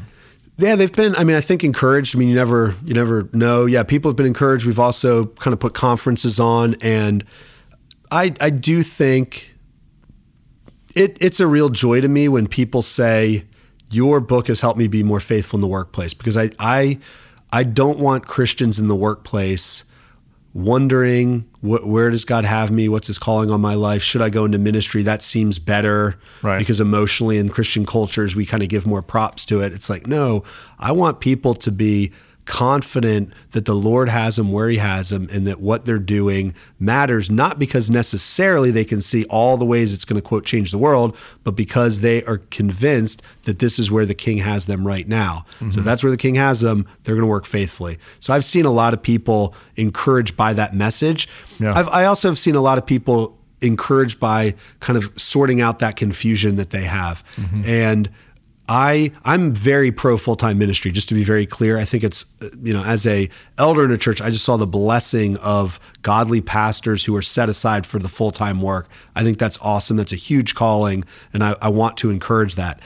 Yeah, 0.58 0.74
they've 0.74 0.92
been. 0.92 1.14
I 1.16 1.24
mean, 1.24 1.36
I 1.36 1.40
think 1.40 1.64
encouraged. 1.64 2.16
I 2.16 2.18
mean, 2.18 2.28
you 2.28 2.34
never, 2.34 2.74
you 2.84 2.94
never 2.94 3.28
know. 3.32 3.66
Yeah, 3.66 3.82
people 3.82 4.10
have 4.10 4.16
been 4.16 4.26
encouraged. 4.26 4.64
We've 4.64 4.80
also 4.80 5.26
kind 5.26 5.52
of 5.52 5.60
put 5.60 5.74
conferences 5.74 6.40
on, 6.40 6.76
and 6.80 7.24
I, 8.10 8.34
I 8.40 8.50
do 8.50 8.82
think 8.82 9.54
it, 10.94 11.18
it's 11.20 11.40
a 11.40 11.46
real 11.46 11.68
joy 11.68 12.00
to 12.00 12.08
me 12.08 12.28
when 12.28 12.46
people 12.46 12.80
say 12.80 13.44
your 13.90 14.20
book 14.20 14.48
has 14.48 14.62
helped 14.62 14.78
me 14.78 14.88
be 14.88 15.02
more 15.02 15.20
faithful 15.20 15.58
in 15.58 15.60
the 15.60 15.68
workplace 15.68 16.14
because 16.14 16.36
I, 16.36 16.50
I, 16.58 16.98
I 17.52 17.62
don't 17.62 17.98
want 17.98 18.26
Christians 18.26 18.78
in 18.78 18.88
the 18.88 18.96
workplace 18.96 19.84
wondering 20.56 21.44
wh- 21.60 21.86
where 21.86 22.10
does 22.10 22.24
God 22.24 22.44
have 22.44 22.70
me? 22.70 22.88
What's 22.88 23.06
His 23.06 23.18
calling 23.18 23.50
on 23.50 23.60
my 23.60 23.74
life? 23.74 24.02
Should 24.02 24.22
I 24.22 24.30
go 24.30 24.44
into 24.46 24.58
ministry? 24.58 25.02
That 25.02 25.22
seems 25.22 25.58
better 25.58 26.18
Right. 26.42 26.58
because 26.58 26.80
emotionally 26.80 27.38
in 27.38 27.50
Christian 27.50 27.84
cultures 27.84 28.34
we 28.34 28.46
kind 28.46 28.62
of 28.62 28.68
give 28.68 28.86
more 28.86 29.02
props 29.02 29.44
to 29.46 29.60
it. 29.60 29.72
It's 29.72 29.90
like 29.90 30.06
no, 30.06 30.44
I 30.78 30.92
want 30.92 31.20
people 31.20 31.54
to 31.54 31.70
be 31.70 32.10
confident 32.46 33.32
that 33.50 33.66
the 33.66 33.74
Lord 33.74 34.08
has 34.08 34.36
them 34.36 34.52
where 34.52 34.68
He 34.68 34.78
has 34.78 35.10
them, 35.10 35.28
and 35.30 35.46
that 35.46 35.60
what 35.60 35.84
they're 35.84 35.98
doing 35.98 36.54
matters. 36.78 37.30
Not 37.30 37.58
because 37.58 37.90
necessarily 37.90 38.70
they 38.70 38.84
can 38.84 39.02
see 39.02 39.24
all 39.26 39.56
the 39.56 39.66
ways 39.66 39.92
it's 39.92 40.04
going 40.04 40.20
to 40.20 40.26
quote 40.26 40.46
change 40.46 40.70
the 40.70 40.78
world, 40.78 41.16
but 41.44 41.56
because 41.56 42.00
they 42.00 42.24
are 42.24 42.38
convinced 42.50 43.22
that 43.42 43.58
this 43.58 43.78
is 43.78 43.90
where 43.90 44.06
the 44.06 44.14
King 44.14 44.38
has 44.38 44.66
them 44.66 44.86
right 44.86 45.06
now. 45.06 45.44
So 45.70 45.80
if 45.80 45.84
that's 45.84 46.02
where 46.02 46.10
the 46.10 46.16
King 46.16 46.36
has 46.36 46.60
them. 46.60 46.86
They're 47.04 47.14
going 47.14 47.22
to 47.22 47.30
work 47.30 47.46
faithfully. 47.46 47.98
So 48.20 48.32
I've 48.32 48.44
seen 48.44 48.64
a 48.64 48.72
lot 48.72 48.94
of 48.94 49.02
people 49.02 49.54
encouraged 49.76 50.36
by 50.36 50.52
that 50.54 50.74
message. 50.74 51.28
Yeah. 51.58 51.72
I've, 51.74 51.88
I 51.88 52.04
also 52.04 52.28
have 52.28 52.38
seen 52.38 52.54
a 52.54 52.60
lot 52.60 52.78
of 52.78 52.86
people 52.86 53.38
encouraged 53.60 54.20
by 54.20 54.54
kind 54.80 54.96
of 54.96 55.10
sorting 55.20 55.60
out 55.60 55.78
that 55.80 55.96
confusion 55.96 56.56
that 56.56 56.70
they 56.70 56.84
have. 56.84 57.24
Mm-hmm. 57.36 57.62
And 57.64 58.10
I 58.68 59.12
I'm 59.24 59.52
very 59.52 59.92
pro 59.92 60.16
full 60.18 60.36
time 60.36 60.58
ministry. 60.58 60.90
Just 60.90 61.08
to 61.08 61.14
be 61.14 61.24
very 61.24 61.46
clear, 61.46 61.78
I 61.78 61.84
think 61.84 62.02
it's 62.04 62.24
you 62.62 62.72
know 62.72 62.84
as 62.84 63.06
a 63.06 63.28
elder 63.58 63.84
in 63.84 63.90
a 63.90 63.98
church, 63.98 64.20
I 64.20 64.30
just 64.30 64.44
saw 64.44 64.56
the 64.56 64.66
blessing 64.66 65.36
of 65.38 65.78
godly 66.02 66.40
pastors 66.40 67.04
who 67.04 67.14
are 67.16 67.22
set 67.22 67.48
aside 67.48 67.86
for 67.86 67.98
the 67.98 68.08
full 68.08 68.30
time 68.30 68.60
work. 68.60 68.88
I 69.14 69.22
think 69.22 69.38
that's 69.38 69.58
awesome. 69.60 69.96
That's 69.96 70.12
a 70.12 70.16
huge 70.16 70.54
calling, 70.54 71.04
and 71.32 71.44
I, 71.44 71.56
I 71.62 71.68
want 71.68 71.96
to 71.98 72.10
encourage 72.10 72.54
that 72.56 72.80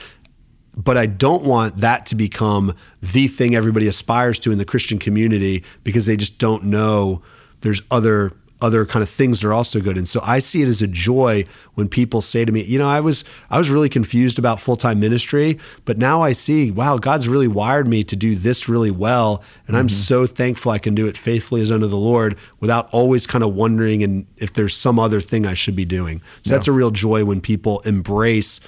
but 0.73 0.97
I 0.97 1.05
don't 1.05 1.43
want 1.43 1.79
that 1.79 2.05
to 2.07 2.15
become 2.15 2.73
the 3.01 3.27
thing 3.27 3.55
everybody 3.55 3.87
aspires 3.87 4.39
to 4.39 4.53
in 4.53 4.57
the 4.57 4.63
Christian 4.63 4.99
community 4.99 5.65
because 5.83 6.05
they 6.05 6.15
just 6.15 6.39
don't 6.39 6.63
know 6.63 7.21
there's 7.61 7.81
other 7.91 8.33
other 8.61 8.85
kind 8.85 9.03
of 9.03 9.09
things 9.09 9.41
that 9.41 9.47
are 9.47 9.53
also 9.53 9.79
good. 9.79 9.97
And 9.97 10.07
so 10.07 10.21
I 10.23 10.39
see 10.39 10.61
it 10.61 10.67
as 10.67 10.81
a 10.81 10.87
joy 10.87 11.45
when 11.73 11.89
people 11.89 12.21
say 12.21 12.45
to 12.45 12.51
me, 12.51 12.63
you 12.63 12.77
know, 12.77 12.87
I 12.87 12.99
was 12.99 13.23
I 13.49 13.57
was 13.57 13.69
really 13.69 13.89
confused 13.89 14.39
about 14.39 14.59
full-time 14.59 14.99
ministry, 14.99 15.59
but 15.85 15.97
now 15.97 16.21
I 16.21 16.31
see, 16.31 16.71
wow, 16.71 16.97
God's 16.97 17.27
really 17.27 17.47
wired 17.47 17.87
me 17.87 18.03
to 18.03 18.15
do 18.15 18.35
this 18.35 18.69
really 18.69 18.91
well, 18.91 19.43
and 19.67 19.75
I'm 19.75 19.87
mm-hmm. 19.87 19.95
so 19.95 20.25
thankful 20.25 20.71
I 20.71 20.79
can 20.79 20.95
do 20.95 21.07
it 21.07 21.17
faithfully 21.17 21.61
as 21.61 21.71
unto 21.71 21.87
the 21.87 21.97
Lord 21.97 22.37
without 22.59 22.89
always 22.91 23.27
kind 23.27 23.43
of 23.43 23.53
wondering 23.55 24.03
and 24.03 24.27
if 24.37 24.53
there's 24.53 24.75
some 24.75 24.99
other 24.99 25.21
thing 25.21 25.45
I 25.45 25.53
should 25.53 25.75
be 25.75 25.85
doing. 25.85 26.21
So 26.43 26.53
that's 26.53 26.67
a 26.67 26.71
real 26.71 26.91
joy 26.91 27.25
when 27.25 27.41
people 27.41 27.79
embrace 27.81 28.59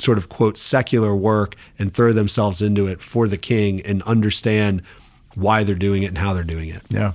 sort 0.00 0.18
of 0.18 0.28
quote 0.28 0.56
secular 0.56 1.14
work 1.14 1.56
and 1.78 1.92
throw 1.92 2.12
themselves 2.12 2.62
into 2.62 2.86
it 2.86 3.02
for 3.02 3.28
the 3.28 3.38
king 3.38 3.80
and 3.82 4.02
understand 4.02 4.82
why 5.34 5.64
they're 5.64 5.74
doing 5.74 6.02
it 6.02 6.06
and 6.06 6.18
how 6.18 6.32
they're 6.32 6.44
doing 6.44 6.68
it. 6.68 6.82
Yeah. 6.90 7.12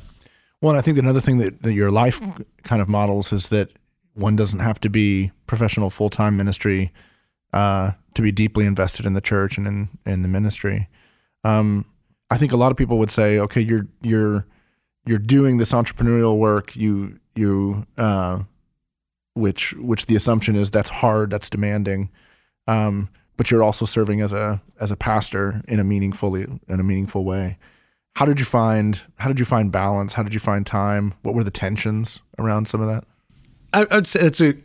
Well, 0.64 0.70
and 0.70 0.78
I 0.78 0.82
think 0.82 0.98
another 0.98 1.20
thing 1.20 1.40
that, 1.40 1.62
that 1.64 1.74
your 1.74 1.92
life 1.92 2.22
kind 2.64 2.82
of 2.82 2.88
models 2.88 3.34
is 3.34 3.50
that 3.50 3.72
one 4.14 4.38
doesn't 4.38 4.62
have 4.62 4.80
to 4.80 4.90
be 4.90 5.34
professional 5.46 5.90
full 5.90 6.10
time 6.10 6.38
ministry 6.38 6.94
uh, 7.52 7.92
to 8.14 8.22
be 8.22 8.32
deeply 8.32 8.66
invested 8.66 9.06
in 9.06 9.12
the 9.12 9.20
church 9.20 9.58
and 9.58 9.68
in, 9.68 9.90
in 10.06 10.22
the 10.22 10.30
ministry. 10.30 10.88
Um, 11.44 11.84
I 12.32 12.38
think 12.38 12.54
a 12.54 12.56
lot 12.56 12.72
of 12.72 12.78
people 12.78 12.98
would 13.00 13.12
say, 13.12 13.40
okay, 13.40 13.60
you're 13.60 13.88
you're 14.02 14.46
you're 15.06 15.20
doing 15.20 15.58
this 15.58 15.74
entrepreneurial 15.74 16.38
work. 16.38 16.78
You 16.78 17.20
you 17.36 17.86
uh, 17.98 18.44
which 19.34 19.74
which 19.74 20.06
the 20.06 20.16
assumption 20.16 20.56
is 20.56 20.72
that's 20.72 20.90
hard, 20.90 21.30
that's 21.30 21.50
demanding. 21.50 22.10
Um, 22.68 23.10
but 23.36 23.52
you're 23.52 23.64
also 23.64 23.84
serving 23.84 24.22
as 24.22 24.32
a 24.32 24.62
as 24.80 24.92
a 24.92 24.96
pastor 24.96 25.62
in 25.68 25.82
a 25.82 25.84
meaningfully 25.84 26.44
in 26.70 26.80
a 26.80 26.84
meaningful 26.84 27.26
way. 27.26 27.58
How 28.16 28.26
did 28.26 28.40
you 28.40 28.46
find 28.46 29.02
how 29.18 29.28
did 29.28 29.40
you 29.40 29.46
find 29.46 29.72
balance? 29.72 30.14
How 30.14 30.24
did 30.24 30.34
you 30.34 30.40
find 30.40 30.66
time? 30.66 31.14
What 31.24 31.34
were 31.34 31.44
the 31.44 31.52
tensions 31.52 32.22
around 32.38 32.68
some 32.68 32.82
of 32.82 32.88
that? 32.88 33.06
I, 33.74 33.88
I 33.90 33.96
would 33.96 34.08
say 34.08 34.22
it's 34.22 34.42
a 34.42 34.56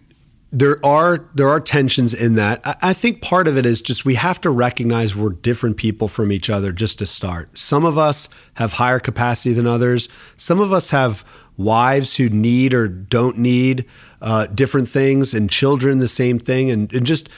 there 0.51 0.85
are 0.85 1.29
there 1.35 1.49
are 1.49 1.61
tensions 1.61 2.15
in 2.15 2.35
that. 2.35 2.61
I, 2.67 2.77
I 2.83 2.93
think 2.93 3.23
part 3.23 3.49
of 3.49 3.57
it 3.57 3.67
is 3.67 3.83
just 3.83 4.05
we 4.05 4.15
have 4.17 4.41
to 4.43 4.51
recognize 4.51 5.17
we're 5.17 5.31
different 5.31 5.77
people 5.77 6.09
from 6.09 6.31
each 6.31 6.51
other 6.51 6.73
just 6.73 6.99
to 6.99 7.07
start. 7.07 7.59
Some 7.59 7.85
of 7.85 7.99
us 7.99 8.29
have 8.55 8.75
higher 8.75 9.01
capacity 9.01 9.55
than 9.55 9.67
others. 9.67 10.09
Some 10.37 10.61
of 10.61 10.73
us 10.73 10.91
have 10.91 11.25
wives 11.57 12.17
who 12.17 12.29
need 12.29 12.73
or 12.73 12.87
don't 12.87 13.37
need 13.37 13.85
uh, 14.23 14.47
different 14.47 14.89
things, 14.89 15.35
and 15.35 15.51
children 15.51 15.99
the 15.99 16.09
same 16.09 16.39
thing, 16.39 16.71
and, 16.71 16.93
and 16.93 17.05
just 17.05 17.29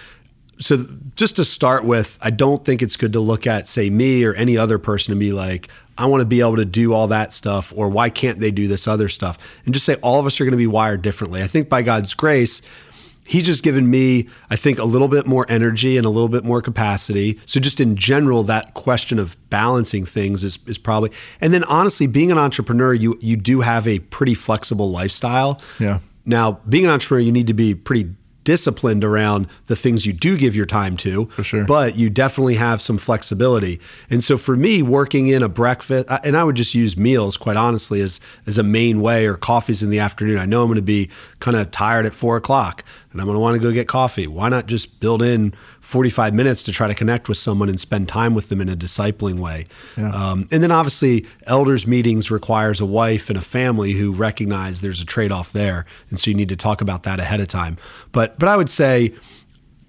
so 0.61 0.87
just 1.17 1.37
to 1.37 1.45
start 1.45 1.85
with, 1.85 2.19
I 2.23 2.31
don't 2.31 2.65
think 2.65 2.83
it's 2.83 2.97
good 2.97 3.15
to 3.15 3.21
look 3.21 3.47
at, 3.47 3.67
say, 3.67 3.91
me 3.91 4.25
or 4.25 4.35
any 4.35 4.57
other 4.57 4.79
person 4.79 5.13
and 5.13 5.19
be 5.19 5.33
like, 5.33 5.69
I 5.97 6.07
want 6.07 6.21
to 6.21 6.27
be 6.27 6.41
able 6.41 6.57
to 6.57 6.65
do 6.65 6.93
all 6.93 7.09
that 7.09 7.33
stuff, 7.33 7.73
or 7.75 7.89
why 7.89 8.11
can't 8.11 8.41
they 8.41 8.51
do 8.51 8.69
this 8.69 8.87
other 8.87 9.09
stuff? 9.09 9.39
And 9.65 9.75
just 9.75 9.87
say 9.87 9.97
all 9.97 10.21
of 10.21 10.27
us 10.27 10.41
are 10.41 10.45
going 10.45 10.53
to 10.53 10.59
be 10.59 10.67
wired 10.67 11.03
differently. 11.03 11.43
I 11.43 11.47
think 11.47 11.69
by 11.69 11.83
God's 11.83 12.15
grace, 12.15 12.63
He's 13.31 13.45
just 13.45 13.63
given 13.63 13.89
me, 13.89 14.29
I 14.51 14.57
think, 14.57 14.81
a 14.81 14.85
little 14.85 15.07
bit 15.07 15.25
more 15.25 15.47
energy 15.49 15.97
and 15.97 16.05
a 16.05 16.11
little 16.11 16.29
bit 16.29 16.43
more 16.43 16.61
capacity. 16.61 17.39
So 17.47 17.61
just 17.61 17.79
in 17.79 17.95
general, 17.95 18.43
that 18.45 18.75
question 18.75 19.21
of 19.21 19.37
balancing 19.51 20.05
things 20.05 20.43
is, 20.43 20.59
is 20.67 20.79
probably, 20.79 21.13
and 21.41 21.55
then 21.55 21.63
honestly, 21.65 22.09
being 22.09 22.33
an 22.33 22.39
entrepreneur, 22.39 22.93
you 22.93 23.17
you 23.21 23.37
do 23.37 23.61
have 23.61 23.87
a 23.87 24.01
pretty 24.01 24.35
flexible 24.35 24.91
lifestyle. 24.91 25.61
Yeah. 25.79 26.01
Now, 26.27 26.59
being 26.69 26.85
an 26.85 26.91
entrepreneur, 26.91 27.21
you 27.21 27.31
need 27.31 27.47
to 27.47 27.55
be 27.55 27.73
pretty 27.73 28.13
disciplined 28.51 29.05
around 29.05 29.47
the 29.69 29.77
things 29.77 30.07
you 30.07 30.13
do 30.13 30.37
give 30.37 30.57
your 30.57 30.67
time 30.67 30.97
to. 30.97 31.27
For 31.27 31.45
sure. 31.45 31.65
But 31.65 31.95
you 31.95 32.11
definitely 32.11 32.57
have 32.57 32.81
some 32.83 32.99
flexibility. 32.99 33.79
And 34.11 34.25
so 34.25 34.37
for 34.37 34.57
me, 34.57 34.83
working 34.83 35.29
in 35.29 35.45
a 35.45 35.49
breakfast, 35.49 36.09
and 36.25 36.37
I 36.37 36.43
would 36.43 36.57
just 36.57 36.75
use 36.75 36.97
meals, 36.97 37.37
quite 37.37 37.57
honestly, 37.57 38.01
as 38.01 38.19
as 38.49 38.59
a 38.59 38.65
main 38.65 39.01
way, 39.01 39.25
or 39.25 39.37
coffees 39.37 39.85
in 39.85 39.91
the 39.91 40.01
afternoon. 40.01 40.37
I 40.37 40.47
know 40.47 40.63
I'm 40.63 40.67
going 40.67 40.75
to 40.75 40.83
be 40.83 41.11
kind 41.39 41.57
of 41.57 41.71
tired 41.71 42.07
at 42.07 42.13
four 42.13 42.37
o'clock, 42.37 42.83
and 43.13 43.21
I'm 43.21 43.27
going 43.27 43.37
to 43.37 43.41
want 43.41 43.57
to 43.57 43.61
go 43.61 43.73
get 43.73 43.89
coffee. 43.89 44.27
Why 44.27 44.49
not 44.49 44.67
just 44.67 45.01
build 45.01 45.23
in 45.23 45.53
45 45.81 46.33
minutes 46.33 46.63
to 46.65 46.73
try 46.73 46.87
to 46.87 46.95
connect 46.95 47.29
with 47.29 47.39
someone 47.39 47.69
and 47.69 47.81
spend 47.81 48.09
time 48.09 48.35
with 48.35 48.49
them 48.49 48.61
in 48.61 48.69
a 48.69 48.77
discipling 48.77 49.39
way? 49.41 49.67
Um, 50.15 50.49
and 50.53 50.63
then 50.63 50.71
obviously, 50.71 51.27
elders 51.47 51.87
meetings 51.87 52.31
requires 52.31 52.81
a 52.81 52.87
wife 52.87 53.29
and 53.29 53.39
a 53.39 53.43
family 53.43 53.93
who 53.93 54.13
recognize 54.13 54.81
there's 54.81 55.01
a 55.01 55.07
trade 55.07 55.33
off 55.33 55.53
there, 55.53 55.87
and 56.11 56.21
so 56.21 56.31
you 56.31 56.37
need 56.37 56.49
to 56.51 56.57
talk 56.57 56.81
about 56.81 57.03
that 57.03 57.19
ahead 57.21 57.41
of 57.41 57.49
time. 57.49 57.77
But 58.13 58.39
but 58.39 58.49
I 58.49 58.57
would 58.57 58.71
say 58.71 59.15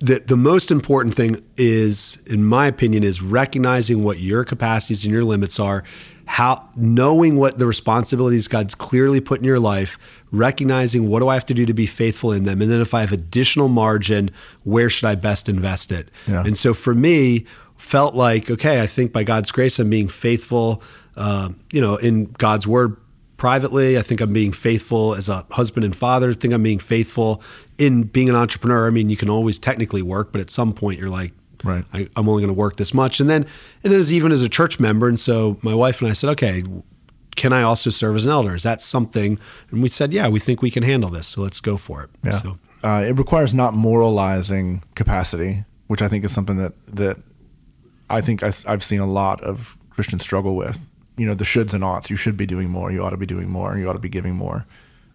that 0.02 0.28
the 0.28 0.38
most 0.38 0.72
important 0.72 1.14
thing 1.14 1.44
is, 1.58 2.24
in 2.26 2.44
my 2.44 2.66
opinion, 2.66 3.04
is 3.04 3.22
recognizing 3.22 4.04
what 4.04 4.20
your 4.20 4.44
capacities 4.44 5.04
and 5.04 5.14
your 5.14 5.24
limits 5.24 5.60
are, 5.60 5.84
how 6.32 6.66
knowing 6.78 7.36
what 7.36 7.58
the 7.58 7.66
responsibilities 7.66 8.48
God's 8.48 8.74
clearly 8.74 9.20
put 9.20 9.40
in 9.40 9.44
your 9.44 9.60
life, 9.60 10.00
recognizing 10.32 11.10
what 11.10 11.20
do 11.20 11.28
I 11.28 11.34
have 11.34 11.46
to 11.48 11.54
do 11.54 11.66
to 11.66 11.74
be 11.74 11.86
faithful 11.86 12.32
in 12.32 12.46
them, 12.46 12.62
and 12.62 12.72
then 12.72 12.80
if 12.80 12.94
I 12.94 13.02
have 13.02 13.12
additional 13.12 13.68
margin, 13.68 14.32
where 14.64 14.90
should 14.90 15.08
I 15.08 15.16
best 15.16 15.50
invest 15.50 15.92
it? 15.92 16.08
Yeah. 16.30 16.46
And 16.46 16.56
so 16.56 16.74
for 16.74 16.96
me, 16.96 17.46
felt 17.76 18.16
like 18.16 18.50
okay, 18.50 18.82
I 18.82 18.88
think 18.88 19.12
by 19.12 19.26
God's 19.26 19.52
grace, 19.52 19.78
I'm 19.78 19.90
being 19.90 20.08
faithful, 20.08 20.82
uh, 21.18 21.50
you 21.74 21.82
know, 21.82 21.98
in 21.98 22.32
God's 22.32 22.66
word 22.66 22.96
privately. 23.36 23.98
I 23.98 24.02
think 24.02 24.22
I'm 24.22 24.32
being 24.32 24.54
faithful 24.54 25.16
as 25.16 25.28
a 25.28 25.46
husband 25.52 25.84
and 25.84 25.94
father. 25.94 26.30
I 26.30 26.34
think 26.34 26.54
I'm 26.54 26.64
being 26.64 26.80
faithful 26.80 27.44
in 27.78 28.04
being 28.04 28.30
an 28.30 28.36
entrepreneur. 28.38 28.88
I 28.88 28.92
mean, 28.92 29.10
you 29.10 29.18
can 29.18 29.30
always 29.30 29.60
technically 29.60 30.02
work, 30.02 30.32
but 30.32 30.40
at 30.40 30.50
some 30.50 30.72
point 30.72 30.98
you're 30.98 31.10
like, 31.10 31.34
Right. 31.64 31.86
I, 31.94 32.08
I'm 32.16 32.28
only 32.28 32.42
going 32.42 32.54
to 32.54 32.60
work 32.60 32.78
this 32.78 32.94
much. 32.94 33.20
And 33.20 33.30
then, 33.30 33.46
and 33.84 33.94
it 33.94 33.98
was 33.98 34.12
even 34.12 34.32
as 34.32 34.44
a 34.44 34.50
church 34.50 34.80
member. 34.80 35.08
And 35.08 35.20
so 35.20 35.58
my 35.62 35.74
wife 35.76 36.02
and 36.02 36.10
I 36.10 36.14
said, 36.14 36.30
okay, 36.32 36.64
can 37.36 37.54
I 37.54 37.62
also 37.62 37.90
serve 37.90 38.16
as 38.16 38.26
an 38.26 38.32
elder? 38.32 38.56
Is 38.56 38.64
that 38.64 38.82
something? 38.82 39.40
And 39.70 39.82
we 39.82 39.90
said, 39.90 40.12
yeah, 40.12 40.28
we 40.28 40.40
think 40.40 40.62
we 40.62 40.72
can 40.72 40.84
handle 40.84 41.10
this. 41.10 41.28
So 41.28 41.42
let's 41.42 41.60
go 41.60 41.78
for 41.78 42.04
it. 42.04 42.10
Yeah. 42.24 42.32
So, 42.32 42.58
Uh, 42.84 43.04
it 43.08 43.18
requires 43.18 43.54
not 43.54 43.74
moralizing 43.76 44.84
capacity, 44.96 45.64
which 45.88 46.02
I 46.02 46.08
think 46.08 46.26
is 46.26 46.32
something 46.32 46.58
that 46.58 46.74
that 46.88 47.18
I 48.10 48.22
think 48.22 48.42
I, 48.44 48.52
have 48.66 48.84
seen 48.84 49.00
a 49.00 49.06
lot 49.06 49.40
of 49.44 49.78
Christians 49.92 50.24
struggle 50.24 50.56
with. 50.56 50.90
You 51.16 51.28
know, 51.28 51.36
the 51.36 51.44
shoulds 51.44 51.74
and 51.74 51.84
oughts. 51.84 52.10
You 52.10 52.16
should 52.16 52.38
be 52.38 52.48
doing 52.48 52.70
more. 52.70 52.92
You 52.92 53.04
ought 53.04 53.12
to 53.12 53.18
be 53.18 53.28
doing 53.28 53.50
more. 53.50 53.78
You 53.78 53.88
ought 53.88 53.94
to 53.94 54.00
be 54.00 54.10
giving 54.10 54.34
more. 54.36 54.66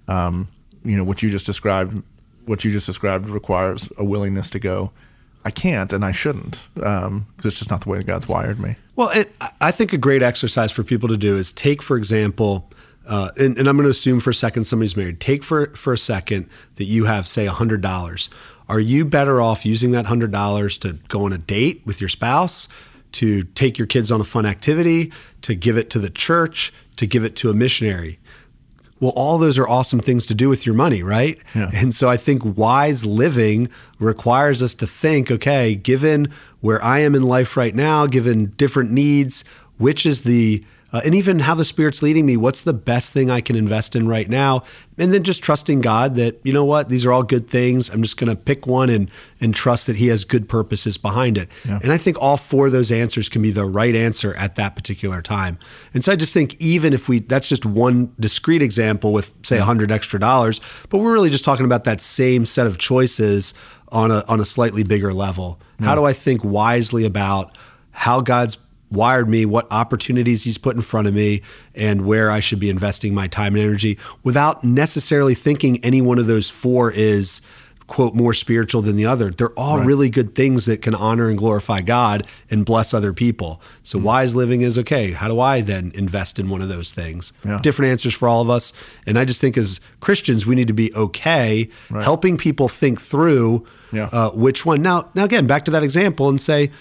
Um, 0.07 0.49
you 0.85 0.97
know, 0.97 1.03
what 1.03 1.23
you 1.23 1.31
just 1.31 1.47
described. 1.47 2.03
What 2.45 2.65
you 2.65 2.71
just 2.71 2.87
described 2.87 3.29
requires 3.29 3.89
a 3.99 4.05
willingness 4.05 4.49
to 4.51 4.61
go. 4.61 4.93
I 5.47 5.51
can't 5.51 5.93
and 5.93 6.05
I 6.05 6.11
shouldn't 6.11 6.67
because 6.75 7.23
it's 7.45 7.59
just 7.59 7.71
not 7.71 7.83
the 7.83 7.89
way 7.89 7.99
that 7.99 8.07
God's 8.09 8.27
wired 8.27 8.59
me. 8.59 8.75
Well, 8.97 9.11
it, 9.11 9.33
I 9.61 9.71
think 9.71 9.93
a 9.93 9.99
great 9.99 10.21
exercise 10.21 10.73
for 10.73 10.83
people 10.83 11.09
to 11.09 11.17
do 11.17 11.37
is 11.37 11.53
take, 11.53 11.83
for 11.83 11.97
example, 11.97 12.69
uh, 13.07 13.29
and, 13.39 13.57
and 13.57 13.69
I'm 13.69 13.77
going 13.77 13.87
to 13.87 13.91
assume 13.93 14.19
for 14.19 14.31
a 14.31 14.35
second 14.35 14.65
somebody's 14.65 14.97
married. 14.97 15.21
Take 15.21 15.45
for 15.45 15.69
for 15.77 15.93
a 15.93 15.99
second 15.99 16.49
that 16.75 16.87
you 16.87 17.05
have, 17.05 17.29
say, 17.29 17.47
hundred 17.47 17.81
dollars. 17.81 18.29
Are 18.69 18.81
you 18.81 19.05
better 19.05 19.41
off 19.41 19.65
using 19.65 19.93
that 19.93 20.07
hundred 20.07 20.33
dollars 20.33 20.79
to 20.79 20.95
go 21.07 21.27
on 21.27 21.33
a 21.33 21.39
date 21.39 21.81
with 21.87 22.01
your 22.01 22.09
spouse, 22.09 22.67
to 23.13 23.45
take 23.45 23.79
your 23.79 23.87
kids 23.87 24.11
on 24.11 24.21
a 24.21 24.25
fun 24.25 24.47
activity, 24.47 25.13
to 25.43 25.55
give 25.55 25.79
it 25.79 25.91
to 25.91 26.01
the 26.01 26.11
church, 26.11 26.73
to 26.97 27.07
give 27.07 27.23
it 27.23 27.37
to 27.37 27.51
a 27.51 27.55
missionary? 27.55 28.19
Well, 28.99 29.13
all 29.15 29.39
those 29.39 29.59
are 29.59 29.69
awesome 29.69 30.01
things 30.01 30.25
to 30.27 30.35
do 30.35 30.49
with 30.49 30.65
your 30.65 30.75
money, 30.75 31.03
right? 31.03 31.39
Yeah. 31.55 31.71
And 31.75 31.95
so 31.95 32.09
I 32.09 32.17
think 32.17 32.57
wise 32.57 33.05
living 33.05 33.69
requires 33.99 34.63
us 34.63 34.75
to 34.75 34.87
think, 34.87 35.31
okay, 35.31 35.75
given 35.75 36.33
where 36.61 36.83
I 36.83 37.01
am 37.01 37.15
in 37.15 37.23
life 37.23 37.57
right 37.57 37.75
now, 37.75 38.07
given 38.07 38.47
different 38.57 38.91
needs, 38.91 39.45
which 39.77 40.07
is 40.07 40.23
the 40.23 40.65
uh, 40.93 41.01
and 41.05 41.15
even 41.15 41.41
how 41.41 41.55
the 41.55 41.65
spirit's 41.65 42.01
leading 42.03 42.25
me, 42.27 42.37
what's 42.37 42.61
the 42.61 42.73
best 42.73 43.13
thing 43.13 43.31
I 43.31 43.41
can 43.41 43.57
invest 43.57 43.97
in 43.97 44.07
right 44.07 44.29
now? 44.29 44.63
And 44.99 45.13
then 45.13 45.25
just 45.25 45.43
trusting 45.43 45.81
God 45.81 46.15
that, 46.15 46.41
you 46.43 46.53
know 46.53 46.65
what, 46.65 46.89
these 46.89 47.05
are 47.05 47.13
all 47.13 47.23
good 47.23 47.49
things. 47.49 47.91
I'm 47.91 48.03
just 48.03 48.17
going 48.17 48.31
to 48.31 48.37
pick 48.37 48.67
one 48.67 48.89
and 48.89 49.11
and 49.41 49.55
trust 49.55 49.87
that 49.89 49.97
he 49.97 50.07
has 50.07 50.25
good 50.25 50.49
purposes 50.49 50.97
behind 50.97 51.37
it. 51.37 51.51
And 51.83 51.93
I 51.93 51.99
think 51.99 52.17
all 52.21 52.37
four 52.37 52.67
of 52.67 52.73
those 52.73 52.91
answers 52.91 53.29
can 53.29 53.43
be 53.43 53.51
the 53.51 53.67
right 53.67 53.95
answer 53.95 54.35
at 54.37 54.55
that 54.55 54.75
particular 54.75 55.21
time. 55.21 55.59
And 55.93 56.03
so 56.03 56.13
I 56.13 56.17
just 56.17 56.33
think 56.33 56.57
even 56.61 56.93
if 56.93 57.09
we 57.09 57.19
that's 57.21 57.49
just 57.49 57.67
one 57.67 58.15
discrete 58.19 58.63
example 58.63 59.13
with 59.13 59.33
say 59.43 59.57
a 59.57 59.61
100 59.61 59.91
extra 59.91 60.19
dollars, 60.19 60.61
but 60.89 60.99
we're 60.99 61.13
really 61.13 61.31
just 61.31 61.45
talking 61.45 61.67
about 61.67 61.85
that 61.85 62.01
same 62.01 62.47
set 62.47 62.67
of 62.67 62.79
choices 62.79 63.53
on 63.89 64.11
a 64.11 64.25
on 64.29 64.41
a 64.41 64.45
slightly 64.45 64.83
bigger 64.83 65.13
level. 65.13 65.61
How 65.81 65.95
do 65.95 66.05
I 66.05 66.13
think 66.15 66.43
wisely 66.43 67.05
about 67.05 67.59
how 67.91 68.21
God's 68.21 68.57
wired 68.91 69.29
me, 69.29 69.45
what 69.45 69.67
opportunities 69.73 70.45
he's 70.45 70.59
put 70.59 70.77
in 70.77 70.83
front 70.83 71.09
of 71.09 71.15
me, 71.15 71.43
and 71.75 72.05
where 72.07 72.31
I 72.31 72.41
should 72.41 72.61
be 72.61 72.71
investing 72.71 73.15
my 73.15 73.27
time 73.27 73.55
and 73.55 73.65
energy 73.65 73.99
without 74.23 74.63
necessarily 74.65 75.35
thinking 75.35 75.83
any 75.85 76.01
one 76.01 76.19
of 76.19 76.27
those 76.27 76.51
four 76.51 76.91
is 76.93 77.41
quote 77.89 78.17
more 78.17 78.35
spiritual 78.35 78.83
than 78.83 78.97
the 78.97 79.07
other. 79.07 79.31
They're 79.31 79.53
all 79.57 79.79
really 79.79 80.11
good 80.11 80.35
things 80.35 80.65
that 80.67 80.83
can 80.83 80.93
honor 80.93 81.29
and 81.29 81.39
glorify 81.39 81.83
God 81.83 82.27
and 82.51 82.65
bless 82.65 82.93
other 82.93 83.13
people. 83.13 83.61
So 83.85 83.97
wise 83.97 84.35
living 84.35 84.63
is 84.63 84.77
okay. 84.81 85.13
How 85.13 85.29
do 85.29 85.39
I 85.39 85.61
then 85.61 85.93
invest 85.95 86.41
in 86.41 86.49
one 86.49 86.61
of 86.63 86.69
those 86.69 86.91
things? 86.91 87.33
Yeah. 87.45 87.61
Different 87.63 87.93
answers 87.93 88.13
for 88.13 88.27
all 88.29 88.43
of 88.43 88.51
us. 88.51 88.73
And 89.07 89.17
I 89.17 89.25
just 89.25 89.41
think 89.41 89.57
as 89.57 89.81
Christians 90.01 90.47
we 90.49 90.57
need 90.57 90.67
to 90.67 90.75
be 90.75 90.93
okay 90.97 91.69
helping 91.91 92.37
people 92.37 92.67
think 92.69 93.01
through 93.01 93.65
Yeah. 93.93 94.09
uh, 94.13 94.31
which 94.31 94.67
one. 94.67 94.83
Now 94.83 95.09
now 95.15 95.23
again 95.23 95.47
back 95.47 95.65
to 95.67 95.71
that 95.71 95.85
example 95.85 96.29
and 96.29 96.41
say 96.41 96.73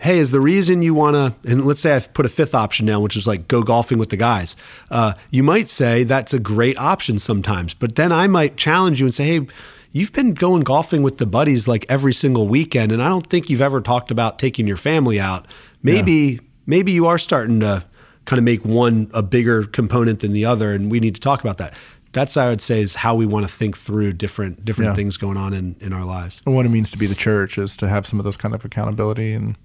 hey, 0.00 0.18
is 0.18 0.30
the 0.30 0.40
reason 0.40 0.82
you 0.82 0.94
want 0.94 1.14
to, 1.14 1.50
and 1.50 1.64
let's 1.66 1.80
say 1.80 1.94
I've 1.94 2.12
put 2.14 2.24
a 2.26 2.28
fifth 2.30 2.54
option 2.54 2.86
down, 2.86 3.02
which 3.02 3.16
is 3.16 3.26
like 3.26 3.48
go 3.48 3.62
golfing 3.62 3.98
with 3.98 4.08
the 4.10 4.16
guys. 4.16 4.56
Uh, 4.90 5.12
you 5.30 5.42
might 5.42 5.68
say 5.68 6.04
that's 6.04 6.32
a 6.32 6.38
great 6.38 6.78
option 6.78 7.18
sometimes, 7.18 7.74
but 7.74 7.96
then 7.96 8.10
I 8.10 8.26
might 8.26 8.56
challenge 8.56 9.00
you 9.00 9.06
and 9.06 9.14
say, 9.14 9.24
hey, 9.38 9.46
you've 9.92 10.12
been 10.12 10.32
going 10.34 10.62
golfing 10.62 11.02
with 11.02 11.18
the 11.18 11.26
buddies 11.26 11.68
like 11.68 11.84
every 11.88 12.12
single 12.12 12.48
weekend, 12.48 12.92
and 12.92 13.02
I 13.02 13.08
don't 13.08 13.26
think 13.26 13.50
you've 13.50 13.60
ever 13.62 13.80
talked 13.80 14.10
about 14.10 14.38
taking 14.38 14.66
your 14.66 14.76
family 14.78 15.20
out. 15.20 15.46
Maybe, 15.82 16.40
maybe 16.66 16.92
you 16.92 17.06
are 17.06 17.18
starting 17.18 17.60
to 17.60 17.84
kind 18.24 18.38
of 18.38 18.44
make 18.44 18.64
one 18.64 19.10
a 19.14 19.22
bigger 19.22 19.64
component 19.64 20.20
than 20.20 20.32
the 20.32 20.44
other, 20.44 20.72
and 20.72 20.90
we 20.90 21.00
need 21.00 21.14
to 21.14 21.20
talk 21.20 21.40
about 21.40 21.58
that. 21.58 21.74
That's 22.12 22.36
I 22.36 22.48
would 22.48 22.60
say 22.60 22.80
is 22.80 22.96
how 22.96 23.14
we 23.14 23.24
want 23.24 23.46
to 23.46 23.52
think 23.52 23.76
through 23.76 24.14
different 24.14 24.64
different 24.64 24.90
Yeah. 24.90 24.94
things 24.94 25.16
going 25.16 25.36
on 25.36 25.52
in, 25.52 25.76
in 25.80 25.92
our 25.92 26.04
lives. 26.04 26.42
And 26.44 26.56
what 26.56 26.66
it 26.66 26.70
means 26.70 26.90
to 26.90 26.98
be 26.98 27.06
the 27.06 27.14
church 27.14 27.56
is 27.56 27.76
to 27.76 27.88
have 27.88 28.04
some 28.06 28.18
of 28.18 28.24
those 28.24 28.36
kind 28.36 28.52
of 28.54 28.64
accountability 28.64 29.32
and 29.32 29.56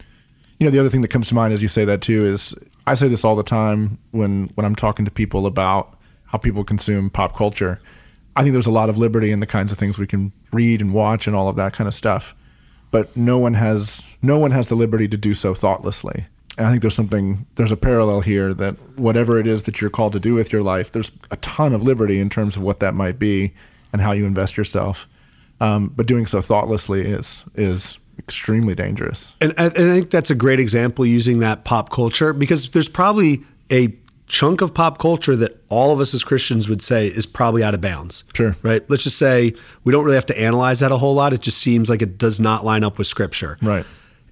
you 0.60 0.66
know 0.66 0.72
the 0.72 0.80
other 0.80 0.89
thing 0.89 1.01
that 1.01 1.10
comes 1.10 1.28
to 1.30 1.36
mind 1.36 1.53
as 1.53 1.62
you 1.62 1.68
say 1.68 1.86
that 1.86 2.01
too 2.01 2.26
is 2.26 2.56
I 2.88 2.93
say 2.93 3.08
this 3.08 3.24
all 3.24 3.36
the 3.36 3.43
time 3.43 3.97
when 4.12 4.51
when 4.56 4.66
I'm 4.66 4.76
talking 4.76 5.06
to 5.06 5.12
people 5.12 5.45
about 5.45 5.97
how 6.26 6.38
people 6.38 6.64
consume 6.64 7.10
pop 7.10 7.36
culture. 7.36 7.80
I 8.36 8.41
think 8.41 8.53
there's 8.53 8.68
a 8.68 8.72
lot 8.72 8.89
of 8.89 8.97
liberty 8.97 9.32
in 9.32 9.39
the 9.39 9.47
kinds 9.47 9.72
of 9.72 9.78
things 9.78 9.97
we 9.97 10.08
can 10.08 10.34
read 10.51 10.82
and 10.82 10.93
watch 10.93 11.28
and 11.28 11.36
all 11.36 11.47
of 11.47 11.56
that 11.56 11.74
kind 11.74 11.88
of 11.88 11.93
stuff. 11.93 12.36
But 12.91 13.16
no 13.16 13.38
one 13.38 13.53
has 13.53 14.16
no 14.22 14.38
one 14.38 14.51
has 14.51 14.68
the 14.68 14.76
liberty 14.76 15.08
to 15.08 15.18
do 15.18 15.34
so 15.34 15.53
thoughtlessly. 15.53 16.28
And 16.58 16.68
I 16.68 16.70
think 16.70 16.82
there's 16.82 16.95
something 16.95 17.45
there's 17.56 17.72
a 17.72 17.78
parallel 17.78 18.22
here 18.22 18.53
that 18.53 18.76
whatever 18.97 19.39
it 19.39 19.47
is 19.47 19.64
that 19.64 19.82
you're 19.82 19.89
called 19.89 20.14
to 20.14 20.20
do 20.20 20.34
with 20.34 20.53
your 20.53 20.64
life, 20.64 20.91
there's 20.91 21.12
a 21.32 21.38
ton 21.38 21.74
of 21.74 21.84
liberty 21.84 22.20
in 22.20 22.30
terms 22.30 22.56
of 22.56 22.62
what 22.62 22.80
that 22.80 22.93
might 22.93 23.20
be 23.20 23.53
and 23.91 24.01
how 24.01 24.12
you 24.12 24.26
invest 24.26 24.58
yourself. 24.58 25.08
Um, 25.60 25.88
but 25.95 26.06
doing 26.06 26.26
so 26.26 26.41
thoughtlessly 26.41 27.01
is 27.01 27.45
is 27.56 27.97
extremely 28.20 28.76
dangerous. 28.76 29.34
And 29.41 29.53
I, 29.57 29.66
and 29.66 29.91
I 29.91 29.95
think 29.95 30.09
that's 30.09 30.30
a 30.30 30.36
great 30.36 30.59
example 30.59 31.05
using 31.05 31.39
that 31.39 31.63
pop 31.63 31.89
culture 31.89 32.34
because 32.34 32.70
there's 32.72 32.89
probably 32.89 33.43
a 33.72 33.95
chunk 34.28 34.61
of 34.61 34.74
pop 34.74 34.97
culture 34.97 35.36
that 35.36 35.61
all 35.70 35.93
of 35.93 35.99
us 35.99 36.13
as 36.13 36.24
Christians 36.24 36.68
would 36.68 36.82
say 36.82 37.07
is 37.07 37.26
probably 37.26 37.63
out 37.63 37.74
of 37.74 37.82
bounds. 37.82 38.24
Sure. 38.34 38.55
Right? 38.63 38.88
Let's 38.89 39.03
just 39.03 39.18
say 39.18 39.53
we 39.84 39.91
don't 39.91 40.03
really 40.03 40.16
have 40.16 40.26
to 40.28 40.39
analyze 40.39 40.80
that 40.80 40.91
a 40.91 40.97
whole 40.97 41.13
lot. 41.13 41.34
It 41.34 41.41
just 41.41 41.59
seems 41.59 41.89
like 41.89 42.01
it 42.01 42.18
does 42.18 42.39
not 42.39 42.66
line 42.66 42.84
up 42.84 42.97
with 42.97 43.07
scripture. 43.07 43.57
Right. 43.61 43.86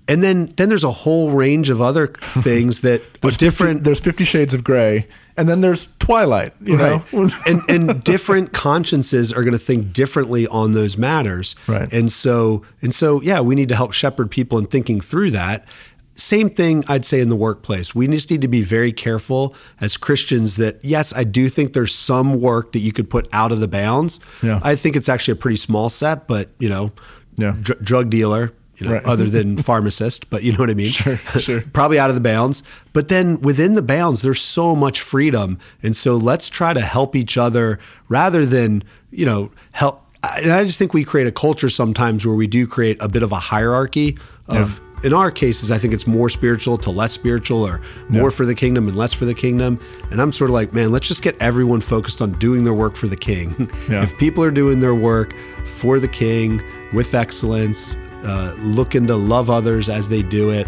And 0.07 0.23
then 0.23 0.47
then 0.57 0.69
there's 0.69 0.83
a 0.83 0.91
whole 0.91 1.29
range 1.31 1.69
of 1.69 1.81
other 1.81 2.07
things 2.21 2.81
that 2.81 3.01
are 3.23 3.31
different 3.31 3.83
There's 3.83 3.99
Fifty 4.01 4.25
Shades 4.25 4.53
of 4.53 4.63
Grey, 4.63 5.07
and 5.37 5.49
then 5.49 5.61
there's 5.61 5.87
Twilight. 5.99 6.53
You 6.61 6.77
know, 6.77 7.03
and 7.47 7.61
and 7.69 8.03
different 8.03 8.53
consciences 8.53 9.31
are 9.33 9.41
going 9.43 9.53
to 9.53 9.59
think 9.59 9.93
differently 9.93 10.47
on 10.47 10.71
those 10.73 10.97
matters. 10.97 11.55
Right. 11.67 11.91
And 11.91 12.11
so 12.11 12.63
and 12.81 12.93
so 12.93 13.21
yeah, 13.21 13.39
we 13.41 13.55
need 13.55 13.69
to 13.69 13.75
help 13.75 13.93
shepherd 13.93 14.29
people 14.31 14.57
in 14.57 14.65
thinking 14.65 14.99
through 15.01 15.31
that. 15.31 15.67
Same 16.15 16.47
thing 16.51 16.83
I'd 16.87 17.05
say 17.05 17.21
in 17.21 17.29
the 17.29 17.35
workplace. 17.35 17.95
We 17.95 18.07
just 18.07 18.29
need 18.29 18.41
to 18.41 18.47
be 18.47 18.61
very 18.61 18.91
careful 18.91 19.55
as 19.81 19.97
Christians 19.97 20.57
that 20.57 20.77
yes, 20.85 21.11
I 21.15 21.23
do 21.23 21.49
think 21.49 21.73
there's 21.73 21.93
some 21.95 22.39
work 22.39 22.71
that 22.73 22.79
you 22.79 22.93
could 22.93 23.09
put 23.09 23.27
out 23.33 23.51
of 23.51 23.59
the 23.59 23.67
bounds. 23.67 24.19
Yeah. 24.43 24.59
I 24.61 24.75
think 24.75 24.95
it's 24.95 25.09
actually 25.09 25.31
a 25.33 25.37
pretty 25.37 25.57
small 25.57 25.89
set, 25.89 26.27
but 26.27 26.49
you 26.59 26.69
know, 26.69 26.91
Yeah. 27.35 27.55
dr- 27.59 27.83
drug 27.83 28.09
dealer, 28.11 28.51
you 28.77 28.87
know, 28.87 28.93
Right. 28.93 29.05
other 29.05 29.29
than 29.29 29.57
pharmacist, 29.63 30.29
but 30.29 30.43
you 30.43 30.51
know 30.51 30.57
what 30.59 30.69
I 30.69 30.73
mean? 30.73 30.91
Sure, 30.91 31.17
sure. 31.39 31.61
Probably 31.73 31.99
out 31.99 32.09
of 32.09 32.15
the 32.15 32.21
bounds. 32.21 32.63
But 32.93 33.07
then 33.07 33.39
within 33.41 33.73
the 33.75 33.81
bounds, 33.81 34.21
there's 34.21 34.41
so 34.41 34.75
much 34.75 34.99
freedom. 35.01 35.59
And 35.81 35.95
so 35.95 36.15
let's 36.17 36.49
try 36.49 36.73
to 36.73 36.81
help 36.81 37.15
each 37.15 37.37
other 37.37 37.79
rather 38.09 38.45
than, 38.45 38.83
you 39.11 39.25
know, 39.25 39.51
help. 39.73 40.01
And 40.41 40.51
I 40.51 40.63
just 40.63 40.79
think 40.79 40.93
we 40.93 41.03
create 41.03 41.27
a 41.27 41.31
culture 41.31 41.69
sometimes 41.69 42.25
where 42.25 42.35
we 42.35 42.47
do 42.47 42.65
create 42.65 42.97
a 43.01 43.09
bit 43.09 43.23
of 43.23 43.31
a 43.31 43.37
hierarchy 43.39 44.17
of, 44.47 44.79
in 45.03 45.11
our 45.13 45.29
cases, 45.29 45.69
I 45.69 45.77
think 45.77 45.93
it's 45.93 46.07
more 46.07 46.29
spiritual 46.29 46.77
to 46.77 46.89
less 46.91 47.11
spiritual 47.11 47.67
or 47.67 47.81
more 48.07 48.31
for 48.31 48.45
the 48.45 48.55
kingdom 48.55 48.87
and 48.87 48.95
less 48.95 49.11
for 49.11 49.25
the 49.25 49.33
kingdom. 49.33 49.77
And 50.11 50.21
I'm 50.21 50.31
sort 50.31 50.49
of 50.49 50.53
like, 50.53 50.71
man, 50.71 50.93
let's 50.93 51.09
just 51.09 51.21
get 51.23 51.35
everyone 51.41 51.81
focused 51.81 52.21
on 52.21 52.31
doing 52.39 52.63
their 52.63 52.73
work 52.73 52.95
for 52.95 53.07
the 53.07 53.17
king. 53.17 53.69
Yeah. 53.89 54.03
if 54.03 54.17
people 54.17 54.43
are 54.45 54.51
doing 54.51 54.79
their 54.79 54.95
work 54.95 55.35
for 55.65 55.99
the 55.99 56.07
king 56.07 56.61
with 56.93 57.13
excellence, 57.13 57.97
uh, 58.23 58.55
looking 58.59 59.07
to 59.07 59.15
love 59.15 59.49
others 59.49 59.89
as 59.89 60.07
they 60.07 60.21
do 60.21 60.49
it, 60.49 60.67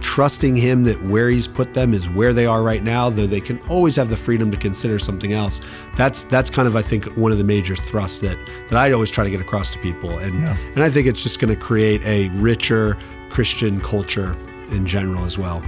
trusting 0.00 0.56
him 0.56 0.84
that 0.84 1.02
where 1.02 1.30
he's 1.30 1.48
put 1.48 1.74
them 1.74 1.94
is 1.94 2.08
where 2.08 2.32
they 2.32 2.46
are 2.46 2.62
right 2.62 2.82
now, 2.82 3.10
though 3.10 3.26
they 3.26 3.40
can 3.40 3.58
always 3.68 3.96
have 3.96 4.08
the 4.08 4.16
freedom 4.16 4.50
to 4.50 4.56
consider 4.56 4.98
something 4.98 5.32
else. 5.32 5.60
That's 5.96 6.22
that's 6.24 6.50
kind 6.50 6.68
of 6.68 6.76
I 6.76 6.82
think 6.82 7.04
one 7.16 7.32
of 7.32 7.38
the 7.38 7.44
major 7.44 7.76
thrusts 7.76 8.20
that 8.20 8.38
that 8.68 8.78
I 8.78 8.92
always 8.92 9.10
try 9.10 9.24
to 9.24 9.30
get 9.30 9.40
across 9.40 9.70
to 9.72 9.78
people, 9.78 10.18
and 10.18 10.46
and 10.46 10.82
I 10.82 10.90
think 10.90 11.06
it's 11.06 11.22
just 11.22 11.40
going 11.40 11.54
to 11.54 11.60
create 11.60 12.04
a 12.04 12.28
richer 12.30 12.96
Christian 13.30 13.80
culture 13.80 14.36
in 14.70 14.86
general 14.86 15.24
as 15.24 15.38
well. 15.38 15.62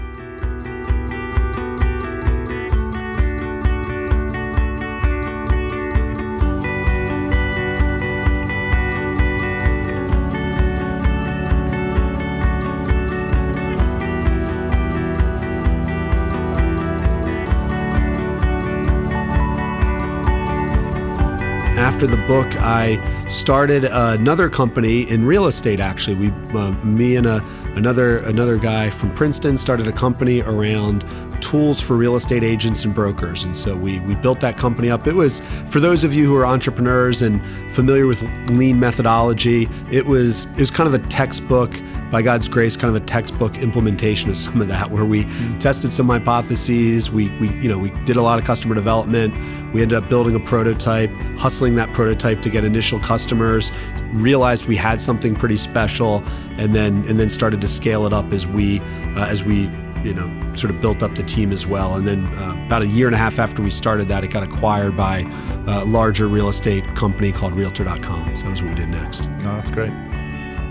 After 21.99 22.17
the 22.17 22.27
book, 22.29 22.47
I 22.59 23.27
started 23.27 23.83
another 23.83 24.49
company 24.49 25.11
in 25.11 25.27
real 25.27 25.47
estate. 25.47 25.81
Actually, 25.81 26.15
we, 26.15 26.57
uh, 26.57 26.71
me 26.85 27.17
and 27.17 27.27
a, 27.27 27.45
another 27.75 28.19
another 28.19 28.57
guy 28.57 28.89
from 28.89 29.11
Princeton 29.11 29.59
started 29.59 29.89
a 29.89 29.93
company 29.93 30.41
around 30.43 31.05
tools 31.41 31.81
for 31.81 31.97
real 31.97 32.15
estate 32.15 32.45
agents 32.45 32.85
and 32.85 32.95
brokers. 32.95 33.43
And 33.43 33.57
so 33.57 33.77
we 33.77 33.99
we 33.99 34.15
built 34.15 34.39
that 34.43 34.57
company 34.57 34.91
up. 34.91 35.09
It 35.09 35.15
was 35.17 35.43
for 35.67 35.81
those 35.81 36.05
of 36.05 36.15
you 36.15 36.25
who 36.25 36.37
are 36.37 36.47
entrepreneurs 36.47 37.21
and 37.21 37.43
familiar 37.73 38.07
with 38.07 38.23
lean 38.51 38.79
methodology. 38.79 39.69
It 39.91 40.07
was 40.07 40.45
it 40.53 40.61
was 40.61 40.71
kind 40.71 40.87
of 40.87 40.95
a 40.95 41.05
textbook 41.09 41.75
by 42.11 42.23
God's 42.23 42.49
grace, 42.49 42.77
kind 42.77 42.95
of 42.95 43.03
a 43.03 43.05
textbook 43.05 43.59
implementation 43.59 44.31
of 44.31 44.37
some 44.37 44.61
of 44.61 44.69
that, 44.69 44.91
where 44.91 45.05
we 45.05 45.25
tested 45.59 45.93
some 45.93 46.09
hypotheses. 46.09 47.11
We, 47.11 47.29
we, 47.39 47.51
you 47.61 47.69
know, 47.69 47.79
we 47.79 47.91
did 48.05 48.17
a 48.17 48.23
lot 48.23 48.39
of 48.39 48.45
customer 48.45 48.75
development. 48.75 49.35
We 49.73 49.83
ended 49.83 50.03
up 50.03 50.09
building 50.09 50.35
a 50.35 50.41
prototype, 50.41 51.11
hustling 51.37 51.77
that 51.77 51.93
prototype 51.93 52.41
to 52.43 52.51
get 52.51 52.65
initial 52.65 52.99
customers. 53.01 53.71
Realized 54.13 54.67
we 54.67 54.77
had 54.77 55.01
something 55.01 55.35
pretty 55.37 55.59
special, 55.59 56.23
and 56.57 56.75
then 56.75 57.05
and 57.09 57.21
then 57.21 57.29
started 57.29 57.61
to 57.61 57.69
scale 57.69 58.07
it 58.07 58.13
up 58.13 58.33
as 58.33 58.47
we 58.47 58.81
uh, 59.17 59.27
as 59.27 59.45
we 59.45 59.71
you 60.03 60.15
know 60.15 60.55
sort 60.55 60.75
of 60.75 60.81
built 60.81 61.03
up 61.03 61.15
the 61.15 61.23
team 61.23 61.53
as 61.53 61.67
well. 61.67 61.95
And 61.95 62.07
then 62.07 62.25
uh, 62.39 62.55
about 62.67 62.83
a 62.83 62.87
year 62.87 63.07
and 63.07 63.15
a 63.15 63.19
half 63.19 63.39
after 63.39 63.63
we 63.63 63.71
started 63.71 64.09
that, 64.09 64.25
it 64.25 64.29
got 64.29 64.43
acquired 64.43 64.97
by 64.97 65.21
a 65.67 65.85
larger 65.85 66.27
real 66.27 66.49
estate 66.49 66.85
company 66.97 67.33
called 67.33 67.55
Realtor.com. 67.55 68.37
So 68.37 68.45
that 68.45 68.51
was 68.51 68.63
what 68.63 68.71
we 68.71 68.77
did 68.77 68.89
next. 68.89 69.29
No, 69.31 69.55
that's 69.55 69.71
great. 69.71 69.93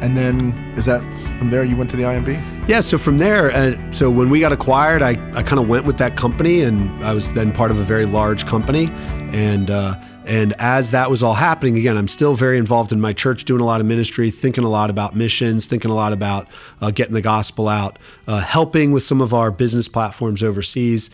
And 0.02 0.16
then 0.16 0.52
is 0.78 0.86
that 0.86 1.02
from 1.40 1.50
there 1.50 1.64
you 1.64 1.76
went 1.76 1.90
to 1.92 1.98
the 1.98 2.04
IMB? 2.04 2.68
Yeah, 2.68 2.82
so 2.82 2.98
from 2.98 3.18
there, 3.18 3.52
uh, 3.52 3.92
so 3.92 4.12
when 4.12 4.30
we 4.30 4.40
got 4.40 4.52
acquired, 4.52 5.02
I, 5.02 5.12
I 5.34 5.42
kind 5.42 5.60
of 5.60 5.68
went 5.68 5.86
with 5.86 5.98
that 5.98 6.18
company, 6.18 6.62
and 6.62 7.04
I 7.04 7.14
was 7.14 7.32
then 7.32 7.52
part 7.52 7.72
of 7.72 7.78
a 7.78 7.84
very 7.84 8.06
large 8.06 8.46
company, 8.46 8.90
and 9.32 9.72
uh, 9.72 9.96
and 10.26 10.54
as 10.60 10.92
that 10.92 11.10
was 11.10 11.24
all 11.24 11.34
happening, 11.34 11.78
again, 11.78 11.96
I'm 11.98 12.10
still 12.10 12.36
very 12.36 12.58
involved 12.58 12.92
in 12.92 13.00
my 13.00 13.14
church, 13.14 13.46
doing 13.46 13.62
a 13.62 13.66
lot 13.66 13.80
of 13.80 13.88
ministry, 13.88 14.30
thinking 14.30 14.66
a 14.66 14.70
lot 14.70 14.90
about 14.90 15.16
missions, 15.16 15.66
thinking 15.66 15.90
a 15.90 15.96
lot 15.96 16.12
about 16.12 16.48
uh, 16.82 16.92
getting 16.92 17.14
the 17.14 17.22
gospel 17.22 17.70
out, 17.70 17.98
uh, 18.28 18.42
helping 18.42 18.92
with 18.92 19.04
some 19.04 19.22
of 19.22 19.34
our 19.34 19.50
business 19.50 19.88
platforms 19.88 20.44
overseas, 20.44 21.10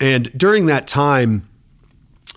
and 0.00 0.32
during 0.38 0.66
that 0.66 0.86
time. 0.86 1.46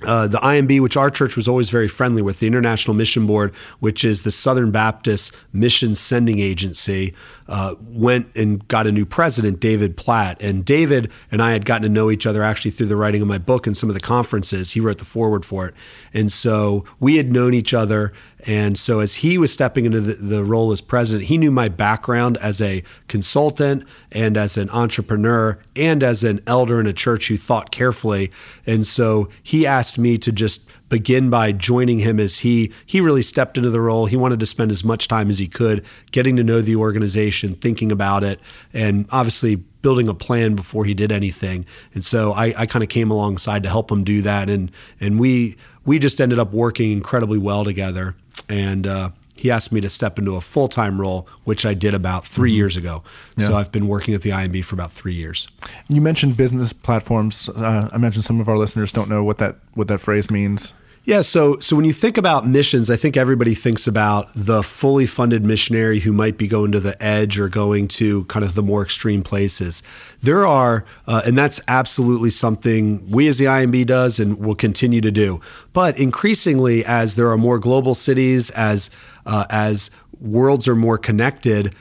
Uh, 0.06 0.28
the 0.28 0.38
IMB, 0.40 0.82
which 0.82 0.98
our 0.98 1.10
church 1.10 1.36
was 1.36 1.48
always 1.48 1.70
very 1.70 1.88
friendly 1.88 2.22
with, 2.22 2.40
the 2.40 2.48
International 2.48 2.94
Mission 2.94 3.26
Board, 3.26 3.54
which 3.80 4.04
is 4.04 4.24
the 4.24 4.32
Southern 4.32 4.72
Baptist 4.72 5.36
Mission 5.52 5.96
Sending 5.96 6.40
Agency, 6.40 7.14
uh, 7.48 7.76
went 7.82 8.34
and 8.36 8.68
got 8.68 8.88
a 8.88 8.92
new 8.92 9.06
president, 9.06 9.60
David 9.60 9.98
Platt. 9.98 10.42
And 10.42 10.66
David 10.66 11.12
and 11.32 11.42
I 11.42 11.52
had 11.52 11.66
gotten 11.66 11.84
to 11.84 11.90
know 11.90 12.12
each 12.12 12.26
other 12.26 12.44
actually 12.44 12.72
through 12.72 12.88
the 12.88 12.96
writing 12.96 13.22
of 13.22 13.28
my 13.28 13.38
book 13.38 13.68
and 13.68 13.76
some 13.76 13.90
of 13.90 13.96
the 13.96 14.02
conferences. 14.02 14.72
He 14.72 14.80
wrote 14.80 14.98
the 14.98 15.06
foreword 15.06 15.46
for 15.46 15.68
it. 15.68 15.74
And 16.14 16.32
so 16.32 16.86
we 17.00 17.18
had 17.18 17.32
known 17.32 17.54
each 17.54 17.74
other. 17.74 18.14
And 18.46 18.78
so 18.78 19.00
as 19.00 19.16
he 19.16 19.38
was 19.38 19.54
stepping 19.54 19.86
into 19.86 20.02
the, 20.02 20.14
the 20.14 20.44
role 20.44 20.72
as 20.72 20.82
president, 20.82 21.28
he 21.28 21.38
knew 21.38 21.52
my 21.52 21.70
background 21.70 22.38
as 22.38 22.62
a 22.62 22.84
consultant 23.08 23.86
and 24.12 24.36
as 24.36 24.58
an 24.58 24.70
entrepreneur 24.72 25.58
and 25.76 26.04
as 26.04 26.24
an 26.24 26.42
elder 26.46 26.80
in 26.80 26.88
a 26.88 26.94
church 26.94 27.30
who 27.30 27.38
thought 27.38 27.72
carefully. 27.72 28.32
And 28.66 28.86
so 28.86 29.30
he 29.42 29.66
asked 29.66 29.98
me 29.98 30.18
to 30.18 30.32
just 30.32 30.70
begin 30.90 31.30
by 31.30 31.52
joining 31.52 32.00
him 32.00 32.20
as 32.20 32.40
he 32.40 32.72
he 32.86 33.02
really 33.02 33.24
stepped 33.24 33.58
into 33.58 33.70
the 33.70 33.82
role. 33.82 34.06
He 34.06 34.16
wanted 34.16 34.40
to 34.42 34.46
spend 34.46 34.70
as 34.70 34.84
much 34.84 35.08
time 35.08 35.30
as 35.30 35.40
he 35.40 35.48
could 35.48 35.84
getting 36.12 36.36
to 36.36 36.44
know 36.44 36.62
the 36.62 36.76
organization, 36.76 37.56
thinking 37.56 37.92
about 37.92 38.24
it, 38.24 38.40
and 38.74 39.08
obviously 39.10 39.56
building 39.56 40.08
a 40.08 40.14
plan 40.14 40.56
before 40.56 40.86
he 40.86 40.94
did 40.94 41.12
anything. 41.12 41.66
And 41.94 42.06
so 42.06 42.32
I, 42.34 42.54
I 42.58 42.66
kind 42.66 42.84
of 42.84 42.90
came 42.90 43.10
alongside 43.10 43.64
to 43.64 43.70
help 43.70 43.92
him 43.92 44.04
do 44.04 44.22
that, 44.22 44.50
and 44.50 44.72
and 45.00 45.20
we 45.20 45.56
we 45.86 45.98
just 45.98 46.22
ended 46.22 46.40
up 46.40 46.54
working 46.54 46.92
incredibly 46.92 47.38
well 47.38 47.64
together. 47.64 48.16
And 48.50 48.86
uh, 48.88 49.10
he 49.36 49.50
asked 49.52 49.72
me 49.72 49.82
to 49.82 49.90
step 49.90 50.18
into 50.20 50.36
a 50.36 50.42
full 50.42 50.68
time 50.68 51.00
role, 51.02 51.28
which 51.44 51.66
I 51.66 51.74
did 51.74 51.94
about 51.94 52.28
3 52.28 52.52
years 52.52 52.78
ago. 52.78 53.04
So 53.38 53.56
I've 53.56 53.72
been 53.72 53.88
working 53.88 54.14
at 54.14 54.22
the 54.22 54.30
IMB 54.30 54.64
for 54.64 54.76
about 54.76 54.92
three 54.92 55.14
years. 55.16 55.48
You 55.90 56.02
mentioned 56.02 56.38
business 56.38 56.72
platforms. 56.74 57.50
Uh, 57.50 57.90
I 57.92 57.98
mentioned 57.98 58.24
some 58.24 58.40
of 58.40 58.48
our 58.48 58.58
listeners 58.58 58.92
don't 58.92 59.10
know 59.10 59.24
what 59.24 59.38
that 59.40 59.58
what 59.74 59.88
that 59.88 60.00
phrase 60.00 60.30
means. 60.30 60.72
Yeah, 61.06 61.20
so 61.20 61.60
so 61.60 61.76
when 61.76 61.84
you 61.84 61.92
think 61.92 62.18
about 62.18 62.48
missions, 62.48 62.90
I 62.90 62.96
think 62.96 63.18
everybody 63.18 63.54
thinks 63.54 63.88
about 63.88 64.30
the 64.34 64.64
fully 64.64 65.06
funded 65.06 65.44
missionary 65.46 66.00
who 66.00 66.14
might 66.14 66.38
be 66.38 66.48
going 66.48 66.72
to 66.72 66.80
the 66.80 67.02
edge 67.04 67.38
or 67.38 67.50
going 67.50 67.90
to 67.90 68.24
kind 68.26 68.46
of 68.46 68.56
the 68.56 68.64
more 68.64 68.84
extreme 68.84 69.22
places. 69.22 69.84
There 70.22 70.48
are, 70.48 70.86
uh, 71.06 71.22
and 71.26 71.38
that's 71.38 71.60
absolutely 71.68 72.30
something 72.30 73.10
we 73.12 73.28
as 73.28 73.38
the 73.38 73.46
IMB 73.46 73.86
does 73.86 74.18
and 74.18 74.40
will 74.40 74.56
continue 74.56 75.02
to 75.02 75.12
do. 75.12 75.42
But 75.74 76.00
increasingly, 76.00 76.86
as 76.86 77.16
there 77.16 77.30
are 77.30 77.38
more 77.38 77.60
global 77.60 77.96
cities, 77.96 78.50
as 78.52 78.90
uh, 79.26 79.44
as 79.50 79.92
worlds 80.22 80.70
are 80.70 80.76
more 80.76 80.98
connected, 80.98 81.76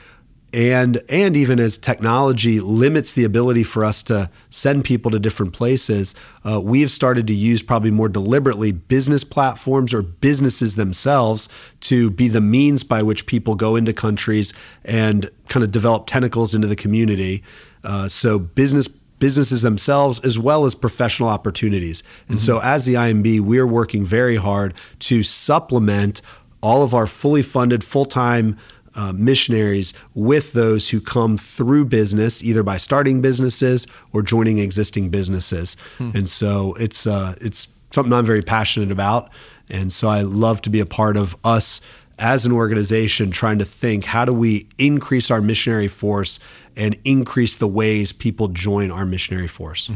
and 0.53 1.01
and 1.09 1.35
even 1.35 1.59
as 1.59 1.77
technology 1.77 2.59
limits 2.59 3.11
the 3.11 3.23
ability 3.23 3.63
for 3.63 3.83
us 3.83 4.03
to 4.03 4.29
send 4.49 4.85
people 4.85 5.09
to 5.11 5.19
different 5.19 5.53
places, 5.53 6.13
uh, 6.45 6.61
we 6.61 6.81
have 6.81 6.91
started 6.91 7.25
to 7.27 7.33
use 7.33 7.63
probably 7.63 7.91
more 7.91 8.07
deliberately 8.07 8.71
business 8.71 9.23
platforms 9.23 9.93
or 9.93 10.03
businesses 10.03 10.75
themselves 10.75 11.49
to 11.81 12.11
be 12.11 12.27
the 12.27 12.41
means 12.41 12.83
by 12.83 13.01
which 13.01 13.25
people 13.25 13.55
go 13.55 13.75
into 13.75 13.93
countries 13.93 14.53
and 14.85 15.31
kind 15.49 15.63
of 15.63 15.71
develop 15.71 16.05
tentacles 16.05 16.53
into 16.53 16.67
the 16.67 16.75
community. 16.75 17.43
Uh, 17.83 18.07
so 18.07 18.37
business 18.37 18.87
businesses 19.23 19.61
themselves 19.61 20.19
as 20.19 20.37
well 20.37 20.65
as 20.65 20.75
professional 20.75 21.29
opportunities. 21.29 22.03
And 22.27 22.39
so 22.39 22.59
as 22.59 22.85
the 22.85 22.95
IMB, 22.95 23.39
we're 23.39 23.65
working 23.65 24.05
very 24.05 24.35
hard 24.35 24.73
to 24.99 25.23
supplement 25.23 26.21
all 26.61 26.83
of 26.83 26.93
our 26.93 27.07
fully 27.07 27.41
funded 27.41 27.85
full-time 27.85 28.57
uh, 28.95 29.13
missionaries 29.13 29.93
with 30.13 30.53
those 30.53 30.89
who 30.89 31.01
come 31.01 31.37
through 31.37 31.85
business, 31.85 32.43
either 32.43 32.63
by 32.63 32.77
starting 32.77 33.21
businesses 33.21 33.87
or 34.11 34.21
joining 34.21 34.59
existing 34.59 35.09
businesses. 35.09 35.75
And 36.15 36.27
so 36.29 36.73
it's 36.79 37.07
uh, 37.07 37.35
it's 37.41 37.67
something 37.91 38.13
I'm 38.13 38.25
very 38.25 38.41
passionate 38.41 38.91
about, 38.91 39.29
and 39.69 39.91
so 39.91 40.07
I 40.07 40.21
love 40.21 40.61
to 40.63 40.69
be 40.69 40.79
a 40.79 40.85
part 40.85 41.17
of 41.17 41.35
us 41.43 41.81
as 42.19 42.45
an 42.45 42.51
organization 42.51 43.31
trying 43.31 43.57
to 43.59 43.65
think 43.65 44.05
how 44.05 44.23
do 44.23 44.33
we 44.33 44.67
increase 44.77 45.31
our 45.31 45.41
missionary 45.41 45.87
force 45.87 46.39
and 46.77 46.95
increase 47.03 47.55
the 47.55 47.67
ways 47.67 48.13
people 48.13 48.47
join 48.49 48.91
our 48.91 49.05
missionary 49.05 49.47
force. 49.47 49.89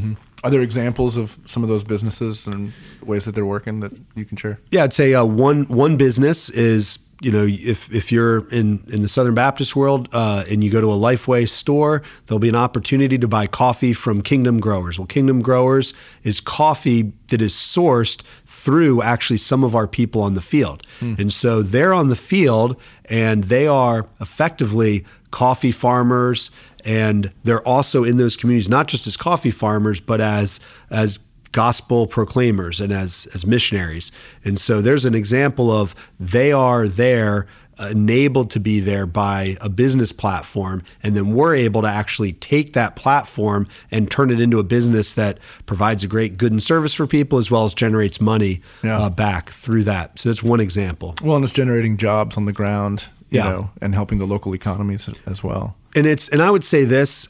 Are 0.47 0.49
there 0.49 0.61
examples 0.61 1.17
of 1.17 1.37
some 1.45 1.61
of 1.61 1.67
those 1.67 1.83
businesses 1.83 2.47
and 2.47 2.71
ways 3.03 3.25
that 3.25 3.35
they're 3.35 3.45
working 3.45 3.81
that 3.81 3.99
you 4.15 4.23
can 4.23 4.37
share? 4.37 4.61
Yeah, 4.71 4.85
I'd 4.85 4.93
say 4.93 5.13
uh, 5.13 5.25
one 5.25 5.65
one 5.65 5.97
business 5.97 6.49
is 6.49 6.99
you 7.19 7.33
know 7.33 7.45
if 7.45 7.91
if 7.91 8.13
you're 8.13 8.47
in 8.47 8.81
in 8.87 9.01
the 9.01 9.09
Southern 9.09 9.35
Baptist 9.35 9.75
world 9.75 10.07
uh, 10.13 10.45
and 10.49 10.63
you 10.63 10.69
go 10.69 10.79
to 10.79 10.87
a 10.87 10.95
Lifeway 10.95 11.49
store, 11.49 12.01
there'll 12.25 12.39
be 12.39 12.47
an 12.47 12.55
opportunity 12.55 13.17
to 13.17 13.27
buy 13.27 13.45
coffee 13.45 13.91
from 13.91 14.21
Kingdom 14.21 14.61
Growers. 14.61 14.97
Well, 14.97 15.05
Kingdom 15.05 15.41
Growers 15.41 15.93
is 16.23 16.39
coffee 16.39 17.11
that 17.27 17.41
is 17.41 17.53
sourced 17.53 18.21
through 18.45 19.01
actually 19.01 19.39
some 19.39 19.65
of 19.65 19.75
our 19.75 19.85
people 19.85 20.21
on 20.21 20.33
the 20.33 20.41
field, 20.41 20.81
and 21.01 21.33
so 21.33 21.61
they're 21.61 21.93
on 21.93 22.07
the 22.07 22.15
field 22.15 22.77
and 23.09 23.43
they 23.45 23.67
are 23.67 24.07
effectively 24.21 25.03
coffee 25.29 25.73
farmers 25.73 26.51
and 26.87 27.31
they're 27.43 27.61
also 27.67 28.03
in 28.03 28.17
those 28.17 28.35
communities 28.35 28.69
not 28.69 28.87
just 28.87 29.05
as 29.05 29.15
coffee 29.17 29.51
farmers 29.51 29.99
but 29.99 30.19
as 30.21 30.59
as 30.89 31.19
gospel 31.51 32.07
proclaimers 32.07 32.79
and 32.81 32.91
as 32.91 33.27
as 33.33 33.45
missionaries. 33.45 34.11
And 34.43 34.59
so 34.59 34.81
there's 34.81 35.05
an 35.05 35.15
example 35.15 35.71
of 35.71 35.95
they 36.19 36.51
are 36.51 36.87
there 36.87 37.47
enabled 37.91 38.49
to 38.51 38.59
be 38.59 38.79
there 38.79 39.05
by 39.05 39.55
a 39.61 39.69
business 39.69 40.11
platform 40.11 40.81
and 41.03 41.15
then 41.15 41.33
we're 41.33 41.53
able 41.53 41.81
to 41.83 41.87
actually 41.87 42.33
take 42.33 42.73
that 42.73 42.95
platform 42.95 43.67
and 43.91 44.09
turn 44.09 44.31
it 44.31 44.39
into 44.41 44.57
a 44.57 44.63
business 44.63 45.13
that 45.13 45.37
provides 45.67 46.03
a 46.03 46.07
great 46.07 46.37
good 46.37 46.51
and 46.51 46.63
service 46.63 46.93
for 46.95 47.05
people 47.05 47.37
as 47.37 47.51
well 47.51 47.65
as 47.65 47.75
generates 47.75 48.19
money 48.19 48.61
Yeah. 48.83 48.97
uh, 48.99 49.09
back 49.11 49.51
through 49.51 49.83
that 49.83 50.17
so 50.17 50.29
that's 50.29 50.41
one 50.41 50.59
example 50.59 51.13
Well, 51.21 51.35
and 51.35 51.43
it's 51.43 51.53
generating 51.53 51.97
jobs 51.97 52.35
on 52.35 52.45
the 52.45 52.53
ground, 52.53 53.09
you 53.29 53.39
Yeah. 53.39 53.49
know, 53.49 53.69
and 53.81 53.93
helping 53.95 54.19
the 54.19 54.27
local 54.27 54.53
economies 54.55 55.09
as 55.25 55.43
well. 55.43 55.75
and 55.95 56.05
it's 56.05 56.29
and 56.29 56.41
I 56.41 56.49
would 56.51 56.63
say 56.63 56.85
this, 56.85 57.27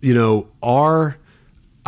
you 0.00 0.14
know, 0.14 0.48
our 0.62 1.16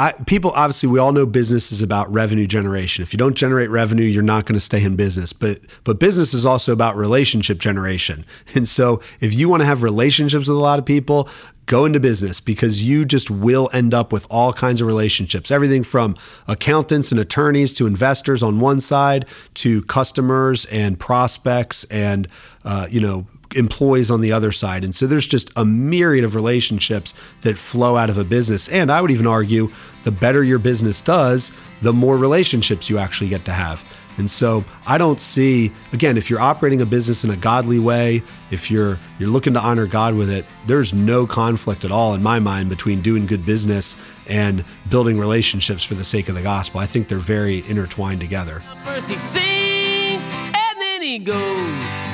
I, 0.01 0.13
people 0.27 0.53
obviously 0.53 0.89
we 0.89 1.01
all 1.01 1.11
know 1.11 1.27
business 1.27 1.73
is 1.73 1.83
about 1.83 2.13
revenue 2.13 2.47
generation. 2.47 3.03
If 3.03 3.13
you 3.13 3.17
don't 3.19 3.35
generate 3.35 3.69
revenue, 3.69 4.05
you're 4.05 4.23
not 4.23 4.47
going 4.47 4.55
to 4.55 4.61
stay 4.61 4.81
in 4.85 4.95
business. 4.95 5.33
But 5.33 5.59
but 5.83 5.99
business 5.99 6.33
is 6.35 6.47
also 6.47 6.73
about 6.73 6.95
relationship 6.97 7.59
generation. 7.59 8.25
And 8.55 8.69
so 8.69 9.01
if 9.21 9.35
you 9.35 9.49
want 9.49 9.63
to 9.63 9.67
have 9.67 9.83
relationships 9.83 10.47
with 10.49 10.57
a 10.57 10.61
lot 10.61 10.79
of 10.79 10.85
people, 10.85 11.29
go 11.67 11.85
into 11.85 11.99
business 11.99 12.41
because 12.41 12.81
you 12.85 13.05
just 13.05 13.29
will 13.29 13.69
end 13.73 13.93
up 13.93 14.13
with 14.13 14.25
all 14.31 14.53
kinds 14.53 14.81
of 14.81 14.87
relationships. 14.87 15.51
Everything 15.51 15.83
from 15.83 16.15
accountants 16.47 17.11
and 17.11 17.21
attorneys 17.21 17.73
to 17.75 17.87
investors 17.87 18.41
on 18.43 18.61
one 18.61 18.81
side 18.81 19.27
to 19.55 19.83
customers 19.83 20.65
and 20.67 21.01
prospects 21.01 21.83
and 21.91 22.29
uh, 22.65 22.87
you 22.89 23.01
know 23.01 23.27
employees 23.55 24.11
on 24.11 24.21
the 24.21 24.33
other 24.33 24.53
side. 24.53 24.85
And 24.85 24.95
so 24.95 25.07
there's 25.07 25.27
just 25.27 25.51
a 25.57 25.65
myriad 25.65 26.25
of 26.25 26.35
relationships 26.35 27.15
that 27.43 27.59
flow 27.59 27.97
out 27.97 28.11
of 28.11 28.19
a 28.19 28.25
business. 28.25 28.69
And 28.69 28.91
I 28.91 29.01
would 29.01 29.11
even 29.11 29.27
argue 29.27 29.71
the 30.05 30.13
better 30.13 30.43
your 30.43 30.59
business 30.59 31.01
does, 31.01 31.53
the 31.83 31.93
more 31.93 32.17
relationships 32.17 32.89
you 32.89 32.99
actually 32.99 33.31
get 33.31 33.45
to 33.47 33.53
have. 33.53 33.85
And 34.19 34.29
so 34.29 34.65
I 34.87 34.99
don't 34.99 35.21
see 35.21 35.73
again 35.93 36.17
if 36.17 36.29
you're 36.29 36.41
operating 36.41 36.83
a 36.83 36.87
business 36.87 37.23
in 37.25 37.31
a 37.31 37.37
godly 37.37 37.79
way, 37.79 38.23
if 38.51 38.71
you're 38.71 38.99
you're 39.19 39.29
looking 39.29 39.53
to 39.55 39.61
honor 39.61 39.87
God 39.87 40.15
with 40.15 40.29
it, 40.29 40.45
there's 40.67 40.93
no 40.93 41.27
conflict 41.27 41.85
at 41.85 41.93
all 41.93 42.15
in 42.15 42.23
my 42.23 42.41
mind 42.41 42.69
between 42.69 43.01
doing 43.01 43.27
good 43.27 43.47
business 43.47 43.95
and 44.29 44.65
building 44.91 45.19
relationships 45.19 45.85
for 45.85 45.95
the 45.95 46.05
sake 46.05 46.29
of 46.29 46.35
the 46.35 46.43
gospel. 46.43 46.81
I 46.81 46.87
think 46.87 47.09
they're 47.09 47.19
very 47.19 47.65
intertwined 47.69 48.21
together. 48.21 48.61
First 48.83 49.09
he 49.09 49.17
sings 49.17 50.29
and 50.35 50.81
then 50.81 51.01
he 51.01 51.21
goes. 51.21 52.08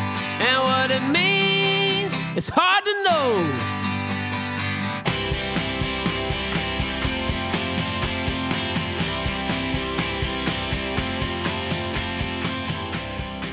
What 0.85 0.91
it 0.91 1.13
means, 1.15 2.15
it's 2.37 2.51
hard 2.53 2.85
to 2.85 2.93
know. 3.05 3.41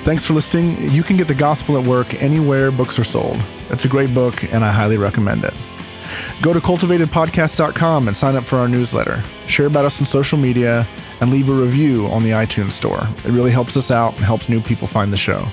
Thanks 0.04 0.26
for 0.26 0.34
listening. 0.34 0.92
You 0.92 1.04
can 1.04 1.16
get 1.16 1.30
The 1.30 1.34
Gospel 1.34 1.80
at 1.80 1.88
Work 1.88 2.22
anywhere 2.22 2.70
books 2.70 3.00
are 3.00 3.06
sold. 3.06 3.42
It's 3.70 3.86
a 3.86 3.88
great 3.88 4.14
book, 4.14 4.44
and 4.52 4.66
I 4.66 4.74
highly 4.74 4.98
recommend 4.98 5.46
it. 5.46 5.54
Go 6.42 6.52
to 6.52 6.60
cultivatedpodcast.com 6.60 8.10
and 8.10 8.18
sign 8.18 8.36
up 8.36 8.44
for 8.44 8.58
our 8.58 8.68
newsletter. 8.68 9.24
Share 9.48 9.68
about 9.68 9.86
us 9.86 10.02
on 10.02 10.06
social 10.06 10.38
media 10.38 10.86
and 11.22 11.32
leave 11.32 11.48
a 11.48 11.54
review 11.54 12.08
on 12.08 12.24
the 12.24 12.32
iTunes 12.32 12.72
Store. 12.72 13.08
It 13.24 13.32
really 13.32 13.52
helps 13.52 13.78
us 13.78 13.90
out 13.90 14.18
and 14.18 14.26
helps 14.26 14.50
new 14.50 14.60
people 14.60 14.86
find 14.86 15.14
the 15.14 15.18
show. 15.18 15.48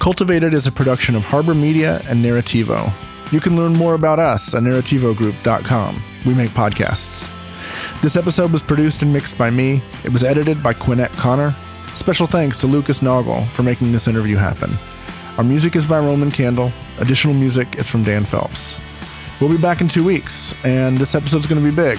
Cultivated 0.00 0.54
is 0.54 0.66
a 0.66 0.72
production 0.72 1.14
of 1.14 1.26
Harbor 1.26 1.52
Media 1.52 2.02
and 2.08 2.24
Narrativo. 2.24 2.90
You 3.32 3.38
can 3.38 3.54
learn 3.54 3.74
more 3.74 3.92
about 3.92 4.18
us 4.18 4.54
at 4.54 4.62
narrativogroup.com. 4.62 6.02
We 6.24 6.32
make 6.32 6.48
podcasts. 6.50 7.28
This 8.00 8.16
episode 8.16 8.50
was 8.50 8.62
produced 8.62 9.02
and 9.02 9.12
mixed 9.12 9.36
by 9.36 9.50
me. 9.50 9.82
It 10.02 10.10
was 10.10 10.24
edited 10.24 10.62
by 10.62 10.72
Quinette 10.72 11.12
Connor. 11.12 11.54
Special 11.92 12.26
thanks 12.26 12.58
to 12.60 12.66
Lucas 12.66 13.00
Noggle 13.00 13.46
for 13.50 13.62
making 13.62 13.92
this 13.92 14.08
interview 14.08 14.36
happen. 14.36 14.72
Our 15.36 15.44
music 15.44 15.76
is 15.76 15.84
by 15.84 15.98
Roman 15.98 16.30
Candle. 16.30 16.72
Additional 16.98 17.34
music 17.34 17.76
is 17.76 17.86
from 17.86 18.02
Dan 18.02 18.24
Phelps. 18.24 18.76
We'll 19.38 19.50
be 19.50 19.58
back 19.58 19.82
in 19.82 19.88
two 19.88 20.04
weeks, 20.04 20.54
and 20.64 20.96
this 20.96 21.14
episode's 21.14 21.46
going 21.46 21.62
to 21.62 21.70
be 21.70 21.76
big. 21.76 21.98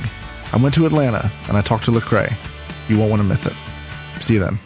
I 0.54 0.58
went 0.58 0.74
to 0.74 0.88
Atlanta 0.88 1.32
and 1.48 1.56
I 1.56 1.62
talked 1.62 1.86
to 1.86 1.92
Lecrae. 1.92 2.34
You 2.90 2.98
won't 2.98 3.12
want 3.12 3.22
to 3.22 3.28
miss 3.28 3.46
it. 3.46 3.54
See 4.22 4.34
you 4.34 4.40
then. 4.40 4.58